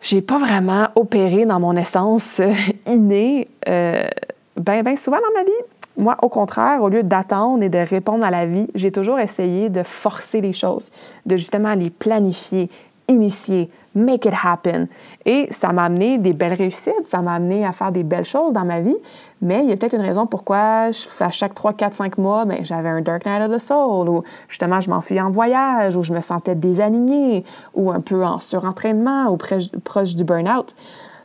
j'ai 0.00 0.22
pas 0.22 0.38
vraiment 0.38 0.88
opéré 0.94 1.46
dans 1.46 1.60
mon 1.60 1.76
essence 1.76 2.40
euh, 2.40 2.52
innée 2.86 3.48
euh, 3.68 4.08
bien 4.56 4.82
ben 4.82 4.96
souvent 4.96 5.18
dans 5.18 5.38
ma 5.38 5.44
vie. 5.44 5.64
Moi, 5.96 6.16
au 6.22 6.28
contraire, 6.28 6.82
au 6.82 6.88
lieu 6.88 7.02
d'attendre 7.02 7.62
et 7.62 7.68
de 7.68 7.78
répondre 7.78 8.24
à 8.24 8.30
la 8.30 8.46
vie, 8.46 8.68
j'ai 8.74 8.90
toujours 8.90 9.18
essayé 9.18 9.68
de 9.68 9.82
forcer 9.82 10.40
les 10.40 10.52
choses, 10.52 10.90
de 11.26 11.36
justement 11.36 11.74
les 11.74 11.90
planifier, 11.90 12.70
initier, 13.10 13.70
make 13.94 14.24
it 14.24 14.32
happen. 14.42 14.86
Et 15.26 15.48
ça 15.50 15.72
m'a 15.72 15.84
amené 15.84 16.18
des 16.18 16.32
belles 16.32 16.54
réussites, 16.54 17.08
ça 17.08 17.20
m'a 17.20 17.34
amené 17.34 17.66
à 17.66 17.72
faire 17.72 17.92
des 17.92 18.04
belles 18.04 18.24
choses 18.24 18.52
dans 18.52 18.64
ma 18.64 18.80
vie, 18.80 18.96
mais 19.42 19.62
il 19.62 19.68
y 19.68 19.72
a 19.72 19.76
peut-être 19.76 19.94
une 19.94 20.00
raison 20.00 20.26
pourquoi 20.26 20.90
à 21.20 21.30
chaque 21.30 21.54
3, 21.54 21.72
4, 21.74 21.96
5 21.96 22.18
mois, 22.18 22.44
ben, 22.44 22.64
j'avais 22.64 22.88
un 22.88 23.00
Dark 23.00 23.26
Night 23.26 23.42
of 23.42 23.56
the 23.56 23.58
Soul, 23.58 24.08
ou 24.08 24.22
justement 24.48 24.80
je 24.80 24.88
m'enfuis 24.88 25.20
en 25.20 25.30
voyage, 25.30 25.96
ou 25.96 26.02
je 26.02 26.12
me 26.12 26.20
sentais 26.20 26.54
désalignée, 26.54 27.44
ou 27.74 27.90
un 27.90 28.00
peu 28.00 28.24
en 28.24 28.38
surentraînement, 28.38 29.28
ou 29.30 29.36
proche 29.36 30.14
du 30.14 30.24
burn-out. 30.24 30.74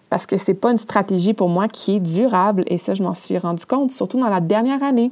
Parce 0.10 0.26
que 0.26 0.38
c'est 0.38 0.54
pas 0.54 0.72
une 0.72 0.78
stratégie 0.78 1.34
pour 1.34 1.50
moi 1.50 1.68
qui 1.68 1.98
est 1.98 2.00
durable, 2.00 2.64
et 2.68 2.78
ça, 2.78 2.94
je 2.94 3.04
m'en 3.04 3.16
suis 3.16 3.38
rendu 3.38 3.66
compte, 3.66 3.92
surtout 3.92 4.20
dans 4.20 4.30
la 4.30 4.40
dernière 4.40 4.84
année. 4.84 5.12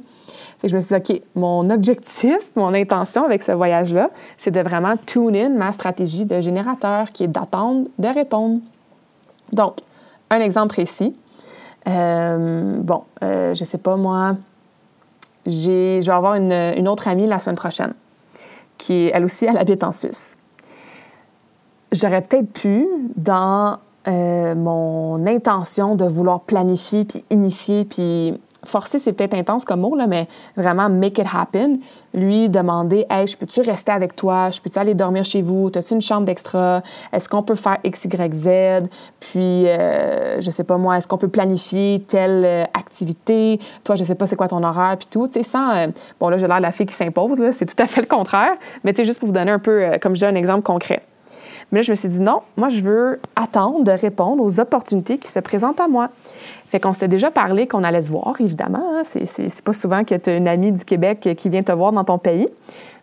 Je 0.62 0.74
me 0.74 0.80
suis 0.80 0.94
dit, 0.94 1.12
OK, 1.12 1.22
mon 1.34 1.68
objectif, 1.70 2.38
mon 2.56 2.72
intention 2.72 3.24
avec 3.24 3.42
ce 3.42 3.52
voyage-là, 3.52 4.10
c'est 4.38 4.50
de 4.50 4.60
vraiment 4.60 4.94
tune 4.96 5.36
in 5.36 5.50
ma 5.50 5.72
stratégie 5.72 6.24
de 6.24 6.40
générateur, 6.40 7.10
qui 7.12 7.24
est 7.24 7.28
d'attendre, 7.28 7.88
de 7.98 8.08
répondre. 8.08 8.60
Donc, 9.52 9.78
un 10.30 10.40
exemple 10.40 10.68
précis. 10.68 11.14
Euh, 11.86 12.78
bon, 12.80 13.02
euh, 13.22 13.54
je 13.54 13.64
sais 13.64 13.78
pas, 13.78 13.96
moi, 13.96 14.36
je 15.46 16.00
vais 16.00 16.10
avoir 16.10 16.34
une, 16.34 16.88
autre 16.88 17.08
amie 17.08 17.26
la 17.26 17.38
semaine 17.38 17.56
prochaine, 17.56 17.92
qui, 18.78 19.10
elle 19.12 19.24
aussi, 19.24 19.44
elle 19.44 19.58
habite 19.58 19.84
en 19.84 19.92
Suisse. 19.92 20.36
j'aurais 21.92 22.22
peut-être 22.22 22.50
pu, 22.52 22.86
dans 23.16 23.78
euh, 24.08 24.54
mon 24.54 25.26
intention 25.26 25.94
de 25.94 26.04
vouloir 26.04 26.40
planifier, 26.40 27.04
puis 27.04 27.24
initier, 27.30 27.84
puis 27.84 28.40
forcer, 28.66 28.98
c'est 28.98 29.12
peut-être 29.12 29.34
intense 29.34 29.64
comme 29.64 29.80
mot, 29.80 29.94
là, 29.96 30.06
mais 30.06 30.28
vraiment 30.56 30.88
make 30.88 31.18
it 31.18 31.26
happen. 31.32 31.78
Lui 32.12 32.48
demander 32.48 33.06
Hey, 33.10 33.26
je 33.26 33.36
peux-tu 33.36 33.60
rester 33.60 33.90
avec 33.90 34.14
toi? 34.14 34.50
Je 34.50 34.60
peux-tu 34.60 34.78
aller 34.78 34.94
dormir 34.94 35.24
chez 35.24 35.42
vous? 35.42 35.70
As-tu 35.74 35.94
une 35.94 36.00
chambre 36.00 36.24
d'extra? 36.26 36.82
Est-ce 37.12 37.28
qu'on 37.28 37.42
peut 37.42 37.56
faire 37.56 37.78
X, 37.82 38.04
Y, 38.04 38.34
Z? 38.34 38.88
Puis, 39.20 39.68
euh, 39.68 40.40
je 40.40 40.50
sais 40.50 40.64
pas 40.64 40.76
moi, 40.76 40.98
est-ce 40.98 41.08
qu'on 41.08 41.18
peut 41.18 41.28
planifier 41.28 42.02
telle 42.06 42.44
euh, 42.44 42.64
activité? 42.74 43.60
Toi, 43.82 43.96
je 43.96 44.04
sais 44.04 44.14
pas 44.14 44.26
c'est 44.26 44.36
quoi 44.36 44.48
ton 44.48 44.62
horaire, 44.62 44.96
puis 44.96 45.08
tout. 45.10 45.26
Tu 45.26 45.34
sais, 45.34 45.42
sans. 45.42 45.74
Euh, 45.74 45.86
bon, 46.20 46.28
là, 46.28 46.38
j'ai 46.38 46.46
l'air 46.46 46.58
de 46.58 46.62
la 46.62 46.72
fille 46.72 46.86
qui 46.86 46.94
s'impose, 46.94 47.38
là, 47.38 47.52
c'est 47.52 47.66
tout 47.66 47.82
à 47.82 47.86
fait 47.86 48.00
le 48.00 48.06
contraire. 48.06 48.56
Mais 48.84 48.92
tu 48.92 48.98
sais, 48.98 49.04
juste 49.04 49.18
pour 49.18 49.26
vous 49.26 49.34
donner 49.34 49.50
un 49.50 49.58
peu, 49.58 49.82
euh, 49.82 49.98
comme 49.98 50.14
je 50.14 50.20
dis, 50.20 50.26
un 50.26 50.36
exemple 50.36 50.62
concret. 50.62 51.02
Mais 51.72 51.80
là, 51.80 51.82
je 51.82 51.90
me 51.90 51.96
suis 51.96 52.08
dit 52.08 52.20
non, 52.20 52.42
moi, 52.56 52.68
je 52.68 52.82
veux 52.82 53.20
attendre 53.36 53.82
de 53.82 53.90
répondre 53.90 54.42
aux 54.42 54.60
opportunités 54.60 55.18
qui 55.18 55.28
se 55.28 55.40
présentent 55.40 55.80
à 55.80 55.88
moi. 55.88 56.10
Fait 56.74 56.80
qu'on 56.80 56.92
s'était 56.92 57.06
déjà 57.06 57.30
parlé 57.30 57.68
qu'on 57.68 57.84
allait 57.84 58.00
se 58.00 58.10
voir, 58.10 58.34
évidemment. 58.40 58.82
Hein. 58.96 59.02
C'est 59.04 59.62
pas 59.62 59.72
souvent 59.72 60.02
que 60.02 60.16
tu 60.16 60.28
as 60.28 60.34
une 60.34 60.48
amie 60.48 60.72
du 60.72 60.84
Québec 60.84 61.20
qui 61.36 61.48
vient 61.48 61.62
te 61.62 61.70
voir 61.70 61.92
dans 61.92 62.02
ton 62.02 62.18
pays. 62.18 62.48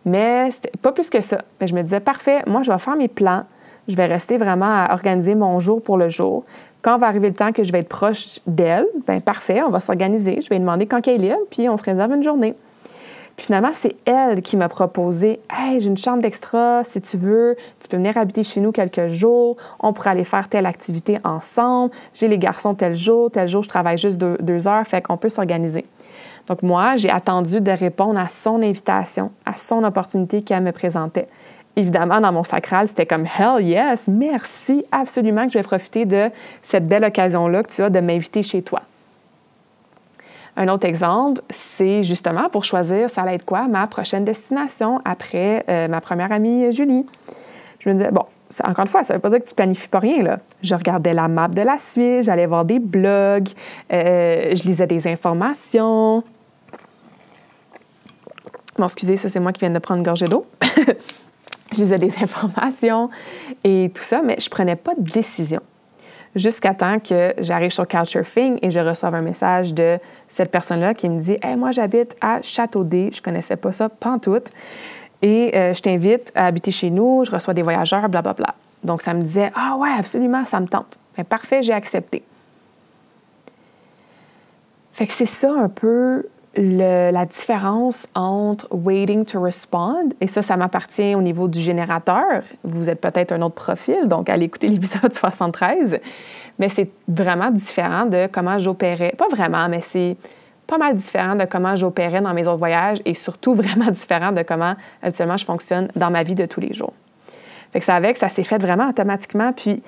Mais 0.04 0.50
c'était 0.50 0.72
pas 0.82 0.92
plus 0.92 1.08
que 1.08 1.22
ça. 1.22 1.38
Mais 1.58 1.66
je 1.66 1.74
me 1.74 1.82
disais, 1.82 2.00
parfait, 2.00 2.42
moi, 2.46 2.60
je 2.60 2.70
vais 2.70 2.78
faire 2.78 2.96
mes 2.96 3.08
plans. 3.08 3.44
Je 3.88 3.96
vais 3.96 4.04
rester 4.04 4.36
vraiment 4.36 4.66
à 4.66 4.92
organiser 4.92 5.34
mon 5.34 5.58
jour 5.58 5.80
pour 5.80 5.96
le 5.96 6.10
jour. 6.10 6.44
Quand 6.82 6.98
va 6.98 7.06
arriver 7.06 7.30
le 7.30 7.34
temps 7.34 7.52
que 7.52 7.62
je 7.62 7.72
vais 7.72 7.78
être 7.78 7.88
proche 7.88 8.40
d'elle, 8.46 8.84
ben 9.06 9.22
parfait, 9.22 9.62
on 9.66 9.70
va 9.70 9.80
s'organiser. 9.80 10.42
Je 10.42 10.50
vais 10.50 10.58
demander 10.58 10.84
quand 10.84 11.08
elle 11.08 11.24
est 11.24 11.34
puis 11.48 11.66
on 11.70 11.78
se 11.78 11.84
réserve 11.84 12.12
une 12.12 12.22
journée. 12.22 12.54
Finalement, 13.42 13.72
c'est 13.72 13.96
elle 14.04 14.40
qui 14.40 14.56
m'a 14.56 14.68
proposé 14.68 15.40
Hey, 15.52 15.80
j'ai 15.80 15.88
une 15.88 15.96
chambre 15.96 16.22
d'extra, 16.22 16.84
si 16.84 17.00
tu 17.00 17.16
veux, 17.16 17.56
tu 17.80 17.88
peux 17.88 17.96
venir 17.96 18.16
habiter 18.16 18.44
chez 18.44 18.60
nous 18.60 18.70
quelques 18.70 19.08
jours, 19.08 19.56
on 19.80 19.92
pourrait 19.92 20.10
aller 20.10 20.22
faire 20.22 20.48
telle 20.48 20.64
activité 20.64 21.18
ensemble, 21.24 21.92
j'ai 22.14 22.28
les 22.28 22.38
garçons 22.38 22.76
tel 22.76 22.94
jour, 22.94 23.32
tel 23.32 23.48
jour, 23.48 23.64
je 23.64 23.68
travaille 23.68 23.98
juste 23.98 24.16
deux, 24.16 24.68
heures, 24.68 24.86
fait 24.86 25.02
qu'on 25.02 25.16
peut 25.16 25.28
s'organiser. 25.28 25.84
Donc, 26.46 26.62
moi, 26.62 26.94
j'ai 26.94 27.10
attendu 27.10 27.60
de 27.60 27.72
répondre 27.72 28.20
à 28.20 28.28
son 28.28 28.62
invitation, 28.62 29.32
à 29.44 29.56
son 29.56 29.82
opportunité 29.82 30.42
qu'elle 30.42 30.62
me 30.62 30.70
présentait. 30.70 31.26
Évidemment, 31.74 32.20
dans 32.20 32.30
mon 32.30 32.44
sacral, 32.44 32.86
c'était 32.86 33.06
comme 33.06 33.26
Hell 33.26 33.66
yes, 33.66 34.06
merci, 34.06 34.84
absolument 34.92 35.46
que 35.46 35.54
je 35.54 35.58
vais 35.58 35.64
profiter 35.64 36.04
de 36.04 36.30
cette 36.62 36.86
belle 36.86 37.02
occasion-là 37.02 37.64
que 37.64 37.72
tu 37.72 37.82
as 37.82 37.90
de 37.90 37.98
m'inviter 37.98 38.44
chez 38.44 38.62
toi. 38.62 38.82
Un 40.56 40.68
autre 40.68 40.86
exemple, 40.86 41.40
c'est 41.48 42.02
justement 42.02 42.50
pour 42.50 42.64
choisir, 42.64 43.08
ça 43.08 43.22
allait 43.22 43.36
être 43.36 43.44
quoi, 43.44 43.68
ma 43.68 43.86
prochaine 43.86 44.24
destination 44.24 45.00
après 45.04 45.64
euh, 45.68 45.88
ma 45.88 46.00
première 46.00 46.30
amie 46.30 46.70
Julie. 46.72 47.06
Je 47.78 47.88
me 47.88 47.94
disais, 47.94 48.10
bon, 48.10 48.24
encore 48.62 48.82
une 48.82 48.88
fois, 48.88 49.02
ça 49.02 49.14
ne 49.14 49.18
veut 49.18 49.22
pas 49.22 49.30
dire 49.30 49.40
que 49.40 49.48
tu 49.48 49.54
planifies 49.54 49.88
pas 49.88 49.98
rien. 49.98 50.22
Là. 50.22 50.38
Je 50.62 50.74
regardais 50.74 51.14
la 51.14 51.26
map 51.26 51.48
de 51.48 51.62
la 51.62 51.78
suite, 51.78 52.24
j'allais 52.24 52.46
voir 52.46 52.66
des 52.66 52.78
blogs, 52.78 53.48
euh, 53.92 54.54
je 54.54 54.62
lisais 54.64 54.86
des 54.86 55.08
informations. 55.08 56.22
Bon, 58.76 58.84
excusez, 58.84 59.16
ça 59.16 59.30
c'est 59.30 59.40
moi 59.40 59.52
qui 59.52 59.60
viens 59.60 59.70
de 59.70 59.78
prendre 59.78 59.98
une 59.98 60.04
gorgée 60.04 60.26
d'eau. 60.26 60.46
je 61.72 61.76
lisais 61.78 61.98
des 61.98 62.12
informations 62.22 63.08
et 63.64 63.90
tout 63.94 64.02
ça, 64.02 64.20
mais 64.22 64.36
je 64.38 64.50
prenais 64.50 64.76
pas 64.76 64.92
de 64.98 65.10
décision 65.10 65.60
jusqu'à 66.34 66.74
temps 66.74 66.98
que 66.98 67.34
j'arrive 67.38 67.70
sur 67.70 67.86
Couchsurfing 67.86 68.58
et 68.62 68.70
je 68.70 68.80
reçoive 68.80 69.14
un 69.14 69.22
message 69.22 69.74
de 69.74 69.98
cette 70.28 70.50
personne-là 70.50 70.94
qui 70.94 71.08
me 71.08 71.20
dit 71.20 71.36
Hey, 71.42 71.56
moi, 71.56 71.70
j'habite 71.70 72.16
à 72.20 72.40
Châteaudet, 72.42 73.10
je 73.12 73.22
connaissais 73.22 73.56
pas 73.56 73.72
ça, 73.72 73.88
pantoute, 73.88 74.50
et 75.20 75.56
euh, 75.56 75.74
je 75.74 75.82
t'invite 75.82 76.32
à 76.34 76.46
habiter 76.46 76.70
chez 76.70 76.90
nous, 76.90 77.24
je 77.24 77.30
reçois 77.30 77.54
des 77.54 77.62
voyageurs, 77.62 78.08
blablabla. 78.08 78.32
Bla, 78.32 78.44
bla. 78.44 78.54
Donc, 78.84 79.02
ça 79.02 79.14
me 79.14 79.22
disait 79.22 79.52
Ah, 79.54 79.76
ouais, 79.78 79.90
absolument, 79.96 80.44
ça 80.44 80.58
me 80.60 80.66
tente. 80.66 80.98
Bien, 81.14 81.24
parfait, 81.24 81.62
j'ai 81.62 81.72
accepté. 81.72 82.22
Fait 84.92 85.06
que 85.06 85.12
c'est 85.12 85.26
ça 85.26 85.52
un 85.52 85.68
peu 85.68 86.26
la 86.54 87.24
différence 87.24 88.06
entre 88.14 88.66
waiting 88.70 89.24
to 89.24 89.40
respond, 89.40 90.10
et 90.20 90.26
ça, 90.26 90.42
ça 90.42 90.56
m'appartient 90.56 91.14
au 91.14 91.22
niveau 91.22 91.48
du 91.48 91.60
générateur. 91.60 92.42
Vous 92.62 92.90
êtes 92.90 93.00
peut-être 93.00 93.32
un 93.32 93.40
autre 93.42 93.54
profil, 93.54 94.06
donc 94.06 94.28
allez 94.28 94.44
écouter 94.44 94.68
l'épisode 94.68 95.14
73. 95.14 95.98
Mais 96.58 96.68
c'est 96.68 96.90
vraiment 97.08 97.50
différent 97.50 98.04
de 98.04 98.28
comment 98.30 98.58
j'opérais. 98.58 99.14
Pas 99.16 99.28
vraiment, 99.28 99.68
mais 99.68 99.80
c'est 99.80 100.16
pas 100.66 100.78
mal 100.78 100.96
différent 100.96 101.34
de 101.34 101.44
comment 101.44 101.74
j'opérais 101.74 102.20
dans 102.20 102.34
mes 102.34 102.46
autres 102.46 102.58
voyages 102.58 102.98
et 103.04 103.14
surtout 103.14 103.54
vraiment 103.56 103.90
différent 103.90 104.32
de 104.32 104.42
comment 104.42 104.74
habituellement 105.02 105.38
je 105.38 105.44
fonctionne 105.44 105.88
dans 105.96 106.10
ma 106.10 106.22
vie 106.22 106.34
de 106.34 106.44
tous 106.44 106.60
les 106.60 106.74
jours. 106.74 106.92
Fait 107.72 107.78
que 107.78 107.84
ça 107.86 107.94
avec, 107.94 108.18
ça 108.18 108.28
s'est 108.28 108.44
fait 108.44 108.58
vraiment 108.58 108.90
automatiquement, 108.90 109.52
puis 109.54 109.82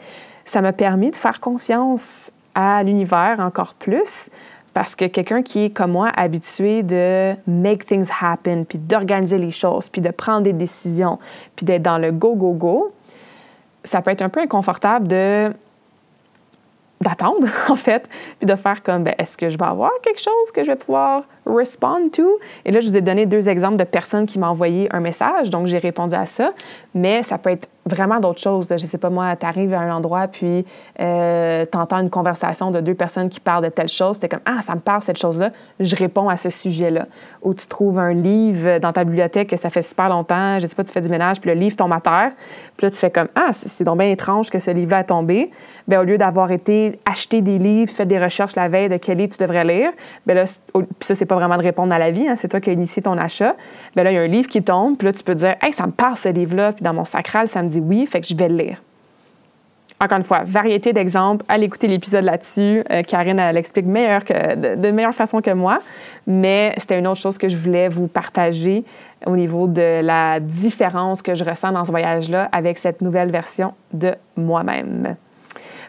ça 0.46 0.62
m'a 0.62 0.72
permis 0.72 1.10
de 1.10 1.16
faire 1.16 1.40
confiance 1.40 2.30
à 2.54 2.82
l'univers 2.82 3.40
encore 3.40 3.74
plus 3.74 4.30
parce 4.74 4.96
que 4.96 5.04
quelqu'un 5.06 5.42
qui 5.42 5.66
est 5.66 5.70
comme 5.70 5.92
moi 5.92 6.08
habitué 6.16 6.82
de 6.82 7.34
make 7.46 7.86
things 7.86 8.10
happen, 8.20 8.64
puis 8.64 8.78
d'organiser 8.78 9.38
les 9.38 9.52
choses, 9.52 9.88
puis 9.88 10.00
de 10.00 10.10
prendre 10.10 10.42
des 10.42 10.52
décisions, 10.52 11.20
puis 11.54 11.64
d'être 11.64 11.82
dans 11.82 11.98
le 11.98 12.10
go, 12.10 12.34
go, 12.34 12.52
go, 12.52 12.92
ça 13.84 14.02
peut 14.02 14.10
être 14.10 14.22
un 14.22 14.28
peu 14.28 14.40
inconfortable 14.40 15.06
d'attendre, 17.00 17.46
en 17.68 17.76
fait, 17.76 18.08
puis 18.38 18.46
de 18.46 18.56
faire 18.56 18.82
comme, 18.82 19.04
ben, 19.04 19.14
est-ce 19.16 19.38
que 19.38 19.48
je 19.48 19.56
vais 19.56 19.64
avoir 19.64 19.92
quelque 20.02 20.20
chose 20.20 20.50
que 20.52 20.64
je 20.64 20.70
vais 20.72 20.76
pouvoir 20.76 21.22
respond 21.46 22.08
to? 22.10 22.38
Et 22.64 22.72
là, 22.72 22.80
je 22.80 22.88
vous 22.88 22.96
ai 22.96 23.00
donné 23.00 23.26
deux 23.26 23.48
exemples 23.48 23.76
de 23.76 23.84
personnes 23.84 24.26
qui 24.26 24.38
m'ont 24.38 24.48
envoyé 24.48 24.88
un 24.94 25.00
message, 25.00 25.50
donc 25.50 25.66
j'ai 25.66 25.78
répondu 25.78 26.14
à 26.14 26.26
ça, 26.26 26.52
mais 26.94 27.22
ça 27.22 27.38
peut 27.38 27.50
être 27.50 27.68
vraiment 27.86 28.18
d'autres 28.20 28.40
choses. 28.40 28.66
Je 28.70 28.78
sais 28.78 28.98
pas, 28.98 29.10
moi, 29.10 29.36
tu 29.36 29.46
arrives 29.46 29.74
à 29.74 29.80
un 29.80 29.94
endroit, 29.94 30.28
puis 30.28 30.64
euh, 31.00 31.66
tu 31.70 31.78
entends 31.78 31.98
une 31.98 32.10
conversation 32.10 32.70
de 32.70 32.80
deux 32.80 32.94
personnes 32.94 33.28
qui 33.28 33.40
parlent 33.40 33.64
de 33.64 33.68
telle 33.68 33.88
chose, 33.88 34.18
tu 34.18 34.28
comme, 34.28 34.40
ah, 34.46 34.60
ça 34.62 34.74
me 34.74 34.80
parle 34.80 35.02
cette 35.02 35.18
chose-là, 35.18 35.50
je 35.80 35.96
réponds 35.96 36.28
à 36.28 36.36
ce 36.36 36.50
sujet-là. 36.50 37.06
Ou 37.42 37.54
tu 37.54 37.66
trouves 37.66 37.98
un 37.98 38.12
livre 38.12 38.78
dans 38.78 38.92
ta 38.92 39.04
bibliothèque 39.04 39.50
que 39.50 39.56
ça 39.56 39.70
fait 39.70 39.82
super 39.82 40.08
longtemps, 40.08 40.58
je 40.60 40.66
sais 40.66 40.74
pas, 40.74 40.84
tu 40.84 40.92
fais 40.92 41.02
du 41.02 41.08
ménage, 41.08 41.40
puis 41.40 41.50
le 41.50 41.58
livre 41.58 41.76
tombe 41.76 41.92
à 41.92 42.00
terre, 42.00 42.32
puis 42.76 42.86
là, 42.86 42.90
tu 42.90 42.96
fais 42.96 43.10
comme, 43.10 43.28
ah, 43.34 43.50
c'est 43.52 43.84
donc 43.84 43.98
bien 43.98 44.10
étrange 44.10 44.50
que 44.50 44.58
ce 44.58 44.70
livre-là 44.70 45.00
est 45.00 45.04
tombé. 45.04 45.50
Bien, 45.86 46.00
au 46.00 46.04
lieu 46.04 46.16
d'avoir 46.16 46.50
été 46.50 46.98
acheter 47.04 47.42
des 47.42 47.58
livres, 47.58 47.92
fait 47.92 48.06
des 48.06 48.18
recherches 48.18 48.56
la 48.56 48.68
veille 48.68 48.88
de 48.88 48.96
quel 48.96 49.18
livre 49.18 49.36
tu 49.36 49.42
devrais 49.42 49.64
lire, 49.64 49.90
bien 50.26 50.34
là, 50.34 50.44
puis 50.72 50.86
ça, 51.00 51.14
c'est 51.14 51.26
pas 51.26 51.33
vraiment 51.34 51.56
de 51.56 51.62
répondre 51.62 51.92
à 51.94 51.98
la 51.98 52.10
vie, 52.10 52.28
hein, 52.28 52.34
c'est 52.36 52.48
toi 52.48 52.60
qui 52.60 52.70
as 52.70 52.72
initié 52.72 53.02
ton 53.02 53.16
achat. 53.18 53.54
Bien 53.94 54.04
là, 54.04 54.12
il 54.12 54.14
y 54.14 54.18
a 54.18 54.22
un 54.22 54.26
livre 54.26 54.48
qui 54.48 54.62
tombe, 54.62 54.96
puis 54.96 55.06
là, 55.06 55.12
tu 55.12 55.22
peux 55.22 55.34
dire, 55.34 55.56
hey, 55.62 55.72
ça 55.72 55.86
me 55.86 55.92
parle 55.92 56.16
ce 56.16 56.28
livre-là, 56.28 56.72
puis 56.72 56.82
dans 56.82 56.94
mon 56.94 57.04
sacral, 57.04 57.48
ça 57.48 57.62
me 57.62 57.68
dit 57.68 57.80
oui, 57.80 58.06
fait 58.06 58.20
que 58.20 58.26
je 58.26 58.36
vais 58.36 58.48
le 58.48 58.56
lire. 58.56 58.82
Encore 60.00 60.18
une 60.18 60.24
fois, 60.24 60.42
variété 60.44 60.92
d'exemples. 60.92 61.44
Allez 61.48 61.66
écouter 61.66 61.86
l'épisode 61.86 62.24
là-dessus. 62.24 62.82
Euh, 62.90 63.02
Karine, 63.02 63.38
elle 63.38 63.56
explique 63.56 63.86
meilleur 63.86 64.22
de, 64.24 64.90
meilleure 64.90 65.14
façon 65.14 65.40
que 65.40 65.52
moi. 65.52 65.78
Mais 66.26 66.74
c'était 66.78 66.98
une 66.98 67.06
autre 67.06 67.20
chose 67.20 67.38
que 67.38 67.48
je 67.48 67.56
voulais 67.56 67.88
vous 67.88 68.08
partager 68.08 68.84
au 69.24 69.36
niveau 69.36 69.66
de 69.66 70.00
la 70.02 70.40
différence 70.40 71.22
que 71.22 71.34
je 71.34 71.44
ressens 71.44 71.72
dans 71.72 71.84
ce 71.84 71.90
voyage-là 71.90 72.48
avec 72.52 72.78
cette 72.78 73.00
nouvelle 73.00 73.30
version 73.30 73.72
de 73.92 74.14
moi-même. 74.36 75.16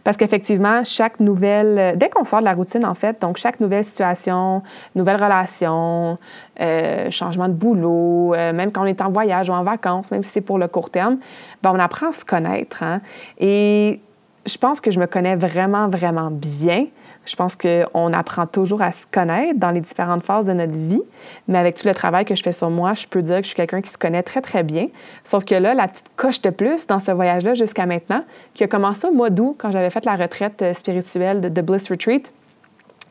Parce 0.06 0.18
qu'effectivement, 0.18 0.84
chaque 0.84 1.20
nouvelle, 1.20 1.80
euh, 1.80 1.96
dès 1.96 2.10
qu'on 2.10 2.26
sort 2.26 2.40
de 2.40 2.46
la 2.46 2.54
routine, 2.54 2.86
en 2.86 2.94
fait, 2.94 3.20
donc 3.20 3.38
chaque 3.38 3.60
nouvelle 3.60 3.84
situation, 3.84 4.62
nouvelle 4.94 5.16
relation, 5.22 6.20
euh, 6.62 7.10
changement 7.10 7.48
de 7.48 7.54
boulot, 7.54 8.36
euh, 8.36 8.54
même 8.54 8.72
quand 8.72 8.84
on 8.84 8.86
est 8.86 9.02
en 9.02 9.12
voyage 9.12 9.50
ou 9.50 9.54
en 9.54 9.64
vacances, 9.64 10.12
même 10.12 10.24
si 10.24 10.30
c'est 10.30 10.42
pour 10.42 10.60
le 10.60 10.68
court 10.68 10.92
terme, 10.92 11.18
ben, 11.64 11.72
on 11.74 11.80
apprend 11.80 12.10
à 12.10 12.14
se 12.14 12.24
connaître. 12.24 12.84
Hein? 12.84 13.02
Et 13.40 14.00
je 14.46 14.58
pense 14.60 14.80
que 14.80 14.92
je 14.92 15.00
me 15.00 15.08
connais 15.08 15.36
vraiment, 15.36 15.90
vraiment 15.90 16.30
bien. 16.30 16.86
Je 17.26 17.36
pense 17.36 17.56
qu'on 17.56 18.14
apprend 18.14 18.46
toujours 18.46 18.82
à 18.82 18.92
se 18.92 19.06
connaître 19.12 19.60
dans 19.60 19.72
les 19.72 19.82
différentes 19.82 20.24
phases 20.24 20.46
de 20.46 20.54
notre 20.54 20.74
vie, 20.74 21.02
mais 21.48 21.58
avec 21.58 21.76
tout 21.76 21.88
le 21.88 21.94
travail 21.94 22.26
que 22.26 22.36
je 22.36 22.44
fais 22.44 22.52
sur 22.52 22.70
moi, 22.70 22.94
je 22.94 23.08
peux 23.08 23.22
dire 23.22 23.38
que 23.38 23.44
je 23.44 23.48
suis 23.48 23.56
quelqu'un 23.56 23.82
qui 23.82 23.90
se 23.90 23.98
connaît 23.98 24.24
très, 24.24 24.42
très 24.42 24.64
bien. 24.64 24.88
Sauf 25.24 25.44
que 25.46 25.56
là, 25.56 25.74
la 25.74 25.88
petite 25.88 26.10
coche 26.16 26.42
de 26.42 26.50
plus 26.52 26.88
dans 26.88 27.00
ce 27.00 27.12
voyage-là 27.12 27.56
jusqu'à 27.56 27.86
maintenant, 27.86 28.24
qui 28.54 28.64
a 28.64 28.68
commencé 28.68 29.08
au 29.08 29.12
mois 29.12 29.30
d'août, 29.30 29.56
quand 29.58 29.72
j'avais 29.72 29.90
fait 29.90 30.06
la 30.06 30.16
retraite 30.16 30.62
euh, 30.62 30.74
spirituelle 30.74 31.42
de, 31.42 31.62
Bliss 31.62 31.90
Retreat, 31.90 32.32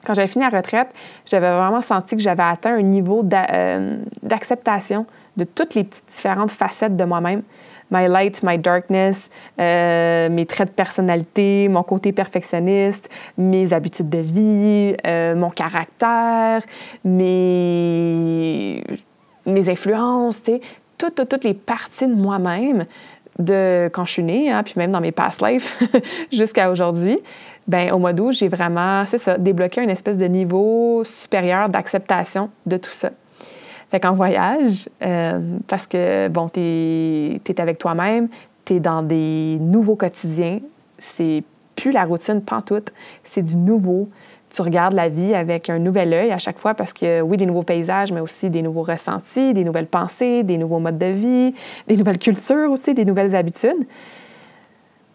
quand 0.04 0.14
j'avais 0.14 0.28
fini 0.28 0.44
la 0.44 0.56
retraite, 0.56 0.88
j'avais 1.26 1.50
vraiment 1.50 1.80
senti 1.80 2.14
que 2.14 2.22
j'avais 2.22 2.42
atteint 2.42 2.74
un 2.74 2.82
niveau 2.82 3.26
euh, 3.32 3.96
d'acceptation 4.22 5.06
de 5.36 5.44
toutes 5.44 5.74
les 5.74 5.88
différentes 6.08 6.50
facettes 6.50 6.96
de 6.96 7.04
moi-même 7.04 7.42
my 7.90 8.08
light, 8.08 8.42
my 8.42 8.58
darkness, 8.58 9.28
euh, 9.60 10.28
mes 10.28 10.46
traits 10.46 10.68
de 10.68 10.74
personnalité, 10.74 11.68
mon 11.68 11.82
côté 11.82 12.12
perfectionniste, 12.12 13.08
mes 13.36 13.72
habitudes 13.72 14.08
de 14.08 14.18
vie, 14.18 14.96
euh, 15.06 15.34
mon 15.34 15.50
caractère, 15.50 16.62
mes, 17.04 18.82
mes 19.46 19.68
influences, 19.68 20.42
toutes, 20.98 21.28
toutes, 21.28 21.44
les 21.44 21.54
parties 21.54 22.06
de 22.06 22.14
moi-même 22.14 22.86
de 23.38 23.90
quand 23.92 24.04
je 24.04 24.12
suis 24.12 24.22
née, 24.22 24.50
hein, 24.50 24.62
puis 24.62 24.74
même 24.76 24.92
dans 24.92 25.00
mes 25.00 25.12
past 25.12 25.42
lives 25.42 25.74
jusqu'à 26.32 26.70
aujourd'hui, 26.70 27.18
ben 27.66 27.92
au 27.92 27.98
mois 27.98 28.12
d'août, 28.12 28.32
j'ai 28.32 28.48
vraiment, 28.48 29.04
c'est 29.06 29.18
ça, 29.18 29.38
débloqué 29.38 29.82
une 29.82 29.90
espèce 29.90 30.18
de 30.18 30.26
niveau 30.26 31.02
supérieur 31.04 31.68
d'acceptation 31.68 32.50
de 32.66 32.76
tout 32.76 32.92
ça. 32.92 33.10
Fait 33.94 34.00
qu'en 34.00 34.14
voyage, 34.14 34.88
euh, 35.02 35.38
parce 35.68 35.86
que, 35.86 36.26
bon, 36.26 36.48
tu 36.48 36.58
es, 36.58 37.60
avec 37.60 37.78
toi-même, 37.78 38.26
tu 38.64 38.74
es 38.74 38.80
dans 38.80 39.04
des 39.04 39.56
nouveaux 39.60 39.94
quotidiens. 39.94 40.58
C'est 40.98 41.44
plus 41.76 41.92
la 41.92 42.04
routine 42.04 42.42
pantoute, 42.42 42.92
c'est 43.22 43.42
du 43.42 43.54
nouveau. 43.54 44.08
Tu 44.50 44.62
regardes 44.62 44.94
la 44.94 45.08
vie 45.08 45.32
avec 45.32 45.70
un 45.70 45.78
nouvel 45.78 46.12
œil 46.12 46.32
à 46.32 46.38
chaque 46.38 46.58
fois 46.58 46.74
parce 46.74 46.92
que, 46.92 47.20
oui, 47.20 47.36
des 47.36 47.46
nouveaux 47.46 47.62
paysages, 47.62 48.10
mais 48.10 48.18
aussi 48.18 48.50
des 48.50 48.62
nouveaux 48.62 48.82
ressentis, 48.82 49.54
des 49.54 49.62
nouvelles 49.62 49.86
pensées, 49.86 50.42
des 50.42 50.58
nouveaux 50.58 50.80
modes 50.80 50.98
de 50.98 51.12
vie, 51.12 51.54
des 51.86 51.96
nouvelles 51.96 52.18
cultures 52.18 52.72
aussi, 52.72 52.94
des 52.94 53.04
nouvelles 53.04 53.36
habitudes. 53.36 53.86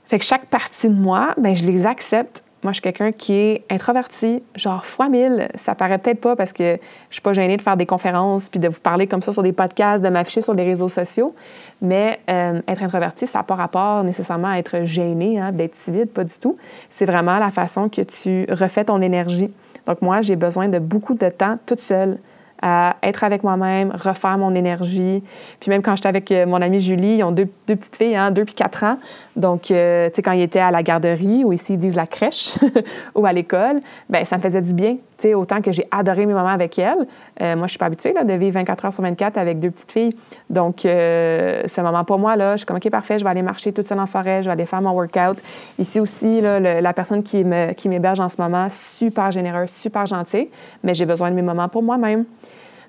Fait 0.05 0.19
que 0.19 0.23
chaque 0.23 0.45
partie 0.45 0.87
de 0.87 0.95
moi, 0.95 1.33
ben, 1.37 1.53
je 1.53 1.65
les 1.65 1.85
accepte 1.85 2.41
moi, 2.61 2.73
je 2.73 2.75
suis 2.75 2.81
quelqu'un 2.81 3.13
qui 3.13 3.33
est 3.33 3.63
introverti, 3.69 4.43
genre 4.55 4.85
fois 4.85 5.07
mille. 5.07 5.47
Ça 5.55 5.75
paraît 5.75 5.97
peut-être 5.97 6.19
pas 6.19 6.35
parce 6.35 6.51
que 6.51 6.77
je 7.09 7.15
suis 7.15 7.21
pas 7.21 7.31
gênée 7.31 7.55
de 7.55 7.61
faire 7.61 7.77
des 7.77 7.85
conférences 7.85 8.49
puis 8.49 8.59
de 8.59 8.67
vous 8.67 8.81
parler 8.81 9.07
comme 9.07 9.23
ça 9.23 9.31
sur 9.31 9.43
des 9.43 9.53
podcasts, 9.53 10.03
de 10.03 10.09
m'afficher 10.09 10.41
sur 10.41 10.53
les 10.53 10.63
réseaux 10.63 10.89
sociaux. 10.89 11.33
Mais 11.81 12.19
euh, 12.29 12.61
être 12.67 12.83
introverti, 12.83 13.27
ça 13.27 13.39
n'a 13.39 13.43
pas 13.43 13.55
rapport 13.55 14.03
nécessairement 14.03 14.49
à 14.49 14.57
être 14.57 14.83
gêné, 14.83 15.39
hein, 15.39 15.53
d'être 15.53 15.73
timide, 15.73 16.09
pas 16.09 16.25
du 16.25 16.37
tout. 16.37 16.57
C'est 16.89 17.05
vraiment 17.05 17.39
la 17.39 17.49
façon 17.49 17.87
que 17.87 18.01
tu 18.01 18.45
refais 18.51 18.83
ton 18.83 19.01
énergie. 19.01 19.51
Donc 19.85 20.01
moi, 20.01 20.21
j'ai 20.21 20.35
besoin 20.35 20.67
de 20.67 20.79
beaucoup 20.79 21.13
de 21.13 21.29
temps 21.29 21.57
toute 21.65 21.81
seule 21.81 22.17
à 22.61 22.97
être 23.03 23.23
avec 23.23 23.43
moi-même, 23.43 23.91
refaire 23.91 24.37
mon 24.37 24.53
énergie. 24.55 25.23
Puis 25.59 25.69
même 25.69 25.81
quand 25.81 25.95
j'étais 25.95 26.09
avec 26.09 26.31
euh, 26.31 26.45
mon 26.45 26.61
amie 26.61 26.81
Julie, 26.81 27.15
ils 27.17 27.23
ont 27.23 27.31
deux, 27.31 27.47
petites 27.65 27.95
filles, 27.95 28.15
hein, 28.15 28.31
deux 28.31 28.45
puis 28.45 28.55
quatre 28.55 28.83
ans. 28.83 28.97
Donc, 29.35 29.71
euh, 29.71 30.09
tu 30.09 30.15
sais, 30.15 30.21
quand 30.21 30.31
ils 30.33 30.41
étaient 30.41 30.59
à 30.59 30.71
la 30.71 30.83
garderie, 30.83 31.43
ou 31.43 31.53
ici 31.53 31.73
ils 31.73 31.79
disent 31.79 31.95
la 31.95 32.07
crèche, 32.07 32.57
ou 33.15 33.25
à 33.25 33.33
l'école, 33.33 33.81
ben 34.09 34.25
ça 34.25 34.37
me 34.37 34.41
faisait 34.41 34.61
du 34.61 34.73
bien. 34.73 34.97
Sais, 35.19 35.33
autant 35.33 35.61
que 35.61 35.71
j'ai 35.71 35.85
adoré 35.91 36.25
mes 36.25 36.33
moments 36.33 36.47
avec 36.47 36.79
elles. 36.79 37.05
Euh, 37.41 37.55
moi, 37.57 37.67
je 37.67 37.71
suis 37.71 37.77
pas 37.77 37.87
habituée 37.87 38.13
là, 38.13 38.23
de 38.23 38.33
vivre 38.33 38.53
24 38.53 38.85
heures 38.85 38.93
sur 38.93 39.03
24 39.03 39.37
avec 39.37 39.59
deux 39.59 39.69
petites 39.69 39.91
filles. 39.91 40.13
Donc, 40.49 40.85
euh, 40.85 41.63
ce 41.67 41.81
moment 41.81 42.05
pour 42.05 42.19
moi, 42.19 42.37
là, 42.37 42.53
je 42.53 42.59
suis 42.59 42.65
comme, 42.65 42.77
OK, 42.77 42.89
parfait, 42.89 43.19
je 43.19 43.25
vais 43.25 43.29
aller 43.29 43.41
marcher 43.41 43.73
toute 43.73 43.87
seule 43.87 43.99
en 43.99 44.05
forêt, 44.05 44.41
je 44.43 44.47
vais 44.47 44.53
aller 44.53 44.65
faire 44.65 44.81
mon 44.81 44.91
workout. 44.91 45.43
Ici 45.77 45.99
aussi, 45.99 46.39
là, 46.39 46.59
la 46.59 46.93
personne 46.93 47.21
qui 47.21 47.43
m'héberge 47.43 48.21
en 48.21 48.29
ce 48.29 48.41
moment, 48.41 48.67
super 48.69 49.31
généreuse, 49.31 49.69
super 49.69 50.05
gentille, 50.05 50.49
mais 50.83 50.93
j'ai 50.93 51.05
besoin 51.05 51.29
de 51.31 51.35
mes 51.35 51.41
moments 51.41 51.67
pour 51.67 51.83
moi-même. 51.83 52.23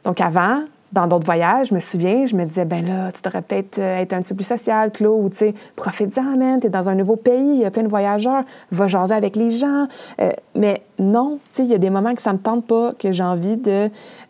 Donc, 0.05 0.21
avant, 0.21 0.63
dans 0.93 1.07
d'autres 1.07 1.25
voyages, 1.25 1.69
je 1.69 1.75
me 1.75 1.81
souviens, 1.81 2.27
je 2.27 2.35
me 2.35 2.45
disais, 2.45 2.65
ben 2.65 2.85
là, 2.85 3.13
tu 3.13 3.23
devrais 3.23 3.43
peut-être 3.43 3.79
euh, 3.79 4.01
être 4.01 4.13
un 4.13 4.23
petit 4.23 4.31
peu 4.31 4.37
plus 4.37 4.47
social, 4.47 4.91
Claude, 4.91 5.25
ou 5.25 5.29
tu 5.29 5.37
sais, 5.37 5.55
profite-en, 5.77 6.37
man, 6.37 6.59
t'es 6.59 6.69
dans 6.69 6.89
un 6.89 6.97
nouveau 6.97 7.15
pays, 7.17 7.55
il 7.55 7.61
y 7.61 7.65
a 7.65 7.71
plein 7.71 7.85
de 7.85 7.89
voyageurs, 7.89 8.43
va 8.73 8.87
jaser 8.89 9.15
avec 9.15 9.37
les 9.37 9.51
gens. 9.51 9.87
Euh, 10.21 10.31
mais 10.57 10.83
non, 10.99 11.39
tu 11.53 11.57
sais, 11.57 11.63
il 11.63 11.69
y 11.69 11.75
a 11.75 11.79
des 11.79 11.91
moments 11.91 12.15
que 12.15 12.23
ça 12.23 12.33
me 12.33 12.39
tente 12.39 12.67
pas, 12.67 12.93
que 12.99 13.13
j'ai 13.13 13.23
envie 13.23 13.57
de 13.57 13.89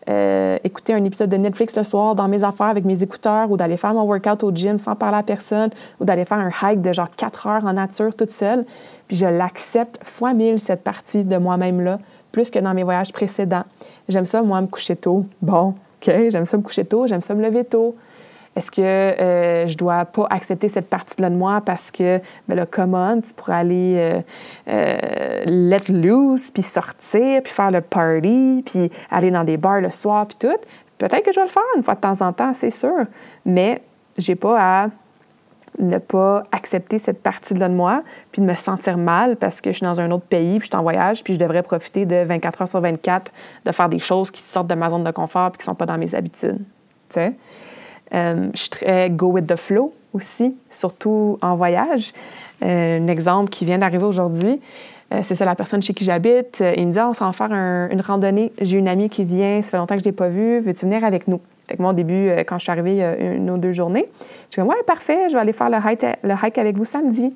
euh, 0.09 0.57
écouter 0.63 0.93
un 0.93 1.03
épisode 1.03 1.29
de 1.29 1.37
Netflix 1.37 1.75
le 1.75 1.83
soir 1.83 2.13
dans 2.13 2.27
mes 2.27 2.43
affaires 2.43 2.67
avec 2.67 2.85
mes 2.85 3.01
écouteurs, 3.01 3.49
ou 3.49 3.57
d'aller 3.57 3.77
faire 3.77 3.95
mon 3.95 4.03
workout 4.03 4.43
au 4.43 4.51
gym 4.51 4.77
sans 4.77 4.95
parler 4.95 5.17
à 5.17 5.23
personne, 5.23 5.71
ou 5.99 6.05
d'aller 6.05 6.25
faire 6.25 6.37
un 6.37 6.51
hike 6.61 6.81
de 6.81 6.93
genre 6.93 7.09
quatre 7.09 7.47
heures 7.47 7.65
en 7.65 7.73
nature 7.73 8.13
toute 8.13 8.31
seule. 8.31 8.65
Puis 9.07 9.17
je 9.17 9.25
l'accepte 9.25 9.99
fois 10.03 10.33
mille, 10.33 10.59
cette 10.59 10.83
partie 10.83 11.23
de 11.23 11.37
moi-même-là, 11.37 11.97
plus 12.31 12.51
que 12.51 12.59
dans 12.59 12.75
mes 12.75 12.83
voyages 12.83 13.11
précédents. 13.11 13.63
J'aime 14.07 14.25
ça, 14.25 14.43
moi, 14.43 14.61
me 14.61 14.67
coucher 14.67 14.95
tôt. 14.95 15.25
Bon, 15.41 15.73
OK, 16.01 16.13
j'aime 16.29 16.45
ça 16.45 16.57
me 16.57 16.63
coucher 16.63 16.85
tôt, 16.85 17.07
j'aime 17.07 17.21
ça 17.21 17.35
me 17.35 17.43
lever 17.43 17.63
tôt. 17.63 17.95
Est-ce 18.55 18.69
que 18.69 18.81
euh, 18.81 19.67
je 19.67 19.77
dois 19.77 20.03
pas 20.03 20.27
accepter 20.29 20.67
cette 20.67 20.89
partie-là 20.89 21.29
de 21.29 21.35
moi 21.35 21.61
parce 21.65 21.89
que, 21.89 22.19
ben 22.47 22.55
là, 22.55 22.65
come 22.65 22.95
on, 22.95 23.21
tu 23.21 23.33
pourrais 23.33 23.55
aller 23.55 23.95
euh, 23.97 24.21
euh, 24.67 25.43
let 25.45 25.87
loose, 25.89 26.51
puis 26.51 26.61
sortir, 26.61 27.43
puis 27.43 27.53
faire 27.53 27.71
le 27.71 27.79
party, 27.79 28.63
puis 28.65 28.91
aller 29.09 29.31
dans 29.31 29.45
des 29.45 29.55
bars 29.55 29.79
le 29.79 29.89
soir, 29.89 30.25
puis 30.25 30.37
tout? 30.37 30.57
Peut-être 30.97 31.23
que 31.23 31.31
je 31.31 31.39
vais 31.39 31.45
le 31.45 31.51
faire 31.51 31.63
une 31.77 31.83
fois 31.83 31.95
de 31.95 32.01
temps 32.01 32.21
en 32.21 32.33
temps, 32.33 32.53
c'est 32.53 32.69
sûr. 32.69 33.05
Mais 33.45 33.81
j'ai 34.17 34.35
pas 34.35 34.57
à 34.59 34.87
ne 35.79 35.97
pas 35.97 36.43
accepter 36.51 36.97
cette 36.97 37.21
partie-là 37.21 37.69
de 37.69 37.73
moi, 37.73 38.03
puis 38.31 38.41
de 38.41 38.47
me 38.47 38.55
sentir 38.55 38.97
mal 38.97 39.35
parce 39.37 39.61
que 39.61 39.71
je 39.71 39.77
suis 39.77 39.85
dans 39.85 39.99
un 39.99 40.11
autre 40.11 40.25
pays, 40.25 40.59
puis 40.59 40.67
je 40.67 40.71
suis 40.71 40.77
en 40.77 40.83
voyage, 40.83 41.23
puis 41.23 41.33
je 41.33 41.39
devrais 41.39 41.63
profiter 41.63 42.05
de 42.05 42.23
24 42.23 42.61
heures 42.61 42.67
sur 42.67 42.81
24 42.81 43.31
de 43.65 43.71
faire 43.71 43.89
des 43.89 43.99
choses 43.99 44.31
qui 44.31 44.41
sortent 44.41 44.67
de 44.67 44.75
ma 44.75 44.89
zone 44.89 45.03
de 45.03 45.11
confort 45.11 45.51
puis 45.51 45.59
qui 45.59 45.63
ne 45.63 45.71
sont 45.71 45.75
pas 45.75 45.85
dans 45.85 45.97
mes 45.97 46.13
habitudes. 46.13 46.59
Tu? 47.09 47.19
Euh, 48.13 48.49
je 48.53 48.59
suis 48.59 48.69
très 48.69 49.09
go 49.09 49.27
with 49.27 49.47
the 49.47 49.55
flow 49.55 49.93
aussi, 50.13 50.55
surtout 50.69 51.37
en 51.41 51.55
voyage. 51.55 52.11
Euh, 52.63 52.99
un 52.99 53.07
exemple 53.07 53.49
qui 53.49 53.65
vient 53.65 53.77
d'arriver 53.77 54.03
aujourd'hui, 54.03 54.59
euh, 55.13 55.19
c'est 55.23 55.35
ça 55.35 55.45
la 55.45 55.55
personne 55.55 55.81
chez 55.81 55.93
qui 55.93 56.03
j'habite. 56.03 56.63
il 56.77 56.87
me 56.87 56.93
dit, 56.93 56.99
ah, 56.99 57.09
on 57.09 57.13
s'en 57.13 57.31
faire 57.31 57.51
une 57.51 58.01
randonnée. 58.01 58.51
J'ai 58.61 58.77
une 58.77 58.87
amie 58.87 59.09
qui 59.09 59.23
vient, 59.23 59.61
ça 59.61 59.71
fait 59.71 59.77
longtemps 59.77 59.95
que 59.95 60.01
je 60.01 60.05
ne 60.05 60.11
l'ai 60.11 60.15
pas 60.15 60.29
vue, 60.29 60.59
veux-tu 60.59 60.85
venir 60.85 61.03
avec 61.03 61.27
nous? 61.27 61.39
Fait 61.71 61.77
que 61.77 61.81
moi, 61.81 61.91
au 61.91 61.93
début, 61.93 62.29
quand 62.45 62.57
je 62.57 62.63
suis 62.63 62.71
arrivée 62.71 63.01
une 63.17 63.49
ou 63.49 63.57
deux 63.57 63.71
journées, 63.71 64.09
je 64.19 64.25
suis 64.49 64.61
comme, 64.61 64.67
ouais, 64.67 64.83
parfait, 64.85 65.29
je 65.29 65.35
vais 65.35 65.39
aller 65.39 65.53
faire 65.53 65.69
le 65.69 65.77
hike, 65.77 66.57
avec 66.57 66.75
vous 66.75 66.83
samedi. 66.83 67.33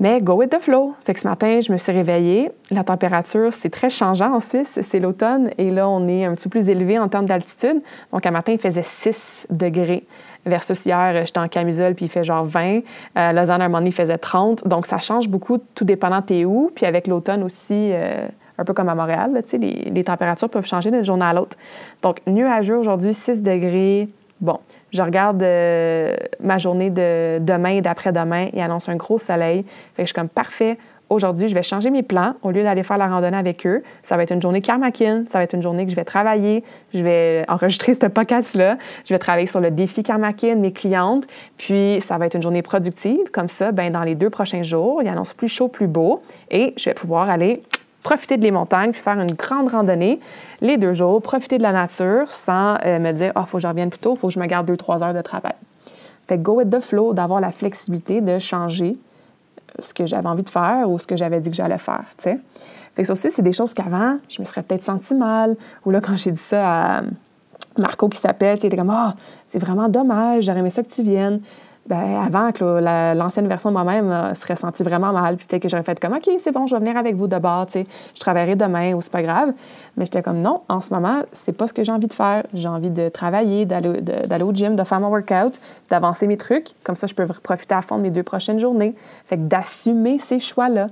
Mais 0.00 0.20
go 0.20 0.32
with 0.32 0.50
the 0.50 0.58
flow. 0.58 0.94
Fait 1.04 1.14
que 1.14 1.20
ce 1.20 1.28
matin, 1.28 1.60
je 1.60 1.70
me 1.70 1.76
suis 1.76 1.92
réveillée. 1.92 2.50
La 2.72 2.82
température, 2.82 3.52
c'est 3.52 3.70
très 3.70 3.88
changeant 3.88 4.34
en 4.34 4.40
Suisse. 4.40 4.80
C'est 4.82 4.98
l'automne 4.98 5.52
et 5.58 5.70
là, 5.70 5.88
on 5.88 6.08
est 6.08 6.24
un 6.24 6.34
petit 6.34 6.48
peu 6.48 6.58
plus 6.58 6.68
élevé 6.68 6.98
en 6.98 7.06
termes 7.08 7.26
d'altitude. 7.26 7.80
Donc, 8.12 8.26
à 8.26 8.32
matin, 8.32 8.50
il 8.50 8.58
faisait 8.58 8.82
6 8.82 9.46
degrés. 9.48 10.04
Versus 10.44 10.84
hier, 10.84 11.24
j'étais 11.24 11.38
en 11.38 11.46
camisole 11.46 11.94
puis 11.94 12.06
il 12.06 12.08
fait 12.08 12.24
genre 12.24 12.44
20. 12.44 12.80
Euh, 13.16 13.32
Lausanne, 13.32 13.62
à 13.62 13.66
un 13.66 13.68
moment 13.68 13.78
donné, 13.78 13.90
il 13.90 13.94
faisait 13.94 14.18
30. 14.18 14.66
Donc, 14.66 14.86
ça 14.86 14.98
change 14.98 15.28
beaucoup, 15.28 15.58
tout 15.76 15.84
dépendant 15.84 16.22
t'es 16.22 16.44
où. 16.44 16.72
Puis 16.74 16.86
avec 16.86 17.06
l'automne 17.06 17.44
aussi, 17.44 17.92
euh, 17.92 18.26
un 18.60 18.64
peu 18.64 18.74
comme 18.74 18.90
à 18.90 18.94
Montréal, 18.94 19.32
là, 19.32 19.40
les, 19.58 19.90
les 19.92 20.04
températures 20.04 20.50
peuvent 20.50 20.66
changer 20.66 20.90
d'une 20.90 21.02
journée 21.02 21.24
à 21.24 21.32
l'autre. 21.32 21.56
Donc, 22.02 22.18
nuageux 22.26 22.76
aujourd'hui, 22.76 23.14
6 23.14 23.42
degrés. 23.42 24.08
Bon, 24.40 24.58
je 24.92 25.02
regarde 25.02 25.42
euh, 25.42 26.14
ma 26.40 26.58
journée 26.58 26.90
de 26.90 27.38
demain 27.40 27.70
et 27.70 27.80
d'après-demain 27.80 28.48
et 28.52 28.62
annonce 28.62 28.88
un 28.88 28.96
gros 28.96 29.18
soleil. 29.18 29.64
Fait 29.94 30.02
que 30.02 30.06
je 30.06 30.06
suis 30.06 30.14
comme 30.14 30.28
parfait. 30.28 30.76
Aujourd'hui, 31.08 31.48
je 31.48 31.54
vais 31.54 31.62
changer 31.62 31.90
mes 31.90 32.04
plans. 32.04 32.34
Au 32.42 32.52
lieu 32.52 32.62
d'aller 32.62 32.84
faire 32.84 32.96
la 32.98 33.08
randonnée 33.08 33.36
avec 33.36 33.66
eux, 33.66 33.82
ça 34.02 34.16
va 34.16 34.22
être 34.22 34.30
une 34.30 34.40
journée 34.40 34.60
Karmakin. 34.60 35.24
Ça 35.28 35.38
va 35.38 35.44
être 35.44 35.54
une 35.54 35.62
journée 35.62 35.84
que 35.84 35.90
je 35.90 35.96
vais 35.96 36.04
travailler. 36.04 36.62
Je 36.94 37.02
vais 37.02 37.44
enregistrer 37.48 37.94
ce 37.94 38.06
podcast-là. 38.06 38.78
Je 39.06 39.14
vais 39.14 39.18
travailler 39.18 39.46
sur 39.46 39.60
le 39.60 39.72
défi 39.72 40.04
Karmakin, 40.04 40.54
mes 40.54 40.72
clientes. 40.72 41.26
Puis, 41.56 42.00
ça 42.00 42.16
va 42.16 42.26
être 42.26 42.36
une 42.36 42.42
journée 42.42 42.62
productive. 42.62 43.30
Comme 43.32 43.48
ça, 43.48 43.72
ben, 43.72 43.90
dans 43.90 44.04
les 44.04 44.14
deux 44.14 44.30
prochains 44.30 44.62
jours, 44.62 45.02
il 45.02 45.08
annonce 45.08 45.34
plus 45.34 45.48
chaud, 45.48 45.66
plus 45.66 45.88
beau. 45.88 46.20
Et 46.50 46.74
je 46.76 46.90
vais 46.90 46.94
pouvoir 46.94 47.28
aller 47.28 47.62
profiter 48.02 48.36
de 48.36 48.42
les 48.42 48.50
montagnes, 48.50 48.92
puis 48.92 49.00
faire 49.00 49.18
une 49.18 49.32
grande 49.32 49.68
randonnée 49.68 50.20
les 50.60 50.76
deux 50.78 50.92
jours, 50.92 51.20
profiter 51.20 51.58
de 51.58 51.62
la 51.62 51.72
nature 51.72 52.30
sans 52.30 52.76
euh, 52.84 52.98
me 52.98 53.12
dire, 53.12 53.32
ah, 53.34 53.42
oh, 53.42 53.46
faut 53.46 53.58
que 53.58 53.62
je 53.62 53.68
revienne 53.68 53.90
plus 53.90 53.98
tôt, 53.98 54.14
il 54.14 54.18
faut 54.18 54.28
que 54.28 54.34
je 54.34 54.40
me 54.40 54.46
garde 54.46 54.66
deux, 54.66 54.76
trois 54.76 55.02
heures 55.02 55.14
de 55.14 55.22
travail. 55.22 55.54
Fait 56.26 56.38
go 56.38 56.54
with 56.54 56.70
the 56.70 56.80
flow, 56.80 57.12
d'avoir 57.12 57.40
la 57.40 57.50
flexibilité 57.50 58.20
de 58.20 58.38
changer 58.38 58.96
euh, 58.96 59.82
ce 59.82 59.92
que 59.92 60.06
j'avais 60.06 60.28
envie 60.28 60.42
de 60.42 60.50
faire 60.50 60.88
ou 60.88 60.98
ce 60.98 61.06
que 61.06 61.16
j'avais 61.16 61.40
dit 61.40 61.50
que 61.50 61.56
j'allais 61.56 61.78
faire, 61.78 62.04
tu 62.16 62.24
sais. 62.24 62.38
Fait 62.96 63.02
que 63.02 63.06
ça 63.06 63.12
aussi, 63.12 63.30
c'est 63.30 63.42
des 63.42 63.52
choses 63.52 63.72
qu'avant, 63.72 64.18
je 64.28 64.40
me 64.42 64.46
serais 64.46 64.62
peut-être 64.62 64.82
senti 64.82 65.14
mal. 65.14 65.56
Ou 65.86 65.90
là, 65.90 66.00
quand 66.00 66.16
j'ai 66.16 66.32
dit 66.32 66.40
ça 66.40 66.98
à 66.98 67.02
Marco 67.78 68.08
qui 68.08 68.18
s'appelle, 68.18 68.58
tu 68.58 68.68
sais, 68.68 68.76
comme, 68.76 68.90
ah, 68.90 69.14
c'est 69.46 69.60
vraiment 69.60 69.88
dommage, 69.88 70.44
j'aurais 70.44 70.58
aimé 70.58 70.70
ça 70.70 70.82
que 70.82 70.90
tu 70.90 71.02
viennes 71.02 71.40
ben, 71.90 72.22
avant 72.24 72.52
que 72.52 72.64
l'ancienne 73.18 73.48
version 73.48 73.70
de 73.70 73.72
moi-même 73.72 74.12
euh, 74.12 74.32
serait 74.34 74.54
sentie 74.54 74.84
vraiment 74.84 75.12
mal. 75.12 75.36
Puis 75.36 75.46
peut-être 75.46 75.62
que 75.62 75.68
j'aurais 75.68 75.82
fait 75.82 75.98
comme, 75.98 76.12
OK, 76.12 76.30
c'est 76.38 76.52
bon, 76.52 76.68
je 76.68 76.76
vais 76.76 76.78
venir 76.78 76.96
avec 76.96 77.16
vous 77.16 77.26
d'abord, 77.26 77.66
tu 77.66 77.72
sais, 77.72 77.86
je 78.14 78.20
travaillerai 78.20 78.54
demain 78.54 78.94
ou 78.94 79.00
c'est 79.00 79.10
pas 79.10 79.22
grave. 79.22 79.52
Mais 79.96 80.06
j'étais 80.06 80.22
comme, 80.22 80.40
non, 80.40 80.62
en 80.68 80.80
ce 80.80 80.94
moment, 80.94 81.22
c'est 81.32 81.50
pas 81.52 81.66
ce 81.66 81.74
que 81.74 81.82
j'ai 81.82 81.90
envie 81.90 82.06
de 82.06 82.12
faire. 82.12 82.44
J'ai 82.54 82.68
envie 82.68 82.90
de 82.90 83.08
travailler, 83.08 83.66
d'aller 83.66 84.44
au 84.44 84.54
gym, 84.54 84.76
de 84.76 84.84
faire 84.84 85.00
mon 85.00 85.08
workout, 85.08 85.60
d'avancer 85.90 86.28
mes 86.28 86.36
trucs. 86.36 86.68
Comme 86.84 86.94
ça, 86.94 87.08
je 87.08 87.14
peux 87.14 87.26
profiter 87.26 87.74
à 87.74 87.82
fond 87.82 87.96
de 87.96 88.02
mes 88.02 88.10
deux 88.10 88.22
prochaines 88.22 88.60
journées. 88.60 88.94
Fait 89.24 89.36
que 89.36 89.42
d'assumer 89.42 90.20
ces 90.20 90.38
choix-là. 90.38 90.90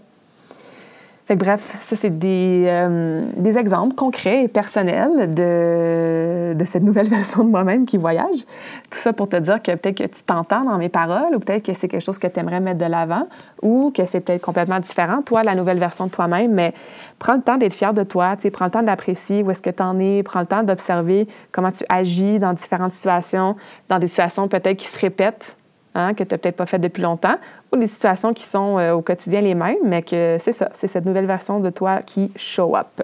Fait 1.28 1.34
que 1.34 1.44
bref, 1.44 1.76
ça, 1.82 1.94
c'est 1.94 2.18
des, 2.18 2.64
euh, 2.66 3.30
des, 3.36 3.58
exemples 3.58 3.94
concrets 3.94 4.44
et 4.44 4.48
personnels 4.48 5.34
de, 5.34 6.54
de 6.54 6.64
cette 6.64 6.82
nouvelle 6.82 7.06
version 7.10 7.44
de 7.44 7.50
moi-même 7.50 7.84
qui 7.84 7.98
voyage. 7.98 8.46
Tout 8.90 8.98
ça 8.98 9.12
pour 9.12 9.28
te 9.28 9.36
dire 9.36 9.60
que 9.60 9.72
peut-être 9.72 9.98
que 9.98 10.04
tu 10.04 10.22
t'entends 10.22 10.64
dans 10.64 10.78
mes 10.78 10.88
paroles 10.88 11.34
ou 11.34 11.38
peut-être 11.38 11.66
que 11.66 11.74
c'est 11.74 11.86
quelque 11.86 12.02
chose 12.02 12.18
que 12.18 12.28
tu 12.28 12.40
aimerais 12.40 12.60
mettre 12.60 12.78
de 12.78 12.86
l'avant 12.86 13.28
ou 13.60 13.92
que 13.94 14.06
c'est 14.06 14.20
peut-être 14.20 14.40
complètement 14.40 14.80
différent, 14.80 15.20
toi, 15.20 15.42
la 15.42 15.54
nouvelle 15.54 15.78
version 15.78 16.06
de 16.06 16.10
toi-même. 16.10 16.50
Mais 16.54 16.72
prends 17.18 17.34
le 17.34 17.42
temps 17.42 17.58
d'être 17.58 17.74
fier 17.74 17.92
de 17.92 18.04
toi, 18.04 18.34
prends 18.50 18.64
le 18.64 18.70
temps 18.70 18.82
d'apprécier 18.82 19.42
où 19.42 19.50
est-ce 19.50 19.60
que 19.60 19.68
tu 19.68 19.82
en 19.82 20.00
es, 20.00 20.22
prends 20.22 20.40
le 20.40 20.46
temps 20.46 20.62
d'observer 20.62 21.28
comment 21.52 21.72
tu 21.72 21.84
agis 21.90 22.38
dans 22.38 22.54
différentes 22.54 22.94
situations, 22.94 23.54
dans 23.90 23.98
des 23.98 24.06
situations 24.06 24.48
peut-être 24.48 24.78
qui 24.78 24.86
se 24.86 24.98
répètent 24.98 25.57
Hein, 25.94 26.14
que 26.14 26.22
tu 26.22 26.32
n'as 26.32 26.38
peut-être 26.38 26.56
pas 26.56 26.66
fait 26.66 26.78
depuis 26.78 27.02
longtemps, 27.02 27.36
ou 27.72 27.76
des 27.76 27.86
situations 27.86 28.34
qui 28.34 28.44
sont 28.44 28.78
euh, 28.78 28.92
au 28.92 29.00
quotidien 29.00 29.40
les 29.40 29.54
mêmes, 29.54 29.78
mais 29.84 30.02
que 30.02 30.36
c'est 30.38 30.52
ça, 30.52 30.68
c'est 30.72 30.86
cette 30.86 31.04
nouvelle 31.04 31.26
version 31.26 31.60
de 31.60 31.70
toi 31.70 32.02
qui 32.04 32.30
show 32.36 32.76
up. 32.76 33.02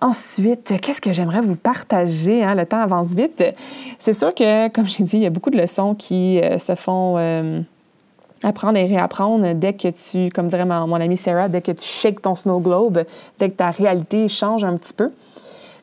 Ensuite, 0.00 0.80
qu'est-ce 0.80 1.00
que 1.00 1.12
j'aimerais 1.12 1.40
vous 1.40 1.56
partager? 1.56 2.42
Hein? 2.42 2.54
Le 2.54 2.64
temps 2.64 2.80
avance 2.80 3.12
vite. 3.12 3.44
C'est 3.98 4.12
sûr 4.12 4.34
que, 4.34 4.68
comme 4.68 4.86
j'ai 4.86 5.02
dit, 5.02 5.16
il 5.16 5.22
y 5.22 5.26
a 5.26 5.30
beaucoup 5.30 5.50
de 5.50 5.58
leçons 5.58 5.94
qui 5.94 6.40
euh, 6.40 6.56
se 6.58 6.74
font 6.76 7.16
euh, 7.18 7.60
apprendre 8.42 8.78
et 8.78 8.84
réapprendre 8.84 9.54
dès 9.54 9.72
que 9.72 9.88
tu, 9.88 10.30
comme 10.30 10.48
dirait 10.48 10.64
mon, 10.64 10.86
mon 10.86 10.96
amie 10.96 11.16
Sarah, 11.16 11.48
dès 11.48 11.62
que 11.62 11.72
tu 11.72 11.84
shakes 11.84 12.22
ton 12.22 12.36
snow 12.36 12.60
globe, 12.60 13.04
dès 13.38 13.50
que 13.50 13.56
ta 13.56 13.70
réalité 13.70 14.28
change 14.28 14.64
un 14.64 14.76
petit 14.76 14.94
peu. 14.94 15.10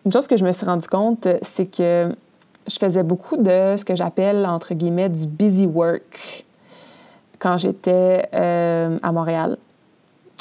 Une 0.05 0.11
chose 0.11 0.27
que 0.27 0.37
je 0.37 0.45
me 0.45 0.51
suis 0.51 0.65
rendu 0.65 0.87
compte, 0.87 1.27
c'est 1.41 1.65
que 1.65 2.15
je 2.67 2.77
faisais 2.77 3.03
beaucoup 3.03 3.37
de 3.37 3.75
ce 3.77 3.85
que 3.85 3.95
j'appelle, 3.95 4.45
entre 4.45 4.73
guillemets, 4.73 5.09
du 5.09 5.27
busy 5.27 5.65
work. 5.65 6.45
quand 7.39 7.57
j'étais 7.57 8.27
euh, 8.33 8.97
à 9.01 9.11
Montréal. 9.11 9.57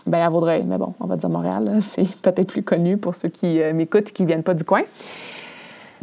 Ben, 0.07 0.21
à 0.21 0.31
Vaudreuil, 0.31 0.65
mais 0.67 0.79
bon, 0.79 0.95
on 0.99 1.07
va 1.07 1.17
dire 1.17 1.29
Montréal, 1.29 1.79
c'est 1.83 2.17
peut-être 2.23 2.47
plus 2.47 2.63
connu 2.63 2.97
pour 2.97 3.15
ceux 3.15 3.29
qui 3.29 3.61
euh, 3.61 3.73
m'écoutent 3.75 4.09
et 4.09 4.13
qui 4.13 4.23
ne 4.23 4.29
viennent 4.29 4.43
pas 4.43 4.55
du 4.55 4.65
coin. 4.65 4.83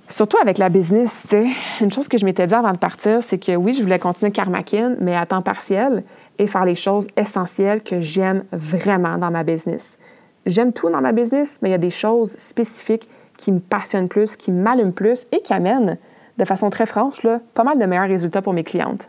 Surtout 0.07 0.37
avec 0.41 0.57
la 0.57 0.69
business, 0.69 1.19
tu 1.23 1.29
sais, 1.29 1.47
une 1.81 1.91
chose 1.91 2.07
que 2.07 2.17
je 2.17 2.23
m'étais 2.23 2.47
dit 2.47 2.53
avant 2.53 2.71
de 2.71 2.77
partir, 2.77 3.21
c'est 3.21 3.37
que 3.37 3.55
oui, 3.55 3.73
je 3.73 3.83
voulais 3.83 3.99
continuer 3.99 4.31
Karmakin, 4.31 4.95
mais 5.01 5.15
à 5.15 5.25
temps 5.25 5.41
partiel 5.41 6.03
et 6.39 6.47
faire 6.47 6.63
les 6.63 6.75
choses 6.75 7.07
essentielles 7.17 7.81
que 7.81 7.99
j'aime 7.99 8.43
vraiment 8.51 9.17
dans 9.17 9.31
ma 9.31 9.43
business. 9.43 9.97
J'aime 10.45 10.71
tout 10.71 10.89
dans 10.89 11.01
ma 11.01 11.11
business, 11.11 11.59
mais 11.61 11.69
il 11.69 11.71
y 11.73 11.75
a 11.75 11.79
des 11.79 11.89
choses 11.89 12.31
spécifiques 12.31 13.09
qui 13.37 13.51
me 13.51 13.59
passionnent 13.59 14.09
plus, 14.09 14.35
qui 14.35 14.51
m'allument 14.51 14.91
plus 14.91 15.25
et 15.31 15.41
qui 15.41 15.53
amènent, 15.53 15.97
de 16.37 16.45
façon 16.45 16.69
très 16.69 16.85
franche, 16.85 17.23
là, 17.23 17.39
pas 17.53 17.63
mal 17.63 17.79
de 17.79 17.85
meilleurs 17.85 18.07
résultats 18.07 18.41
pour 18.41 18.53
mes 18.53 18.63
clientes. 18.63 19.07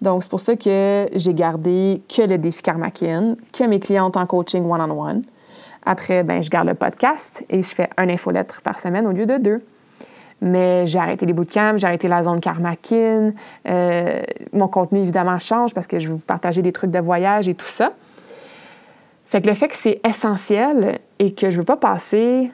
Donc, 0.00 0.22
c'est 0.22 0.30
pour 0.30 0.40
ça 0.40 0.56
que 0.56 1.08
j'ai 1.12 1.34
gardé 1.34 2.02
que 2.08 2.22
le 2.22 2.36
défi 2.36 2.62
Karmakin, 2.62 3.36
que 3.52 3.64
mes 3.64 3.80
clientes 3.80 4.16
en 4.16 4.26
coaching 4.26 4.68
one-on-one. 4.68 5.22
Après, 5.84 6.22
ben, 6.22 6.42
je 6.42 6.50
garde 6.50 6.68
le 6.68 6.74
podcast 6.74 7.44
et 7.48 7.62
je 7.62 7.74
fais 7.74 7.88
un 7.96 8.08
infolettre 8.08 8.62
par 8.62 8.78
semaine 8.78 9.06
au 9.06 9.12
lieu 9.12 9.26
de 9.26 9.36
deux. 9.38 9.64
Mais 10.40 10.88
j'ai 10.88 10.98
arrêté 10.98 11.24
les 11.24 11.32
bootcamps, 11.32 11.76
j'ai 11.76 11.86
arrêté 11.86 12.08
la 12.08 12.24
zone 12.24 12.40
Karmakin. 12.40 13.32
Euh, 13.68 14.22
mon 14.52 14.66
contenu, 14.66 15.00
évidemment, 15.00 15.38
change 15.38 15.72
parce 15.72 15.86
que 15.86 16.00
je 16.00 16.08
vais 16.08 16.14
vous 16.14 16.26
partager 16.26 16.62
des 16.62 16.72
trucs 16.72 16.90
de 16.90 16.98
voyage 16.98 17.48
et 17.48 17.54
tout 17.54 17.66
ça. 17.66 17.92
Fait 19.26 19.40
que 19.40 19.46
le 19.46 19.54
fait 19.54 19.68
que 19.68 19.76
c'est 19.76 20.00
essentiel 20.04 20.98
et 21.20 21.32
que 21.32 21.50
je 21.50 21.56
ne 21.56 21.60
veux 21.60 21.64
pas 21.64 21.76
passer 21.76 22.50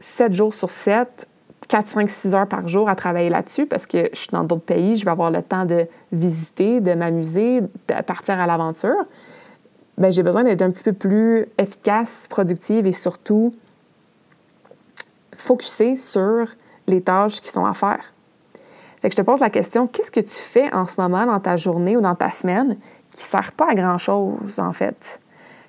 7 0.00 0.34
jours 0.34 0.54
sur 0.54 0.70
7, 0.70 1.28
4, 1.68 1.88
5, 1.88 2.10
6 2.10 2.34
heures 2.34 2.46
par 2.48 2.66
jour 2.66 2.88
à 2.88 2.96
travailler 2.96 3.30
là-dessus 3.30 3.66
parce 3.66 3.86
que 3.86 4.08
je 4.12 4.18
suis 4.18 4.30
dans 4.32 4.44
d'autres 4.44 4.64
pays, 4.64 4.96
je 4.96 5.04
vais 5.04 5.10
avoir 5.10 5.30
le 5.30 5.42
temps 5.42 5.64
de 5.64 5.86
visiter, 6.10 6.80
de 6.80 6.94
m'amuser, 6.94 7.60
de 7.60 8.02
partir 8.06 8.40
à 8.40 8.46
l'aventure. 8.46 9.04
Bien, 9.98 10.10
j'ai 10.10 10.22
besoin 10.22 10.44
d'être 10.44 10.62
un 10.62 10.70
petit 10.70 10.82
peu 10.82 10.92
plus 10.92 11.46
efficace, 11.58 12.26
productive 12.28 12.86
et 12.86 12.92
surtout 12.92 13.54
focusée 15.36 15.96
sur 15.96 16.46
les 16.86 17.02
tâches 17.02 17.40
qui 17.40 17.50
sont 17.50 17.64
à 17.64 17.74
faire. 17.74 18.12
Fait 19.00 19.08
que 19.08 19.14
je 19.14 19.22
te 19.22 19.22
pose 19.22 19.40
la 19.40 19.50
question, 19.50 19.86
qu'est-ce 19.86 20.10
que 20.10 20.20
tu 20.20 20.28
fais 20.28 20.72
en 20.74 20.86
ce 20.86 21.00
moment 21.00 21.24
dans 21.24 21.40
ta 21.40 21.56
journée 21.56 21.96
ou 21.96 22.00
dans 22.00 22.14
ta 22.14 22.30
semaine 22.30 22.76
qui 23.10 23.22
ne 23.22 23.28
sert 23.28 23.52
pas 23.52 23.70
à 23.70 23.74
grand-chose, 23.74 24.58
en 24.58 24.72
fait, 24.72 25.20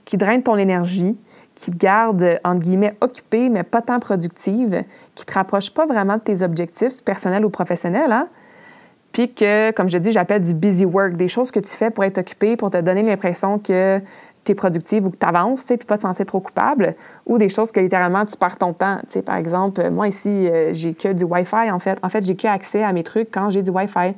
qui 0.03 0.17
draine 0.17 0.43
ton 0.43 0.57
énergie, 0.57 1.17
qui 1.55 1.71
te 1.71 1.77
garde, 1.77 2.39
entre 2.43 2.61
guillemets, 2.61 2.95
occupée, 3.01 3.49
mais 3.49 3.63
pas 3.63 3.81
tant 3.81 3.99
productive, 3.99 4.83
qui 5.15 5.25
te 5.25 5.33
rapproche 5.33 5.73
pas 5.73 5.85
vraiment 5.85 6.15
de 6.15 6.21
tes 6.21 6.41
objectifs 6.41 7.03
personnels 7.03 7.45
ou 7.45 7.49
professionnels, 7.49 8.11
hein? 8.11 8.27
Puis 9.11 9.33
que, 9.33 9.71
comme 9.71 9.89
je 9.89 9.97
dis, 9.97 10.11
j'appelle 10.11 10.43
du 10.43 10.53
busy 10.53 10.85
work, 10.85 11.17
des 11.17 11.27
choses 11.27 11.51
que 11.51 11.59
tu 11.59 11.75
fais 11.75 11.89
pour 11.89 12.03
être 12.05 12.17
occupé, 12.17 12.55
pour 12.55 12.71
te 12.71 12.77
donner 12.77 13.03
l'impression 13.03 13.59
que 13.59 13.99
tu 14.43 14.53
es 14.53 14.55
productive 14.55 15.05
ou 15.05 15.11
que 15.11 15.17
tu 15.17 15.25
avances, 15.25 15.63
puis 15.63 15.77
pas 15.79 15.97
te 15.97 16.03
sentir 16.03 16.25
trop 16.25 16.39
coupable, 16.39 16.95
ou 17.25 17.37
des 17.37 17.49
choses 17.49 17.71
que 17.71 17.79
littéralement 17.79 18.25
tu 18.25 18.37
perds 18.37 18.57
ton 18.57 18.73
temps. 18.73 18.99
par 19.25 19.35
exemple, 19.35 19.89
moi 19.89 20.07
ici, 20.07 20.29
euh, 20.29 20.73
j'ai 20.73 20.93
que 20.93 21.11
du 21.13 21.25
Wi-Fi 21.25 21.69
en 21.71 21.79
fait. 21.79 21.99
En 22.01 22.09
fait, 22.09 22.25
j'ai 22.25 22.35
que 22.35 22.47
accès 22.47 22.83
à 22.83 22.93
mes 22.93 23.03
trucs 23.03 23.29
quand 23.31 23.49
j'ai 23.49 23.61
du 23.61 23.71
Wi-Fi. 23.71 24.15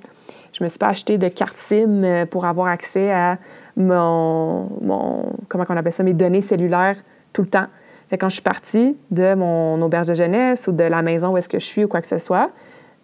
Je 0.54 0.64
me 0.64 0.70
suis 0.70 0.78
pas 0.78 0.90
acheté 0.90 1.18
de 1.18 1.28
carte 1.28 1.58
SIM 1.58 2.04
euh, 2.04 2.26
pour 2.26 2.46
avoir 2.46 2.68
accès 2.68 3.12
à 3.12 3.38
mon, 3.76 4.70
mon 4.82 5.26
comment 5.50 5.66
on 5.68 5.78
appelle 5.78 5.92
ça, 5.92 6.04
mes 6.04 6.14
données 6.14 6.42
cellulaires 6.42 6.98
tout 7.34 7.42
le 7.42 7.50
temps. 7.50 7.68
Fait 8.10 8.18
quand 8.18 8.30
je 8.30 8.36
suis 8.36 8.44
partie 8.44 8.96
de 9.12 9.34
mon 9.34 9.82
auberge 9.82 10.08
de 10.08 10.14
jeunesse 10.14 10.68
ou 10.68 10.72
de 10.72 10.84
la 10.84 11.02
maison 11.02 11.34
où 11.34 11.38
est-ce 11.38 11.50
que 11.50 11.60
je 11.60 11.66
suis 11.66 11.84
ou 11.84 11.88
quoi 11.88 12.02
que 12.02 12.08
ce 12.08 12.20
soit, 12.20 12.52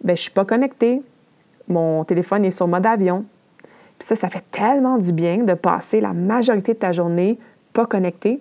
ben 0.02 0.16
je 0.16 0.22
suis 0.22 0.30
pas 0.30 0.44
connectée. 0.44 1.02
Mon 1.68 2.04
téléphone 2.04 2.44
est 2.44 2.50
sur 2.50 2.68
mode 2.68 2.86
avion. 2.86 3.24
Puis 3.98 4.06
ça, 4.06 4.14
ça 4.16 4.28
fait 4.28 4.44
tellement 4.50 4.98
du 4.98 5.12
bien 5.12 5.38
de 5.38 5.54
passer 5.54 6.00
la 6.00 6.12
majorité 6.12 6.72
de 6.72 6.78
ta 6.78 6.92
journée 6.92 7.38
pas 7.72 7.86
connecté. 7.86 8.40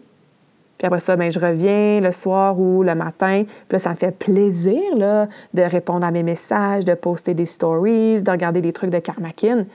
Puis 0.77 0.85
après 0.85 1.01
ça, 1.01 1.17
ben, 1.17 1.29
je 1.29 1.39
reviens 1.39 1.99
le 1.99 2.13
soir 2.13 2.57
ou 2.59 2.83
le 2.83 2.95
matin. 2.95 3.43
Puis 3.67 3.79
ça 3.79 3.89
me 3.89 3.95
fait 3.95 4.17
plaisir 4.17 4.95
là, 4.95 5.27
de 5.53 5.61
répondre 5.61 6.05
à 6.05 6.11
mes 6.11 6.23
messages, 6.23 6.85
de 6.85 6.93
poster 6.93 7.33
des 7.33 7.45
stories, 7.45 8.23
de 8.23 8.31
regarder 8.31 8.61
des 8.61 8.71
trucs 8.71 8.89
de 8.89 8.99
Karmakin. 8.99 9.65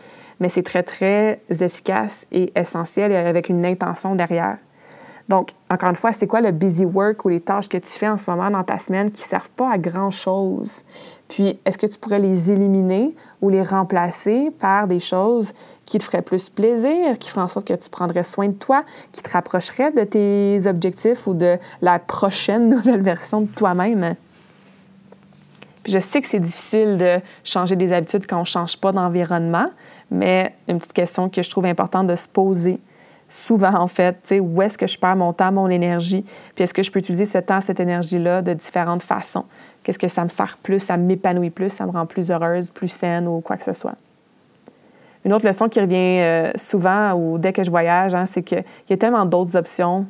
Mais 0.41 0.49
c'est 0.49 0.63
très, 0.63 0.83
très 0.83 1.41
efficace 1.61 2.27
et 2.33 2.53
essentiel 2.57 3.15
avec 3.15 3.51
une 3.51 3.67
intention 3.67 4.15
derrière. 4.15 4.57
Donc, 5.29 5.51
encore 5.71 5.89
une 5.89 5.97
fois, 5.97 6.13
c'est 6.13 6.27
quoi 6.27 6.43
le 6.43 6.51
busy 6.51 6.85
work 6.85 7.25
ou 7.25 7.31
les 7.31 7.41
tâches 7.41 7.69
que 7.69 7.79
tu 7.79 7.89
fais 7.89 8.09
en 8.09 8.19
ce 8.19 8.31
moment 8.31 8.51
dans 8.51 8.63
ta 8.63 8.79
semaine 8.79 9.11
qui 9.11 9.23
ne 9.23 9.27
servent 9.27 9.51
pas 9.51 9.73
à 9.73 9.79
grand-chose? 9.79 10.85
Puis, 11.29 11.59
est-ce 11.65 11.79
que 11.79 11.87
tu 11.87 11.99
pourrais 11.99 12.19
les 12.19 12.53
éliminer 12.53 13.15
ou 13.41 13.49
les 13.49 13.63
remplacer 13.63 14.51
par 14.59 14.87
des 14.87 15.01
choses 15.01 15.55
qui 15.87 15.99
te 15.99 16.05
feraient 16.05 16.23
plus 16.23 16.51
plaisir, 16.51 17.19
qui 17.19 17.31
feraient 17.31 17.43
en 17.43 17.49
sorte 17.49 17.67
que 17.67 17.75
tu 17.75 17.89
prendrais 17.89 18.23
soin 18.23 18.49
de 18.49 18.55
toi, 18.55 18.85
qui 19.13 19.23
te 19.23 19.31
rapprocheraient 19.31 19.93
de 19.93 20.05
tes 20.05 20.67
objectifs 20.67 21.27
ou 21.27 21.33
de 21.33 21.59
la 21.81 21.99
prochaine 21.99 22.69
nouvelle 22.75 23.03
version 23.03 23.41
de 23.43 23.47
toi-même? 23.47 24.17
Puis 25.83 25.93
je 25.93 25.99
sais 25.99 26.21
que 26.21 26.29
c'est 26.29 26.41
difficile 26.41 26.99
de 26.99 27.21
changer 27.45 27.77
des 27.77 27.93
habitudes 27.93 28.27
quand 28.27 28.37
on 28.37 28.41
ne 28.41 28.45
change 28.47 28.77
pas 28.77 28.93
d'environnement, 28.93 29.71
mais 30.11 30.55
une 30.69 30.79
petite 30.79 30.95
question 30.95 31.31
que 31.31 31.43
je 31.43 31.49
trouve 31.49 31.67
importante 31.67 32.07
de 32.07 32.17
se 32.17 32.29
poser 32.29 32.79
souvent, 33.29 33.75
en 33.75 33.89
fait, 33.89 34.35
où 34.41 34.63
est-ce 34.63 34.79
que 34.79 34.87
je 34.87 34.99
perds 34.99 35.17
mon 35.17 35.33
temps, 35.33 35.53
mon 35.53 35.69
énergie, 35.69 36.25
puis 36.55 36.65
est-ce 36.65 36.75
que 36.75 36.83
je 36.83 36.91
peux 36.91 36.99
utiliser 36.99 37.25
ce 37.25 37.39
temps, 37.39 37.61
cette 37.61 37.81
énergie-là 37.81 38.43
de 38.43 38.55
différentes 38.55 39.03
façons? 39.03 39.45
Qu'est-ce 39.83 39.99
que 39.99 40.09
ça 40.09 40.25
me 40.25 40.29
sert 40.31 40.57
plus, 40.63 40.81
ça 40.81 40.97
m'épanouit 40.97 41.51
plus, 41.51 41.71
ça 41.71 41.87
me 41.87 41.91
rend 41.91 42.07
plus 42.07 42.31
heureuse, 42.31 42.71
plus 42.71 42.89
saine 42.89 43.29
ou 43.29 43.41
quoi 43.41 43.57
que 43.57 43.65
ce 43.65 43.73
soit? 43.73 43.97
Une 45.25 45.33
autre 45.33 45.47
leçon 45.47 45.69
qui 45.69 45.81
revient 45.81 46.21
euh, 46.21 46.53
souvent 46.55 47.13
ou 47.15 47.39
dès 47.39 47.53
que 47.53 47.63
je 47.63 47.71
voyage, 47.71 48.15
hein, 48.15 48.27
c'est 48.27 48.43
qu'il 48.43 48.65
y 48.91 48.93
a 48.93 48.97
tellement 48.97 49.25
d'autres 49.25 49.57
options, 49.57 50.07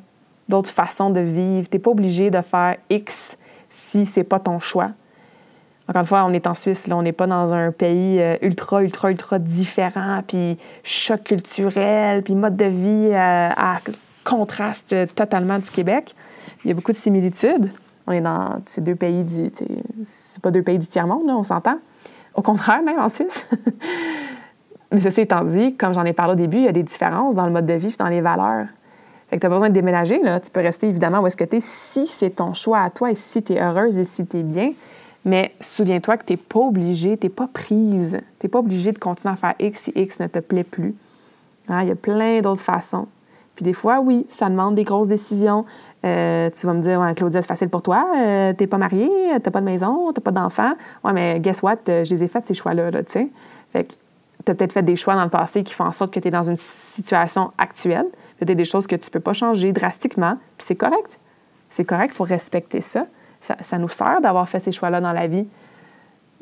d'autres 0.49 0.71
façons 0.71 1.11
de 1.11 1.21
vivre. 1.21 1.69
Tu 1.69 1.77
n'es 1.77 1.81
pas 1.81 1.91
obligé 1.91 2.31
de 2.31 2.41
faire 2.41 2.77
X 2.91 3.39
si 3.69 4.07
c'est 4.07 4.25
pas 4.25 4.41
ton 4.41 4.59
choix. 4.59 4.91
Encore 5.87 6.01
une 6.01 6.07
fois, 6.07 6.25
on 6.25 6.33
est 6.33 6.47
en 6.47 6.55
Suisse, 6.55 6.87
là, 6.87 6.97
on 6.97 7.03
n'est 7.03 7.13
pas 7.13 7.27
dans 7.27 7.53
un 7.53 7.71
pays 7.71 8.19
euh, 8.21 8.37
ultra, 8.41 8.83
ultra, 8.83 9.11
ultra 9.11 9.39
différent, 9.39 10.23
puis 10.27 10.57
choc 10.83 11.25
culturel, 11.25 12.23
puis 12.23 12.35
mode 12.35 12.57
de 12.57 12.65
vie 12.65 13.11
euh, 13.13 13.51
à 13.55 13.79
contraste 14.25 14.95
totalement 15.15 15.59
du 15.59 15.71
Québec. 15.71 16.15
Il 16.65 16.69
y 16.69 16.71
a 16.71 16.75
beaucoup 16.75 16.93
de 16.93 16.97
similitudes. 16.97 17.71
On 18.07 18.13
est 18.13 18.21
dans 18.21 18.61
ces 18.67 18.81
deux 18.81 18.95
pays 18.95 19.25
du... 19.25 19.51
C'est 20.05 20.41
pas 20.41 20.51
deux 20.51 20.63
pays 20.63 20.79
du 20.79 20.87
tiers-monde, 20.87 21.25
on 21.29 21.43
s'entend. 21.43 21.79
Au 22.35 22.43
contraire, 22.43 22.83
même 22.83 22.99
en 22.99 23.09
Suisse. 23.09 23.47
Mais 24.93 25.01
ceci 25.01 25.23
étant 25.23 25.45
dit, 25.45 25.77
comme 25.77 25.93
j'en 25.93 26.05
ai 26.05 26.13
parlé 26.13 26.33
au 26.33 26.37
début, 26.37 26.59
il 26.59 26.65
y 26.65 26.69
a 26.69 26.73
des 26.73 26.83
différences 26.83 27.35
dans 27.35 27.47
le 27.47 27.53
mode 27.53 27.67
de 27.67 27.75
vie 27.75 27.95
dans 27.99 28.09
les 28.09 28.21
valeurs. 28.21 28.67
Fait 29.29 29.37
que 29.37 29.41
tu 29.41 29.47
n'as 29.47 29.51
pas 29.51 29.57
besoin 29.57 29.69
de 29.69 29.75
déménager, 29.75 30.21
là. 30.23 30.41
Tu 30.41 30.51
peux 30.51 30.61
rester 30.61 30.89
évidemment 30.89 31.21
où 31.21 31.27
est-ce 31.27 31.37
que 31.37 31.45
tu 31.45 31.57
es 31.57 31.61
si 31.61 32.07
c'est 32.07 32.31
ton 32.31 32.55
choix 32.55 32.81
à 32.81 32.91
toi 32.91 33.11
et 33.11 33.15
si 33.15 33.43
tu 33.43 33.55
es 33.55 33.61
heureuse 33.61 33.99
et 33.99 34.05
si 34.05 34.27
tu 34.27 34.39
es 34.39 34.43
bien. 34.43 34.73
Mais 35.25 35.55
souviens-toi 35.61 36.19
que 36.19 36.25
tu 36.25 36.33
n'es 36.35 36.37
pas 36.37 36.61
obligé, 36.61 37.17
tu 37.17 37.27
n'es 37.27 37.31
pas 37.31 37.49
prise. 37.53 38.21
Tu 38.39 38.47
n'es 38.47 38.51
pas 38.51 38.59
obligé 38.59 38.93
de 38.93 38.99
continuer 38.99 39.33
à 39.33 39.37
faire 39.37 39.55
X 39.59 39.85
si 39.85 39.93
X 39.95 40.21
ne 40.21 40.27
te 40.27 40.39
plaît 40.39 40.65
plus. 40.65 40.95
Hein, 41.69 41.83
il 41.83 41.89
y 41.89 41.93
a 41.93 41.97
plein 41.97 42.41
d'autres 42.41 42.63
façons. 42.63 43.07
Puis 43.55 43.65
des 43.65 43.73
fois, 43.73 44.01
oui, 44.01 44.27
ça 44.29 44.51
demande 44.51 44.75
des 44.75 44.85
grosses 44.85 45.09
décisions. 45.09 45.65
Euh, 46.05 46.51
tu 46.51 46.67
vas 46.67 46.75
me 46.75 46.83
dire, 46.83 47.01
ouais, 47.01 47.15
Claudia, 47.15 47.41
c'est 47.41 47.49
facile 47.49 47.69
pour 47.69 47.83
toi. 47.83 48.07
Euh, 48.17 48.53
tu 48.53 48.63
n'es 48.63 48.67
pas 48.67 48.79
mariée, 48.79 49.09
tu 49.09 49.33
n'as 49.33 49.51
pas 49.51 49.61
de 49.61 49.65
maison, 49.65 50.13
tu 50.13 50.21
n'as 50.21 50.25
pas 50.25 50.33
d'enfant. 50.33 50.73
Ouais, 51.05 51.13
mais 51.13 51.41
guess 51.41 51.63
what? 51.63 51.77
Euh, 51.89 52.05
je 52.05 52.15
les 52.15 52.25
ai 52.25 52.29
faits, 52.29 52.47
ces 52.47 52.55
choix-là, 52.55 52.91
tu 52.91 53.13
sais. 53.13 53.29
Fait 53.73 53.85
que 53.85 53.93
tu 54.45 54.51
as 54.51 54.55
peut-être 54.55 54.73
fait 54.73 54.83
des 54.83 54.97
choix 54.97 55.15
dans 55.15 55.25
le 55.25 55.31
passé 55.31 55.63
qui 55.63 55.73
font 55.73 55.85
en 55.85 55.93
sorte 55.93 56.13
que 56.13 56.21
tu 56.21 56.29
es 56.29 56.31
dans 56.31 56.51
une 56.51 56.59
situation 56.59 57.53
actuelle. 57.57 58.07
Peut-être 58.39 58.59
des 58.59 58.65
choses 58.65 58.87
que 58.87 58.97
tu 58.97 59.09
peux 59.09 59.21
pas 59.21 59.33
changer 59.33 59.73
drastiquement. 59.73 60.37
Puis 60.59 60.67
c'est 60.67 60.77
correct. 60.77 61.21
C'est 61.71 61.85
correct, 61.85 62.11
il 62.13 62.17
faut 62.17 62.25
respecter 62.25 62.81
ça 62.81 63.07
ça, 63.61 63.79
nous 63.79 63.89
sert 63.89 64.21
d'avoir 64.23 64.49
fait 64.49 64.61
ces 64.61 64.73
choix-là 64.73 65.01
dans 65.01 65.13
la 65.13 65.27
vie. 65.27 65.47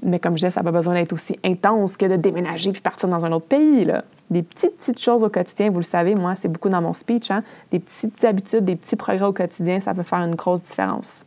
Mais 0.03 0.19
comme 0.19 0.33
je 0.33 0.39
disais, 0.39 0.51
ça 0.51 0.61
n'a 0.61 0.65
pas 0.65 0.77
besoin 0.77 0.95
d'être 0.95 1.13
aussi 1.13 1.39
intense 1.45 1.97
que 1.97 2.07
de 2.07 2.17
déménager 2.17 2.73
puis 2.73 2.81
partir 2.81 3.09
dans 3.09 3.25
un 3.25 3.33
autre 3.33 3.47
pays. 3.47 3.85
Là. 3.85 4.05
Des 4.31 4.43
petites, 4.43 4.77
petites 4.77 5.01
choses 5.01 5.23
au 5.23 5.29
quotidien, 5.29 5.71
vous 5.71 5.79
le 5.79 5.85
savez, 5.85 6.15
moi, 6.15 6.35
c'est 6.35 6.49
beaucoup 6.49 6.69
dans 6.69 6.83
mon 6.83 6.93
speech. 6.93 7.31
Hein? 7.31 7.45
Des 7.71 7.79
petites 7.79 8.25
habitudes, 8.25 8.65
des 8.65 8.77
petits 8.77 8.97
progrès 8.97 9.27
au 9.27 9.33
quotidien, 9.33 9.81
ça 9.81 9.95
peut 9.95 10.03
faire 10.03 10.21
une 10.21 10.35
grosse 10.35 10.63
différence. 10.63 11.25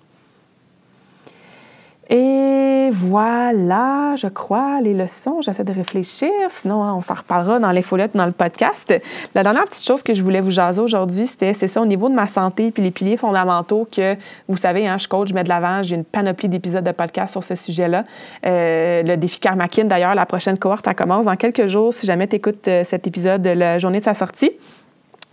Voilà, 2.97 4.15
je 4.15 4.27
crois, 4.27 4.79
les 4.79 4.93
leçons. 4.93 5.41
J'essaie 5.41 5.65
de 5.65 5.73
réfléchir. 5.73 6.29
Sinon, 6.47 6.81
hein, 6.81 6.93
on 6.95 7.01
s'en 7.01 7.15
reparlera 7.15 7.59
dans 7.59 7.71
les 7.71 7.81
follettes, 7.81 8.15
dans 8.15 8.25
le 8.25 8.31
podcast. 8.31 8.93
La 9.33 9.43
dernière 9.43 9.65
petite 9.65 9.83
chose 9.83 10.01
que 10.01 10.13
je 10.13 10.23
voulais 10.23 10.39
vous 10.39 10.51
jaser 10.51 10.79
aujourd'hui, 10.79 11.27
c'était 11.27 11.53
c'est 11.53 11.67
ça 11.67 11.81
au 11.81 11.85
niveau 11.85 12.07
de 12.07 12.13
ma 12.13 12.25
santé 12.25 12.71
puis 12.71 12.81
les 12.81 12.91
piliers 12.91 13.17
fondamentaux 13.17 13.85
que, 13.91 14.15
vous 14.47 14.55
savez, 14.55 14.87
hein, 14.87 14.97
je 14.97 15.09
coach, 15.09 15.27
je 15.27 15.33
mets 15.33 15.43
de 15.43 15.49
l'avant. 15.49 15.83
J'ai 15.83 15.95
une 15.95 16.05
panoplie 16.05 16.47
d'épisodes 16.47 16.85
de 16.85 16.91
podcast 16.91 17.33
sur 17.33 17.43
ce 17.43 17.55
sujet-là. 17.55 18.05
Euh, 18.45 19.03
le 19.03 19.17
défi 19.17 19.41
Karmakin, 19.41 19.83
d'ailleurs, 19.83 20.15
la 20.15 20.25
prochaine 20.25 20.57
cohorte, 20.57 20.87
elle 20.87 20.95
commence 20.95 21.25
dans 21.25 21.35
quelques 21.35 21.67
jours. 21.67 21.93
Si 21.93 22.05
jamais 22.05 22.29
tu 22.29 22.37
écoutes 22.37 22.65
euh, 22.69 22.85
cet 22.85 23.07
épisode 23.07 23.41
de 23.41 23.49
la 23.49 23.77
journée 23.77 23.99
de 23.99 24.05
sa 24.05 24.13
sortie. 24.13 24.51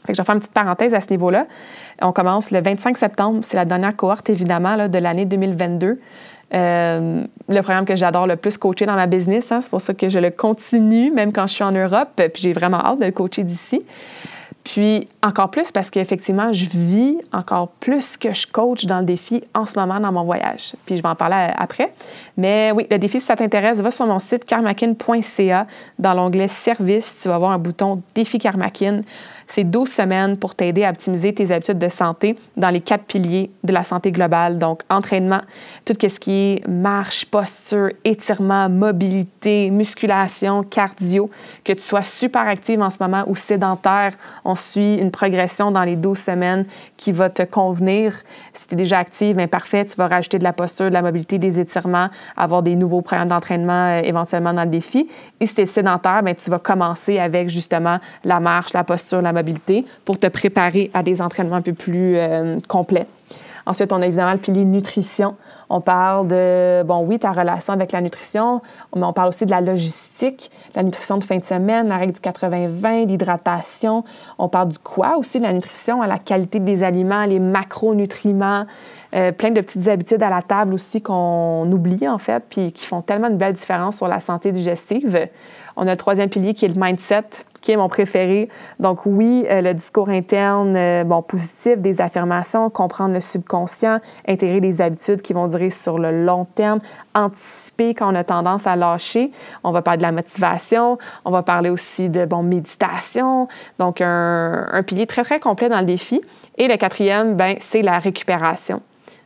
Fait 0.05 0.13
que 0.13 0.17
je 0.17 0.23
vais 0.23 0.27
faire 0.27 0.35
une 0.35 0.41
petite 0.41 0.53
parenthèse 0.53 0.95
à 0.95 1.01
ce 1.01 1.11
niveau-là. 1.11 1.47
On 2.01 2.11
commence 2.11 2.51
le 2.51 2.61
25 2.61 2.99
septembre. 2.99 3.41
C'est 3.45 3.57
la 3.57 3.65
dernière 3.65 3.95
cohorte, 3.95 4.29
évidemment, 4.31 4.89
de 4.89 4.99
l'année 4.99 5.27
2022. 5.27 6.01
Euh, 6.55 7.25
le 7.49 7.63
programme 7.63 7.87
que 7.87 7.97
j'adore 7.97 8.27
le 8.27 8.37
plus 8.37 8.59
coacher 8.59 8.87
dans 8.87 8.95
ma 8.95 9.07
business. 9.07 9.51
Hein, 9.53 9.61
c'est 9.63 9.71
pour 9.71 9.81
ça 9.81 9.95
que 9.95 10.09
je 10.09 10.19
le 10.19 10.31
continue, 10.31 11.11
même 11.11 11.33
quand 11.33 11.47
je 11.47 11.55
suis 11.55 11.65
en 11.65 11.73
Europe. 11.73 12.11
Puis 12.17 12.43
j'ai 12.43 12.53
vraiment 12.53 12.79
hâte 12.79 13.01
de 13.01 13.07
le 13.07 13.13
coacher 13.13 13.45
d'ici. 13.45 13.83
Puis 14.65 15.09
encore 15.23 15.51
plus 15.51 15.73
parce 15.73 15.91
qu'effectivement, 15.91 16.53
je 16.53 16.67
vis 16.67 17.19
encore 17.33 17.69
plus 17.81 18.17
que 18.17 18.33
je 18.33 18.47
coach 18.47 18.87
dans 18.87 19.01
le 19.01 19.05
défi 19.05 19.43
en 19.55 19.67
ce 19.67 19.79
moment 19.79 19.99
dans 19.99 20.13
mon 20.13 20.25
voyage. 20.25 20.75
Puis 20.87 20.97
je 20.97 21.03
vais 21.03 21.09
en 21.09 21.17
parler 21.17 21.51
après. 21.57 21.93
Mais 22.37 22.71
oui, 22.73 22.87
le 22.91 22.99
défi, 22.99 23.19
si 23.19 23.27
ça 23.27 23.35
t'intéresse, 23.35 23.79
va 23.79 23.91
sur 23.91 24.07
mon 24.07 24.21
site 24.21 24.45
karmakin.ca. 24.45 25.67
Dans 25.99 26.15
l'onglet 26.15 26.49
Service, 26.49 27.19
tu 27.21 27.29
vas 27.29 27.35
avoir 27.35 27.51
un 27.51 27.59
bouton 27.59 28.03
Défi 28.15 28.39
Karmakin. 28.39 29.03
C'est 29.55 29.65
12 29.65 29.87
semaines 29.87 30.39
pour 30.39 30.55
t'aider 30.55 30.83
à 30.83 30.89
optimiser 30.89 31.35
tes 31.35 31.53
habitudes 31.53 31.79
de 31.79 31.89
santé 31.89 32.39
dans 32.57 32.71
les 32.71 32.81
quatre 32.81 33.05
piliers 33.05 33.51
de 33.65 33.75
la 33.75 33.85
santé 33.85 34.11
globale. 34.11 34.59
Donc, 34.59 34.81
entraînement, 34.89 35.43
tout 35.85 35.93
ce 36.01 36.19
qui 36.19 36.33
est 36.33 36.67
marche, 36.67 37.27
posture, 37.27 37.91
étirement, 38.03 38.71
mobilité, 38.71 39.71
musculation, 39.71 40.63
cardio, 40.63 41.29
que 41.65 41.75
tu 41.75 41.83
sois 41.83 42.03
super 42.03 42.49
active 42.49 42.81
en 42.81 42.89
ce 42.89 42.97
moment 42.99 43.25
ou 43.27 43.37
sédentaire. 43.37 44.15
On 44.47 44.55
suit 44.55 44.95
une 44.95 45.11
progression 45.11 45.71
dans 45.71 45.85
les 45.85 45.97
12 45.97 46.17
semaines 46.17 46.65
qui 46.97 47.13
va 47.13 47.29
te 47.29 47.43
convenir. 47.43 48.15
Si 48.55 48.69
tu 48.69 48.73
es 48.73 48.77
déjà 48.79 49.01
active, 49.01 49.37
bien 49.37 49.49
parfait, 49.49 49.85
tu 49.85 49.97
vas 49.97 50.09
rajouter 50.09 50.39
de 50.39 50.45
la 50.45 50.55
posture, 50.55 50.87
de 50.87 50.95
la 50.95 51.03
mobilité, 51.03 51.39
des 51.39 51.61
étirements, 51.61 52.09
avoir 52.39 52.63
des 52.63 52.75
nouveaux 52.75 53.03
programmes 53.03 53.29
d'entraînement 53.29 53.99
euh, 53.99 54.01
éventuellement 54.03 54.55
dans 54.55 54.65
le 54.65 54.71
défi. 54.71 55.11
Et 55.43 55.47
si 55.47 55.57
tu 55.57 55.63
es 55.63 55.67
sédentaire, 55.67 56.23
bien, 56.23 56.35
tu 56.35 56.49
vas 56.51 56.61
commencer 56.61 57.19
avec 57.19 57.49
justement 57.49 57.99
la 58.25 58.39
marche, 58.39 58.73
la 58.75 58.85
posture, 58.85 59.21
la 59.21 59.33
mobilité 59.33 59.85
pour 60.05 60.17
te 60.17 60.29
préparer 60.29 60.89
à 60.95 61.03
des 61.03 61.21
entraînements 61.21 61.57
un 61.57 61.63
peu 61.63 61.73
plus 61.73 62.17
euh, 62.17 62.61
complets. 62.69 63.09
Ensuite, 63.67 63.93
on 63.93 64.03
a 64.03 64.07
évidemment 64.07 64.33
le 64.33 64.39
pilier 64.39 64.65
nutrition. 64.65 65.37
On 65.71 65.81
parle 65.81 66.29
de, 66.29 66.83
bon, 66.83 67.05
oui, 67.07 67.19
ta 67.19 67.31
relation 67.31 67.73
avec 67.73 67.93
la 67.93 68.01
nutrition, 68.01 68.61
mais 68.95 69.05
on 69.05 69.13
parle 69.13 69.29
aussi 69.29 69.47
de 69.47 69.51
la 69.51 69.61
logistique, 69.61 70.51
la 70.75 70.83
nutrition 70.83 71.17
de 71.19 71.25
fin 71.25 71.39
de 71.39 71.45
semaine, 71.45 71.89
la 71.89 71.97
règle 71.97 72.13
du 72.13 72.21
80-20, 72.21 73.07
l'hydratation. 73.07 74.05
On 74.39 74.49
parle 74.49 74.69
du 74.69 74.79
quoi 74.79 75.17
aussi, 75.17 75.39
de 75.39 75.45
la 75.45 75.53
nutrition, 75.53 76.03
à 76.03 76.07
la 76.07 76.19
qualité 76.19 76.61
des 76.61 76.83
aliments, 76.83 77.25
les 77.25 77.39
macronutriments, 77.39 78.67
euh, 79.15 79.33
plein 79.33 79.51
de 79.51 79.61
petites 79.61 79.89
habitudes 79.89 80.23
à 80.23 80.31
la 80.31 80.43
table 80.43 80.75
aussi 80.75 81.01
qu'on 81.01 81.71
oublie, 81.71 82.09
en 82.09 82.19
fait, 82.19 82.45
puis 82.49 82.73
qui 82.73 82.87
font 82.87 83.03
tellement 83.03 83.31
de 83.31 83.37
belles 83.37 83.55
différences 83.55 83.97
sur 83.97 84.09
la 84.09 84.21
santé 84.21 84.53
digestive. 84.53 85.29
On 85.77 85.87
a 85.87 85.91
le 85.93 85.97
troisième 85.97 86.29
pilier 86.29 86.55
qui 86.55 86.65
est 86.65 86.69
le 86.69 86.81
mindset 86.81 87.25
qui 87.63 87.73
est 87.73 87.77
mon 87.77 87.89
préféré. 87.89 88.51
Donc 88.79 89.07
oui, 89.07 89.47
euh, 89.49 89.63
le 89.63 89.73
discours 89.73 90.11
interne, 90.11 90.77
euh, 90.77 91.05
bon, 91.05 91.23
positif, 91.23 91.79
des 91.79 92.01
affirmations, 92.03 92.69
comprendre 92.69 93.15
le 93.15 93.21
subconscient, 93.21 94.01
intégrer 94.29 94.61
des 94.61 94.83
habitudes 94.83 95.23
qui 95.23 95.33
vont 95.33 95.47
durer 95.47 95.71
sur 95.71 95.99
le 95.99 96.25
long 96.25 96.45
terme, 96.45 96.81
anticiper 97.15 97.95
quand 97.95 98.13
on 98.13 98.15
a 98.15 98.25
tendance 98.25 98.67
à 98.67 98.77
lâcher. 98.77 99.31
On 99.65 99.71
va 99.71 99.81
parler 99.81 99.99
de 99.99 100.03
la 100.03 100.13
motivation, 100.13 100.99
on 101.25 101.31
va 101.31 101.43
parler 101.43 101.71
aussi 101.71 102.11
de, 102.11 102.27
bon, 102.27 102.43
méditation. 102.43 103.49
Donc 103.79 104.01
un, 104.01 104.67
un 104.71 104.83
pilier 104.83 105.07
très, 105.07 105.23
très 105.23 105.41
complet 105.41 105.69
dans 105.69 105.79
le 105.79 105.87
défi. 105.87 106.21
Et 106.59 106.69
le 106.69 106.77
quatrième, 106.77 107.35
ben, 107.35 107.57
c'est 107.61 107.83
la 107.83 107.99
récupération. 107.99 108.83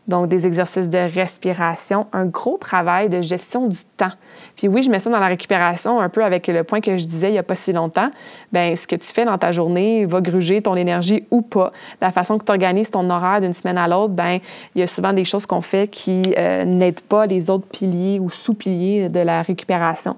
Donc, 0.09 0.29
des 0.29 0.47
exercices 0.47 0.89
de 0.89 0.99
respiration, 0.99 2.07
un 2.13 2.27
gros 2.27 2.59
travail 2.59 3.09
de 3.09 3.21
gestion 3.21 3.67
du 3.67 3.79
temps. 3.97 4.13
Puis 4.57 4.69
oui, 4.69 4.83
je 4.83 4.91
mets 4.91 4.99
ça 5.01 5.11
dans 5.11 5.19
la 5.19 5.27
récupération 5.27 6.01
un 6.01 6.09
peu 6.09 6.25
avec 6.25 6.47
le 6.47 6.63
point 6.63 6.81
que 6.81 6.97
je 6.97 7.05
disais 7.07 7.29
il 7.29 7.33
n'y 7.33 7.39
a 7.39 7.43
pas 7.43 7.57
si 7.57 7.73
longtemps. 7.73 8.11
Bien, 8.53 8.75
ce 8.77 8.87
que 8.87 8.97
tu 8.97 9.07
fais 9.13 9.25
dans 9.25 9.37
ta 9.37 9.51
journée 9.51 10.07
va 10.07 10.21
gruger 10.21 10.63
ton 10.63 10.77
énergie 10.77 11.25
ou 11.31 11.43
pas. 11.43 11.73
La 12.01 12.13
façon 12.13 12.39
que 12.39 12.45
tu 12.45 12.53
organises 12.53 12.91
ton 12.91 13.11
horaire 13.11 13.41
d'une 13.41 13.55
semaine 13.55 13.79
à 13.79 13.89
l'autre, 13.89 14.15
bien, 14.15 14.39
il 14.75 14.81
y 14.81 14.83
a 14.83 14.87
souvent 14.87 15.13
des 15.13 15.25
choses 15.25 15.45
qu'on 15.45 15.63
fait 15.63 15.89
qui 15.89 16.35
euh, 16.39 16.65
n'aident 16.65 17.01
pas 17.01 17.27
les 17.27 17.51
autres 17.51 17.67
piliers 17.67 18.21
ou 18.21 18.31
sous-piliers 18.31 19.09
de 19.09 19.21
la 19.21 19.43
récupération. 19.43 20.17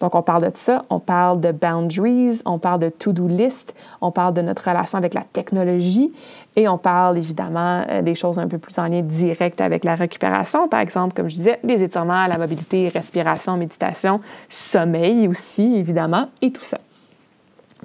Donc, 0.00 0.14
on 0.14 0.22
parle 0.22 0.50
de 0.50 0.56
ça, 0.56 0.84
on 0.90 1.00
parle 1.00 1.40
de 1.40 1.52
boundaries, 1.52 2.40
on 2.44 2.58
parle 2.58 2.80
de 2.80 2.88
to-do 2.88 3.26
list, 3.26 3.74
on 4.00 4.10
parle 4.10 4.34
de 4.34 4.42
notre 4.42 4.68
relation 4.68 4.96
avec 4.98 5.14
la 5.14 5.24
technologie 5.32 6.12
et 6.58 6.66
on 6.66 6.76
parle 6.76 7.18
évidemment 7.18 7.84
euh, 7.88 8.02
des 8.02 8.16
choses 8.16 8.36
un 8.36 8.48
peu 8.48 8.58
plus 8.58 8.76
en 8.80 8.88
lien 8.88 9.00
direct 9.00 9.60
avec 9.60 9.84
la 9.84 9.94
récupération, 9.94 10.66
par 10.66 10.80
exemple, 10.80 11.14
comme 11.14 11.28
je 11.28 11.36
disais, 11.36 11.60
les 11.62 11.84
étirements, 11.84 12.26
la 12.26 12.36
mobilité, 12.36 12.88
respiration, 12.88 13.56
méditation, 13.56 14.20
sommeil 14.48 15.28
aussi, 15.28 15.76
évidemment, 15.76 16.28
et 16.42 16.50
tout 16.50 16.64
ça. 16.64 16.78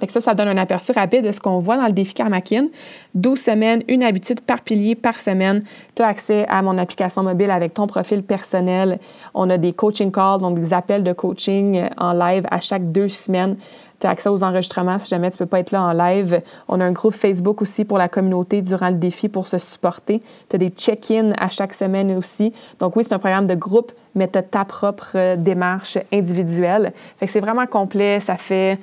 Fait 0.00 0.06
que 0.06 0.12
ça, 0.12 0.18
ça 0.18 0.34
donne 0.34 0.48
un 0.48 0.56
aperçu 0.56 0.90
rapide 0.90 1.24
de 1.24 1.30
ce 1.30 1.40
qu'on 1.40 1.60
voit 1.60 1.76
dans 1.76 1.86
le 1.86 1.92
défi 1.92 2.14
Karmakin. 2.14 2.66
12 3.14 3.38
semaines, 3.38 3.84
une 3.86 4.02
habitude 4.02 4.40
par 4.40 4.62
pilier 4.62 4.96
par 4.96 5.20
semaine. 5.20 5.62
Tu 5.94 6.02
as 6.02 6.08
accès 6.08 6.44
à 6.48 6.62
mon 6.62 6.76
application 6.78 7.22
mobile 7.22 7.52
avec 7.52 7.74
ton 7.74 7.86
profil 7.86 8.24
personnel. 8.24 8.98
On 9.34 9.48
a 9.50 9.56
des 9.56 9.72
coaching 9.72 10.10
calls, 10.10 10.40
donc 10.40 10.58
des 10.58 10.72
appels 10.72 11.04
de 11.04 11.12
coaching 11.12 11.78
euh, 11.78 11.88
en 11.96 12.12
live 12.12 12.44
à 12.50 12.58
chaque 12.58 12.90
deux 12.90 13.06
semaines. 13.06 13.56
Tu 14.00 14.06
as 14.06 14.10
accès 14.10 14.28
aux 14.28 14.42
enregistrements 14.42 14.98
si 14.98 15.08
jamais 15.08 15.30
tu 15.30 15.38
peux 15.38 15.46
pas 15.46 15.60
être 15.60 15.70
là 15.70 15.82
en 15.82 15.92
live. 15.92 16.42
On 16.68 16.80
a 16.80 16.84
un 16.84 16.92
groupe 16.92 17.14
Facebook 17.14 17.62
aussi 17.62 17.84
pour 17.84 17.98
la 17.98 18.08
communauté 18.08 18.62
durant 18.62 18.88
le 18.88 18.96
défi 18.96 19.28
pour 19.28 19.46
se 19.48 19.58
supporter. 19.58 20.22
Tu 20.48 20.56
as 20.56 20.58
des 20.58 20.70
check-ins 20.70 21.32
à 21.38 21.48
chaque 21.48 21.74
semaine 21.74 22.14
aussi. 22.16 22.52
Donc 22.78 22.96
oui, 22.96 23.04
c'est 23.04 23.14
un 23.14 23.18
programme 23.18 23.46
de 23.46 23.54
groupe, 23.54 23.92
mais 24.14 24.28
tu 24.28 24.38
as 24.38 24.42
ta 24.42 24.64
propre 24.64 25.12
euh, 25.14 25.36
démarche 25.36 25.98
individuelle. 26.12 26.92
Fait 27.18 27.26
que 27.26 27.32
c'est 27.32 27.40
vraiment 27.40 27.66
complet. 27.66 28.20
Ça 28.20 28.36
fait 28.36 28.78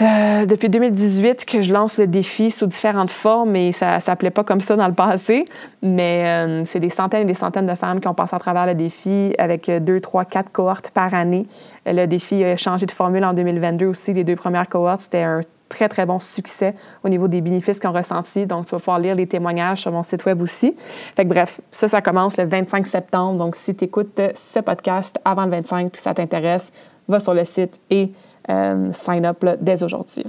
euh, 0.00 0.46
depuis 0.46 0.68
2018 0.68 1.44
que 1.44 1.62
je 1.62 1.72
lance 1.72 1.98
le 1.98 2.06
défi 2.06 2.50
sous 2.50 2.66
différentes 2.66 3.10
formes 3.10 3.54
et 3.56 3.72
ça 3.72 3.96
ne 3.96 4.00
s'appelait 4.00 4.30
pas 4.30 4.44
comme 4.44 4.60
ça 4.60 4.76
dans 4.76 4.88
le 4.88 4.94
passé, 4.94 5.44
mais 5.82 6.24
euh, 6.26 6.64
c'est 6.64 6.80
des 6.80 6.88
centaines 6.88 7.22
et 7.22 7.32
des 7.32 7.34
centaines 7.34 7.66
de 7.66 7.74
femmes 7.74 8.00
qui 8.00 8.08
ont 8.08 8.14
passé 8.14 8.34
à 8.36 8.38
travers 8.38 8.66
le 8.66 8.74
défi 8.74 9.34
avec 9.38 9.70
deux, 9.70 10.00
trois, 10.00 10.24
quatre 10.24 10.52
cohortes 10.52 10.90
par 10.90 11.12
année. 11.14 11.46
Le 11.86 12.06
défi 12.06 12.42
a 12.44 12.56
changé 12.56 12.86
de 12.86 12.92
formule 12.92 13.24
en 13.24 13.34
2022 13.34 13.86
aussi. 13.86 14.12
Les 14.12 14.24
deux 14.24 14.36
premières 14.36 14.68
cohortes, 14.68 15.02
c'était 15.02 15.22
un 15.22 15.40
très, 15.70 15.88
très 15.88 16.04
bon 16.04 16.18
succès 16.18 16.74
au 17.02 17.08
niveau 17.08 17.28
des 17.28 17.40
bénéfices 17.40 17.78
qu'ils 17.78 17.88
ont 17.88 17.94
ressentis. 17.94 18.44
Donc, 18.44 18.66
tu 18.66 18.72
vas 18.72 18.78
pouvoir 18.78 18.98
lire 18.98 19.14
les 19.14 19.26
témoignages 19.26 19.82
sur 19.82 19.92
mon 19.92 20.02
site 20.02 20.26
web 20.26 20.42
aussi. 20.42 20.76
Fait 21.16 21.24
que 21.24 21.28
bref, 21.28 21.60
ça, 21.72 21.88
ça 21.88 22.02
commence 22.02 22.36
le 22.36 22.44
25 22.44 22.86
septembre. 22.86 23.38
Donc, 23.38 23.56
si 23.56 23.74
tu 23.74 23.84
écoutes 23.84 24.20
ce 24.34 24.58
podcast 24.58 25.18
avant 25.24 25.44
le 25.44 25.50
25 25.52 25.90
puis 25.90 26.02
ça 26.02 26.12
t'intéresse, 26.12 26.72
va 27.08 27.20
sur 27.20 27.34
le 27.34 27.44
site 27.44 27.80
et 27.90 28.12
euh, 28.48 28.92
sign 28.92 29.26
up 29.26 29.44
dès 29.60 29.82
aujourd'hui. 29.82 30.24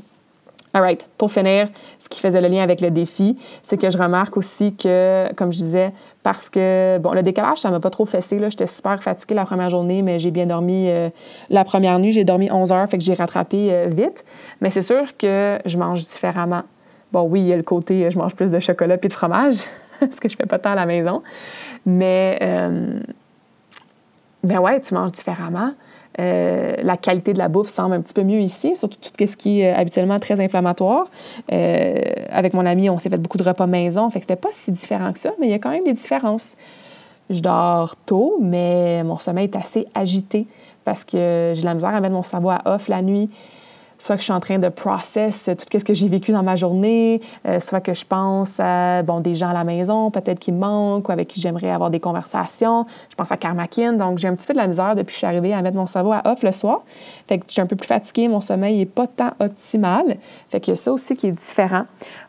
All 0.74 0.82
right. 0.82 1.06
Pour 1.18 1.32
finir, 1.34 1.68
ce 2.00 2.08
qui 2.08 2.22
faisait 2.22 2.40
le 2.40 2.48
lien 2.48 2.64
avec 2.64 2.80
le 2.80 2.92
défi, 2.92 3.38
c'est 3.62 3.78
que 3.78 3.90
je 3.90 3.98
remarque 3.98 4.38
aussi 4.38 4.74
que, 4.74 5.34
comme 5.34 5.52
je 5.52 5.58
disais, 5.58 5.92
parce 6.24 6.50
que, 6.50 6.98
bon, 7.00 7.12
le 7.12 7.24
décalage, 7.24 7.58
ça 7.58 7.70
m'a 7.70 7.82
pas 7.82 7.90
trop 7.90 8.06
fessé. 8.06 8.40
J'étais 8.40 8.68
super 8.68 9.04
fatiguée 9.04 9.36
la 9.36 9.44
première 9.44 9.70
journée, 9.70 10.02
mais 10.02 10.18
j'ai 10.18 10.32
bien 10.32 10.46
dormi 10.46 10.88
euh, 10.88 11.10
la 11.50 11.66
première 11.66 12.00
nuit. 12.00 12.14
J'ai 12.14 12.24
dormi 12.24 12.50
11 12.50 12.72
heures, 12.72 12.90
fait 12.90 12.98
que 12.98 13.04
j'ai 13.04 13.16
rattrapé 13.16 13.74
euh, 13.74 13.90
vite. 13.90 14.24
Mais 14.62 14.70
c'est 14.70 14.82
sûr 14.82 15.18
que 15.18 15.60
je 15.66 15.78
mange 15.78 16.06
différemment. 16.06 16.64
Bon, 17.12 17.24
oui, 17.24 17.42
il 17.42 17.48
y 17.48 17.54
a 17.54 17.58
le 17.58 17.64
côté, 17.64 18.10
je 18.10 18.18
mange 18.18 18.36
plus 18.36 18.52
de 18.52 18.60
chocolat 18.60 18.98
puis 18.98 19.10
de 19.10 19.14
fromage, 19.14 19.58
parce 20.00 20.22
que 20.22 20.30
je 20.30 20.38
fais 20.38 20.46
pas 20.46 20.58
tant 20.58 20.72
à 20.72 20.76
la 20.76 20.86
maison. 20.86 21.22
Mais, 21.86 22.40
ben 24.44 24.60
ouais, 24.60 24.80
tu 24.80 24.94
manges 24.94 25.12
différemment. 25.12 25.74
Euh, 26.20 26.76
la 26.82 26.98
qualité 26.98 27.32
de 27.34 27.40
la 27.40 27.48
bouffe 27.48 27.70
semble 27.70 27.96
un 27.96 28.02
petit 28.02 28.14
peu 28.14 28.24
mieux 28.24 28.42
ici, 28.42 28.76
surtout 28.76 28.98
tout 29.00 29.28
ce 29.28 29.38
qui 29.38 29.62
est 29.62 29.72
euh, 29.72 29.78
habituellement 29.78 30.20
très 30.20 30.40
inflammatoire. 30.42 31.08
Euh, 31.52 32.02
avec 32.30 32.54
mon 32.54 32.66
ami, 32.66 32.90
on 32.90 33.00
s'est 33.00 33.10
fait 33.10 33.18
beaucoup 33.18 33.38
de 33.38 33.44
repas 33.44 33.66
maison, 33.66 34.10
fait 34.10 34.20
que 34.20 34.24
c'était 34.24 34.36
pas 34.36 34.52
si 34.52 34.72
différent 34.72 35.14
que 35.14 35.20
ça, 35.20 35.32
mais 35.40 35.48
il 35.48 35.52
y 35.52 35.54
a 35.54 35.60
quand 35.60 35.70
même 35.70 35.86
des 35.86 35.94
différences. 35.94 36.58
Je 37.30 37.40
dors 37.40 37.96
tôt, 38.06 38.38
mais 38.42 39.04
mon 39.04 39.18
sommeil 39.18 39.46
est 39.46 39.56
assez 39.56 39.88
agité 39.96 40.48
parce 40.84 41.06
que 41.06 41.54
j'ai 41.56 41.64
la 41.64 41.74
misère 41.74 41.96
à 41.96 42.02
mettre 42.02 42.14
mon 42.14 42.24
cerveau 42.24 42.50
à 42.50 42.62
off 42.66 42.90
la 42.90 43.02
nuit 43.02 43.30
soit 44.02 44.16
que 44.16 44.22
je 44.22 44.26
suis 44.26 44.34
en 44.34 44.40
train 44.40 44.58
de 44.58 44.70
process 44.70 45.48
tout 45.56 45.78
ce 45.78 45.84
que 45.84 45.94
j'ai 45.94 46.08
vécu 46.08 46.32
dans 46.32 46.42
ma 46.42 46.56
journée, 46.56 47.22
euh, 47.46 47.60
soit 47.60 47.82
que 47.82 47.94
je 47.94 48.04
pense 48.04 48.60
à 48.60 49.04
bon, 49.04 49.20
des 49.20 49.36
gens 49.36 49.50
à 49.50 49.54
la 49.54 49.64
maison, 49.64 50.10
peut-être 50.10 50.40
qui 50.40 50.52
me 50.52 50.58
manquent 50.58 51.08
ou 51.08 51.12
avec 51.12 51.28
qui 51.28 51.40
j'aimerais 51.40 51.70
avoir 51.70 51.92
des 51.92 52.00
conversations. 52.00 52.88
Je 53.12 53.16
pense 53.16 53.32
à 53.32 53.38
Karmakin. 53.38 53.94
Donc, 53.94 54.18
j'ai 54.18 54.28
un 54.28 54.34
petit 54.34 54.48
peu 54.48 54.54
de 54.54 54.58
la 54.58 54.66
misère 54.66 54.96
depuis 54.96 55.08
que 55.08 55.12
je 55.12 55.18
suis 55.18 55.28
arrivée 55.28 55.54
à 55.54 55.62
mettre 55.62 55.78
mon 55.78 55.86
cerveau 55.86 56.14
à 56.14 56.24
off 56.26 56.42
le 56.42 56.52
soir. 56.52 56.82
Fait 57.28 57.38
que 57.38 57.44
je 57.48 57.54
suis 57.54 57.62
un 57.62 57.68
peu 57.68 57.76
plus 57.76 57.88
fatiguée, 57.88 58.28
mon 58.28 58.42
sommeil 58.42 58.80
n'est 58.80 58.86
pas 58.88 59.06
tant 59.06 59.34
optimal. 59.40 60.18
Fait 60.50 60.60
que 60.60 60.74
ça 60.74 60.92
aussi 60.92 61.16
qui 61.16 61.28
est 61.28 61.32
différent. 61.32 61.84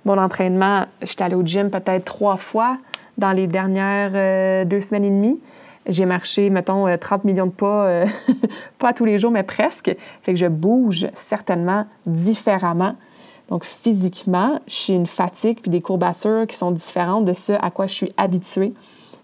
Mon 0.05 0.19
entraînement, 0.19 0.85
je 1.01 1.07
suis 1.07 1.23
allée 1.23 1.37
au 1.37 1.43
gym 1.43 1.71
peut-être 1.71 2.05
trois 2.05 2.37
fois 2.37 2.77
dans 3.17 3.33
les 3.33 3.47
dernières 3.47 4.13
euh, 4.15 4.65
deux 4.67 4.81
semaines 4.81 5.05
et 5.05 5.11
demie. 5.11 5.41
J'ai 5.87 6.07
marché, 6.07 6.49
mettons, 6.51 6.87
30 6.97 7.25
euh, 7.25 7.29
millions 7.29 7.47
de 7.47 7.53
pas, 7.53 7.87
euh, 7.87 8.07
pas 8.79 8.93
tous 8.93 9.05
les 9.05 9.19
jours, 9.19 9.31
mais 9.31 9.43
presque. 9.43 9.95
Fait 10.23 10.33
que 10.33 10.39
je 10.39 10.47
bouge 10.47 11.07
certainement 11.15 11.87
différemment. 12.07 12.95
Donc, 13.49 13.65
physiquement, 13.65 14.61
j'ai 14.67 14.95
une 14.95 15.07
fatigue 15.07 15.61
puis 15.61 15.71
des 15.71 15.81
courbatures 15.81 16.47
qui 16.47 16.57
sont 16.57 16.71
différentes 16.71 17.25
de 17.25 17.33
ce 17.33 17.53
à 17.53 17.71
quoi 17.71 17.87
je 17.87 17.95
suis 17.95 18.13
habituée. 18.17 18.73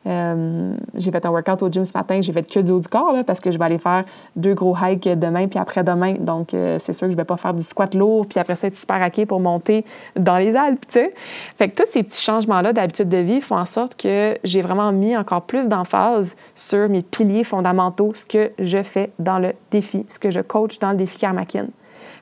Euh, 0.07 0.75
j'ai 0.95 1.11
fait 1.11 1.27
un 1.27 1.31
workout 1.31 1.63
au 1.63 1.69
gym 1.71 1.85
ce 1.85 1.93
matin, 1.93 2.21
j'ai 2.21 2.33
fait 2.33 2.43
que 2.43 2.61
du 2.61 2.71
haut 2.71 2.81
du 2.81 2.89
corps 2.89 3.13
là, 3.13 3.25
parce 3.25 3.41
que 3.41 3.51
je 3.51 3.59
vais 3.59 3.65
aller 3.65 3.79
faire 3.79 4.05
deux 4.37 4.55
gros 4.55 4.75
hikes 4.81 5.09
demain 5.19 5.49
puis 5.49 5.59
après-demain. 5.59 6.15
Donc, 6.21 6.55
euh, 6.55 6.79
c'est 6.79 6.93
sûr 6.93 7.09
que 7.09 7.13
je 7.13 7.17
vais 7.17 7.25
pas 7.25 7.37
faire 7.37 7.53
du 7.53 7.63
squat 7.63 7.95
lourd 7.95 8.27
puis 8.27 8.39
après 8.39 8.57
ça 8.57 8.69
être 8.69 8.77
super 8.77 9.03
hacké 9.03 9.27
pour 9.27 9.41
monter 9.41 9.85
dans 10.17 10.37
les 10.37 10.57
Alpes, 10.57 10.87
tu. 10.91 11.11
Fait 11.57 11.69
que 11.69 11.83
tous 11.83 11.91
ces 11.91 12.03
petits 12.03 12.23
changements-là 12.23 12.73
d'habitude 12.73 13.09
de 13.09 13.19
vie 13.19 13.41
font 13.41 13.57
en 13.57 13.67
sorte 13.67 13.97
que 13.97 14.39
j'ai 14.45 14.63
vraiment 14.63 14.93
mis 14.93 15.17
encore 15.17 15.43
plus 15.43 15.67
d'emphase 15.69 16.37
sur 16.55 16.89
mes 16.89 17.03
piliers 17.03 17.45
fondamentaux, 17.45 18.13
ce 18.15 18.25
que 18.25 18.53
je 18.59 18.83
fais 18.83 19.11
dans 19.19 19.39
le 19.39 19.53
défi, 19.71 20.07
ce 20.09 20.19
que 20.19 20.31
je 20.31 20.41
coach 20.41 20.79
dans 20.79 20.93
le 20.93 20.97
défi 20.97 21.19
Karmakin. 21.19 21.67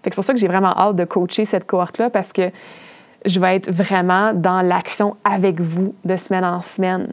Fait 0.03 0.11
que 0.11 0.15
c'est 0.15 0.15
pour 0.15 0.25
ça 0.25 0.33
que 0.33 0.39
j'ai 0.39 0.49
vraiment 0.49 0.77
hâte 0.77 0.97
de 0.97 1.05
coacher 1.05 1.45
cette 1.45 1.67
cohorte-là 1.67 2.11
parce 2.11 2.33
que 2.33 2.51
je 3.25 3.41
vais 3.41 3.57
être 3.57 3.71
vraiment 3.71 4.33
dans 4.33 4.63
l'action 4.63 5.17
avec 5.25 5.61
vous 5.61 5.95
de 6.05 6.17
semaine 6.17 6.45
en 6.45 6.63
semaine 6.63 7.13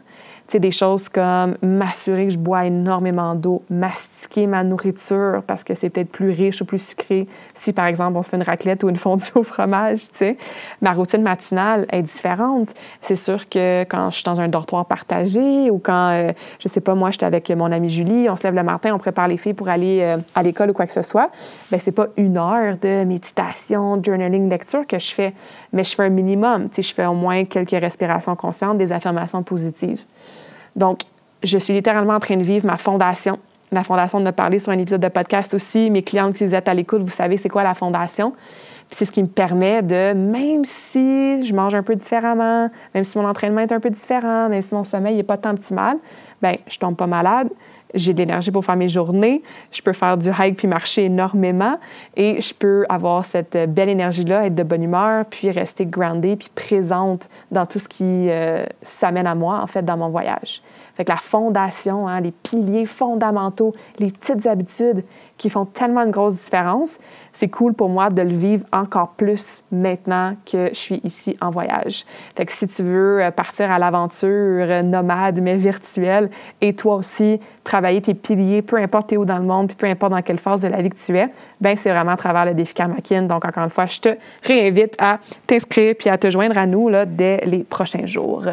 des 0.59 0.71
choses 0.71 1.09
comme 1.09 1.57
m'assurer 1.61 2.25
que 2.25 2.33
je 2.33 2.37
bois 2.37 2.65
énormément 2.65 3.35
d'eau, 3.35 3.63
mastiquer 3.69 4.47
ma 4.47 4.63
nourriture 4.63 5.41
parce 5.45 5.63
que 5.63 5.73
c'est 5.75 5.89
peut-être 5.89 6.11
plus 6.11 6.31
riche 6.31 6.61
ou 6.61 6.65
plus 6.65 6.85
sucré 6.85 7.27
si, 7.53 7.73
par 7.73 7.85
exemple, 7.85 8.17
on 8.17 8.23
se 8.23 8.29
fait 8.29 8.37
une 8.37 8.43
raclette 8.43 8.83
ou 8.83 8.89
une 8.89 8.95
fondue 8.95 9.23
au 9.35 9.43
fromage, 9.43 10.01
tu 10.03 10.17
sais. 10.17 10.37
Ma 10.81 10.91
routine 10.91 11.21
matinale 11.21 11.85
est 11.91 12.01
différente. 12.01 12.69
C'est 13.01 13.15
sûr 13.15 13.47
que 13.49 13.83
quand 13.83 14.11
je 14.11 14.15
suis 14.15 14.23
dans 14.23 14.39
un 14.41 14.47
dortoir 14.47 14.85
partagé 14.85 15.69
ou 15.69 15.79
quand, 15.79 16.11
euh, 16.11 16.31
je 16.59 16.67
sais 16.67 16.81
pas, 16.81 16.95
moi, 16.95 17.11
je 17.11 17.17
suis 17.17 17.25
avec 17.25 17.49
mon 17.51 17.71
amie 17.71 17.89
Julie, 17.89 18.29
on 18.29 18.35
se 18.35 18.43
lève 18.43 18.55
le 18.55 18.63
matin, 18.63 18.93
on 18.93 18.97
prépare 18.97 19.27
les 19.27 19.37
filles 19.37 19.53
pour 19.53 19.69
aller 19.69 19.99
euh, 20.01 20.17
à 20.35 20.43
l'école 20.43 20.71
ou 20.71 20.73
quoi 20.73 20.85
que 20.85 20.93
ce 20.93 21.01
soit, 21.01 21.29
ben 21.71 21.79
c'est 21.79 21.91
pas 21.91 22.07
une 22.17 22.37
heure 22.37 22.77
de 22.81 23.03
méditation, 23.03 24.01
journaling, 24.03 24.49
lecture 24.49 24.85
que 24.87 24.99
je 24.99 25.13
fais, 25.13 25.33
mais 25.71 25.83
je 25.83 25.95
fais 25.95 26.03
un 26.03 26.09
minimum. 26.09 26.69
Tu 26.69 26.75
sais, 26.75 26.89
je 26.89 26.93
fais 26.93 27.05
au 27.05 27.13
moins 27.13 27.45
quelques 27.45 27.71
respirations 27.71 28.35
conscientes, 28.35 28.77
des 28.77 28.91
affirmations 28.91 29.43
positives. 29.43 30.03
Donc, 30.75 31.01
je 31.43 31.57
suis 31.57 31.73
littéralement 31.73 32.15
en 32.15 32.19
train 32.19 32.37
de 32.37 32.43
vivre 32.43 32.65
ma 32.65 32.77
fondation. 32.77 33.39
La 33.71 33.83
fondation 33.83 34.19
de 34.19 34.31
parler 34.31 34.59
sur 34.59 34.71
un 34.71 34.77
épisode 34.77 35.01
de 35.01 35.07
podcast 35.07 35.53
aussi. 35.53 35.89
Mes 35.89 36.03
clientes 36.03 36.35
qui 36.35 36.43
êtes 36.43 36.67
à 36.67 36.73
l'écoute, 36.73 37.01
vous 37.01 37.09
savez 37.09 37.37
c'est 37.37 37.49
quoi 37.49 37.63
la 37.63 37.73
fondation? 37.73 38.33
c'est 38.93 39.05
ce 39.05 39.11
qui 39.11 39.23
me 39.23 39.27
permet 39.27 39.81
de, 39.81 40.13
même 40.13 40.65
si 40.65 41.45
je 41.45 41.53
mange 41.53 41.75
un 41.75 41.83
peu 41.83 41.95
différemment, 41.95 42.69
même 42.93 43.03
si 43.03 43.17
mon 43.17 43.27
entraînement 43.27 43.61
est 43.61 43.71
un 43.71 43.79
peu 43.79 43.89
différent, 43.89 44.49
même 44.49 44.61
si 44.61 44.73
mon 44.73 44.83
sommeil 44.83 45.15
n'est 45.15 45.23
pas 45.23 45.37
tant 45.37 45.51
optimal, 45.51 45.97
ben 46.41 46.57
je 46.67 46.77
tombe 46.77 46.95
pas 46.95 47.07
malade, 47.07 47.49
j'ai 47.93 48.13
de 48.13 48.19
l'énergie 48.19 48.51
pour 48.51 48.65
faire 48.65 48.75
mes 48.75 48.89
journées, 48.89 49.41
je 49.71 49.81
peux 49.81 49.93
faire 49.93 50.17
du 50.17 50.29
hike 50.29 50.57
puis 50.57 50.67
marcher 50.67 51.05
énormément 51.05 51.79
et 52.15 52.41
je 52.41 52.53
peux 52.53 52.85
avoir 52.89 53.25
cette 53.25 53.57
belle 53.69 53.89
énergie-là, 53.89 54.45
être 54.47 54.55
de 54.55 54.63
bonne 54.63 54.83
humeur, 54.83 55.25
puis 55.25 55.51
rester 55.51 55.85
groundée 55.85 56.35
puis 56.35 56.49
présente 56.53 57.29
dans 57.51 57.65
tout 57.65 57.79
ce 57.79 57.87
qui 57.87 58.29
euh, 58.29 58.65
s'amène 58.81 59.27
à 59.27 59.35
moi, 59.35 59.59
en 59.61 59.67
fait, 59.67 59.83
dans 59.83 59.97
mon 59.97 60.09
voyage. 60.09 60.61
Fait 60.95 61.05
que 61.05 61.11
la 61.11 61.17
fondation, 61.17 62.07
hein, 62.07 62.21
les 62.21 62.31
piliers 62.31 62.85
fondamentaux, 62.85 63.73
les 63.97 64.11
petites 64.11 64.45
habitudes 64.45 65.03
qui 65.37 65.49
font 65.49 65.65
tellement 65.65 66.03
une 66.03 66.11
grosse 66.11 66.35
différence, 66.35 66.99
c'est 67.33 67.47
cool 67.47 67.73
pour 67.73 67.89
moi 67.89 68.11
de 68.11 68.21
le 68.21 68.35
vivre 68.35 68.63
encore 68.71 69.09
plus 69.17 69.63
maintenant 69.71 70.35
que 70.45 70.69
je 70.69 70.75
suis 70.75 71.01
ici 71.03 71.35
en 71.41 71.49
voyage. 71.49 72.05
Fait 72.35 72.45
que 72.45 72.51
si 72.51 72.67
tu 72.67 72.83
veux 72.83 73.23
euh, 73.23 73.31
partir 73.31 73.71
à 73.71 73.79
l'aventure 73.79 74.29
euh, 74.29 74.83
nomade 74.83 75.41
mais 75.41 75.57
virtuelle 75.57 76.29
et 76.61 76.75
toi 76.75 76.95
aussi 76.95 77.39
travailler 77.63 78.01
tes 78.01 78.13
piliers, 78.13 78.61
peu 78.61 78.77
importe 78.77 79.11
où 79.13 79.25
dans 79.25 79.39
le 79.39 79.45
monde, 79.45 79.67
puis 79.67 79.75
peu 79.75 79.87
importe 79.87 80.11
dans 80.11 80.21
quelle 80.21 80.39
phase 80.39 80.61
de 80.61 80.67
la 80.67 80.81
vie 80.81 80.89
que 80.89 80.95
tu 80.95 81.17
es, 81.17 81.27
ben 81.59 81.75
c'est 81.75 81.89
vraiment 81.89 82.11
à 82.11 82.17
travers 82.17 82.45
le 82.45 82.53
défi 82.53 82.75
Karmakin. 82.75 83.23
Donc 83.23 83.45
encore 83.45 83.63
une 83.63 83.69
fois, 83.71 83.87
je 83.87 83.99
te 83.99 84.17
réinvite 84.43 84.95
à 84.99 85.17
t'inscrire 85.47 85.95
puis 85.97 86.09
à 86.09 86.17
te 86.17 86.29
joindre 86.29 86.57
à 86.57 86.67
nous 86.67 86.87
là, 86.87 87.05
dès 87.05 87.37
les 87.45 87.63
prochains 87.63 88.05
jours. 88.05 88.45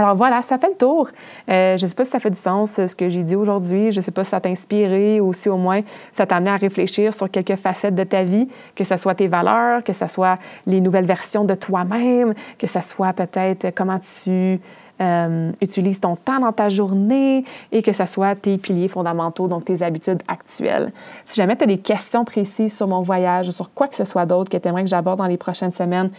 Alors 0.00 0.16
voilà, 0.16 0.40
ça 0.40 0.56
fait 0.56 0.68
le 0.68 0.76
tour. 0.76 1.08
Euh, 1.50 1.76
je 1.76 1.84
ne 1.84 1.88
sais 1.88 1.94
pas 1.94 2.06
si 2.06 2.10
ça 2.10 2.18
fait 2.18 2.30
du 2.30 2.38
sens 2.38 2.76
ce 2.76 2.96
que 2.96 3.10
j'ai 3.10 3.22
dit 3.22 3.36
aujourd'hui. 3.36 3.92
Je 3.92 3.98
ne 3.98 4.02
sais 4.02 4.10
pas 4.10 4.24
si 4.24 4.30
ça 4.30 4.40
t'a 4.40 4.48
inspiré 4.48 5.20
ou 5.20 5.34
si 5.34 5.50
au 5.50 5.58
moins 5.58 5.82
ça 6.10 6.24
t'a 6.24 6.36
amené 6.36 6.50
à 6.50 6.56
réfléchir 6.56 7.12
sur 7.12 7.30
quelques 7.30 7.56
facettes 7.56 7.94
de 7.94 8.04
ta 8.04 8.24
vie, 8.24 8.48
que 8.74 8.82
ce 8.82 8.96
soit 8.96 9.14
tes 9.14 9.28
valeurs, 9.28 9.84
que 9.84 9.92
ce 9.92 10.06
soit 10.06 10.38
les 10.66 10.80
nouvelles 10.80 11.04
versions 11.04 11.44
de 11.44 11.54
toi-même, 11.54 12.32
que 12.58 12.66
ce 12.66 12.80
soit 12.80 13.12
peut-être 13.12 13.74
comment 13.74 13.98
tu 14.24 14.58
euh, 15.02 15.52
utilises 15.60 16.00
ton 16.00 16.16
temps 16.16 16.40
dans 16.40 16.52
ta 16.52 16.70
journée 16.70 17.44
et 17.70 17.82
que 17.82 17.92
ce 17.92 18.06
soit 18.06 18.36
tes 18.36 18.56
piliers 18.56 18.88
fondamentaux, 18.88 19.48
donc 19.48 19.66
tes 19.66 19.82
habitudes 19.82 20.22
actuelles. 20.28 20.92
Si 21.26 21.36
jamais 21.36 21.56
tu 21.56 21.64
as 21.64 21.66
des 21.66 21.78
questions 21.78 22.24
précises 22.24 22.74
sur 22.74 22.88
mon 22.88 23.02
voyage 23.02 23.48
ou 23.48 23.52
sur 23.52 23.74
quoi 23.74 23.86
que 23.86 23.96
ce 23.96 24.04
soit 24.04 24.24
d'autre 24.24 24.50
que 24.50 24.56
tu 24.56 24.66
aimerais 24.66 24.84
que 24.84 24.88
j'aborde 24.88 25.18
dans 25.18 25.26
les 25.26 25.36
prochaines 25.36 25.72
semaines, 25.72 26.10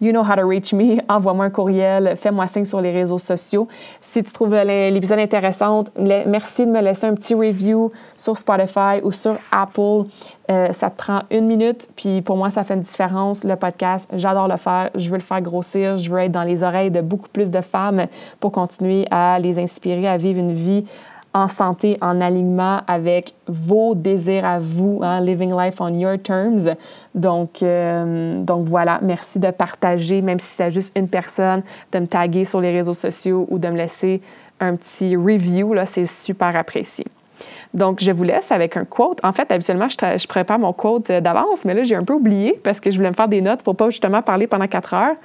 You 0.00 0.12
know 0.12 0.22
how 0.22 0.34
to 0.34 0.46
reach 0.46 0.72
me. 0.72 0.98
Envoie-moi 1.08 1.46
un 1.46 1.50
courriel, 1.50 2.16
fais-moi 2.16 2.46
signe 2.48 2.64
sur 2.64 2.80
les 2.80 2.92
réseaux 2.92 3.18
sociaux. 3.18 3.66
Si 4.00 4.22
tu 4.22 4.30
trouves 4.30 4.54
l'épisode 4.54 5.18
intéressant, 5.18 5.84
merci 5.98 6.66
de 6.66 6.70
me 6.70 6.80
laisser 6.80 7.06
un 7.06 7.14
petit 7.14 7.34
review 7.34 7.90
sur 8.16 8.36
Spotify 8.36 9.00
ou 9.02 9.10
sur 9.10 9.36
Apple. 9.50 10.04
Euh, 10.50 10.72
ça 10.72 10.90
te 10.90 10.96
prend 10.96 11.22
une 11.30 11.46
minute, 11.46 11.88
puis 11.96 12.20
pour 12.22 12.36
moi, 12.36 12.50
ça 12.50 12.62
fait 12.62 12.74
une 12.74 12.82
différence. 12.82 13.42
Le 13.42 13.56
podcast, 13.56 14.08
j'adore 14.12 14.48
le 14.48 14.56
faire. 14.56 14.90
Je 14.94 15.08
veux 15.08 15.16
le 15.16 15.22
faire 15.22 15.40
grossir. 15.40 15.98
Je 15.98 16.10
veux 16.10 16.18
être 16.18 16.32
dans 16.32 16.44
les 16.44 16.62
oreilles 16.62 16.90
de 16.90 17.00
beaucoup 17.00 17.28
plus 17.28 17.50
de 17.50 17.60
femmes 17.60 18.06
pour 18.38 18.52
continuer 18.52 19.06
à 19.10 19.38
les 19.38 19.58
inspirer 19.58 20.06
à 20.06 20.16
vivre 20.18 20.38
une 20.38 20.52
vie 20.52 20.84
en 21.36 21.48
santé, 21.48 21.98
en 22.00 22.22
alignement 22.22 22.80
avec 22.86 23.34
vos 23.46 23.94
désirs 23.94 24.46
à 24.46 24.58
vous, 24.58 25.00
hein, 25.02 25.20
living 25.20 25.54
life 25.54 25.82
on 25.82 25.92
your 25.92 26.16
terms. 26.18 26.74
Donc, 27.14 27.62
euh, 27.62 28.38
donc 28.38 28.66
voilà, 28.66 29.00
merci 29.02 29.38
de 29.38 29.50
partager, 29.50 30.22
même 30.22 30.40
si 30.40 30.46
c'est 30.46 30.70
juste 30.70 30.96
une 30.96 31.08
personne, 31.08 31.62
de 31.92 31.98
me 31.98 32.06
taguer 32.06 32.46
sur 32.46 32.62
les 32.62 32.70
réseaux 32.70 32.94
sociaux 32.94 33.46
ou 33.50 33.58
de 33.58 33.68
me 33.68 33.76
laisser 33.76 34.22
un 34.60 34.76
petit 34.76 35.14
review, 35.14 35.74
là, 35.74 35.84
c'est 35.84 36.06
super 36.06 36.56
apprécié. 36.56 37.04
Donc, 37.74 38.02
je 38.02 38.10
vous 38.10 38.24
laisse 38.24 38.50
avec 38.50 38.78
un 38.78 38.86
quote. 38.86 39.18
En 39.22 39.34
fait, 39.34 39.52
habituellement, 39.52 39.88
je, 39.90 39.96
je 40.18 40.26
prépare 40.26 40.58
mon 40.58 40.72
quote 40.72 41.10
euh, 41.10 41.20
d'avance, 41.20 41.66
mais 41.66 41.74
là, 41.74 41.82
j'ai 41.82 41.96
un 41.96 42.04
peu 42.04 42.14
oublié 42.14 42.58
parce 42.64 42.80
que 42.80 42.90
je 42.90 42.96
voulais 42.96 43.10
me 43.10 43.14
faire 43.14 43.28
des 43.28 43.42
notes 43.42 43.60
pour 43.62 43.76
pas 43.76 43.90
justement 43.90 44.22
parler 44.22 44.46
pendant 44.46 44.66
quatre 44.66 44.94
heures. 44.94 45.16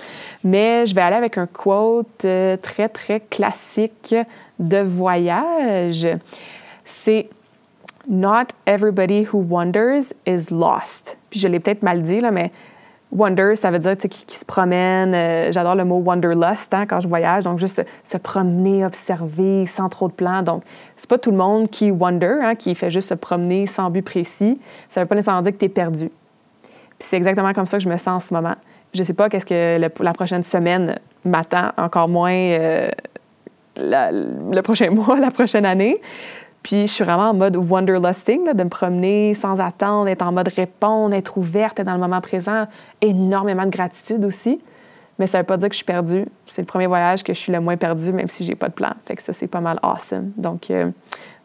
Mais 0.44 0.86
je 0.86 0.94
vais 0.94 1.02
aller 1.02 1.16
avec 1.16 1.38
un 1.38 1.48
quote 1.48 2.26
euh, 2.26 2.58
très, 2.58 2.90
très 2.90 3.22
classique 3.22 4.14
de 4.62 4.78
voyage, 4.78 6.08
c'est 6.86 7.28
Not 8.08 8.54
everybody 8.66 9.28
who 9.32 9.38
wonders 9.38 10.14
is 10.26 10.50
lost. 10.50 11.18
Puis 11.30 11.40
je 11.40 11.48
l'ai 11.48 11.60
peut-être 11.60 11.84
mal 11.84 12.02
dit, 12.02 12.20
là, 12.20 12.32
mais 12.32 12.52
wonder, 13.12 13.56
ça 13.56 13.70
veut 13.70 13.80
dire 13.80 13.98
qui, 13.98 14.10
qui 14.10 14.36
se 14.36 14.46
promène. 14.46 15.14
Euh, 15.14 15.52
j'adore 15.52 15.76
le 15.76 15.86
mot 15.86 16.00
wanderlust 16.00 16.74
hein, 16.74 16.86
quand 16.88 17.00
je 17.00 17.08
voyage. 17.08 17.44
Donc, 17.44 17.60
juste 17.60 17.86
se, 18.04 18.18
promener, 18.18 18.86
observer 18.86 19.66
sans 19.66 19.90
trop 19.90 20.08
de 20.08 20.14
plans. 20.14 20.42
Donc, 20.42 20.64
c'est 20.96 21.10
pas 21.10 21.20
tout 21.20 21.32
le 21.32 21.38
monde 21.38 21.70
qui 21.70 21.92
wonder, 21.92 22.38
hein, 22.42 22.56
qui 22.56 22.74
fait 22.74 22.90
juste 22.90 23.10
se 23.10 23.14
promener 23.14 23.68
sans 23.68 23.90
but 23.92 24.02
précis. 24.02 24.60
Ça 24.90 25.02
veut 25.02 25.08
pas 25.08 25.16
nécessairement 25.16 25.44
dire 25.44 25.52
que 25.52 25.58
tu 25.58 25.66
es 25.66 25.70
perdu. 25.70 26.10
Puis 27.00 27.08
c'est 27.10 27.18
exactement 27.18 27.54
comme 27.54 27.68
ça 27.68 27.78
que 27.78 27.84
je 27.84 27.90
me 27.90 27.98
sens 27.98 28.08
en 28.08 28.20
ce 28.20 28.34
moment. 28.34 28.56
Je 28.94 29.04
sais 29.04 29.14
pas 29.14 29.30
qu'est-ce 29.30 29.46
que 29.46 29.80
la 30.04 30.14
prochaine 30.14 30.44
semaine 30.44 31.00
m'attend, 31.24 31.72
encore 31.78 32.10
moins 32.10 32.34
euh, 32.34 32.90
le 33.82 34.62
prochain 34.62 34.90
mois, 34.92 35.20
la 35.20 35.32
prochaine 35.32 35.66
année. 35.66 36.02
Puis 36.64 36.88
je 36.88 36.94
suis 36.94 37.04
vraiment 37.04 37.32
en 37.32 37.34
mode 37.34 37.56
wanderlusting, 37.56 38.54
de 38.54 38.64
me 38.64 38.70
promener 38.70 39.34
sans 39.34 39.60
attendre, 39.60 40.08
être 40.08 40.22
en 40.22 40.32
mode 40.32 40.48
répondre, 40.48 41.14
être 41.16 41.38
ouverte, 41.38 41.80
être 41.80 41.88
dans 41.88 41.94
le 41.94 42.00
moment 42.00 42.22
présent. 42.22 42.68
Énormément 43.02 43.66
de 43.66 43.72
gratitude 43.72 44.24
aussi. 44.26 44.62
Mais 45.18 45.28
ça 45.28 45.40
ne 45.40 45.44
veut 45.44 45.48
pas 45.48 45.58
dire 45.58 45.70
que 45.70 45.74
je 45.74 45.78
suis 45.78 45.86
perdue. 45.86 46.26
C'est 46.48 46.62
le 46.62 46.68
premier 46.68 46.88
voyage 46.88 47.24
que 47.24 47.34
je 47.34 47.40
suis 47.40 47.52
le 47.52 47.60
moins 47.60 47.78
perdue, 47.78 48.12
même 48.12 48.30
si 48.30 48.46
j'ai 48.46 48.56
pas 48.56 48.70
de 48.70 48.74
plan. 48.74 48.92
Fait 49.06 49.16
que 49.16 49.24
ça, 49.24 49.34
c'est 49.34 49.48
pas 49.48 49.60
mal 49.60 49.80
awesome. 49.82 50.32
Donc 50.38 50.70
euh, 50.70 50.92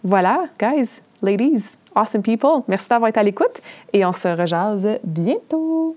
voilà, 0.05 0.45
guys, 0.59 0.89
ladies, 1.23 1.65
awesome 1.95 2.23
people. 2.23 2.63
Merci 2.69 2.89
d'avoir 2.89 3.09
été 3.09 3.21
à 3.21 3.23
l'écoute 3.23 3.61
et 3.93 4.05
on 4.05 4.13
se 4.13 4.29
rejase 4.29 4.89
bientôt. 5.03 5.97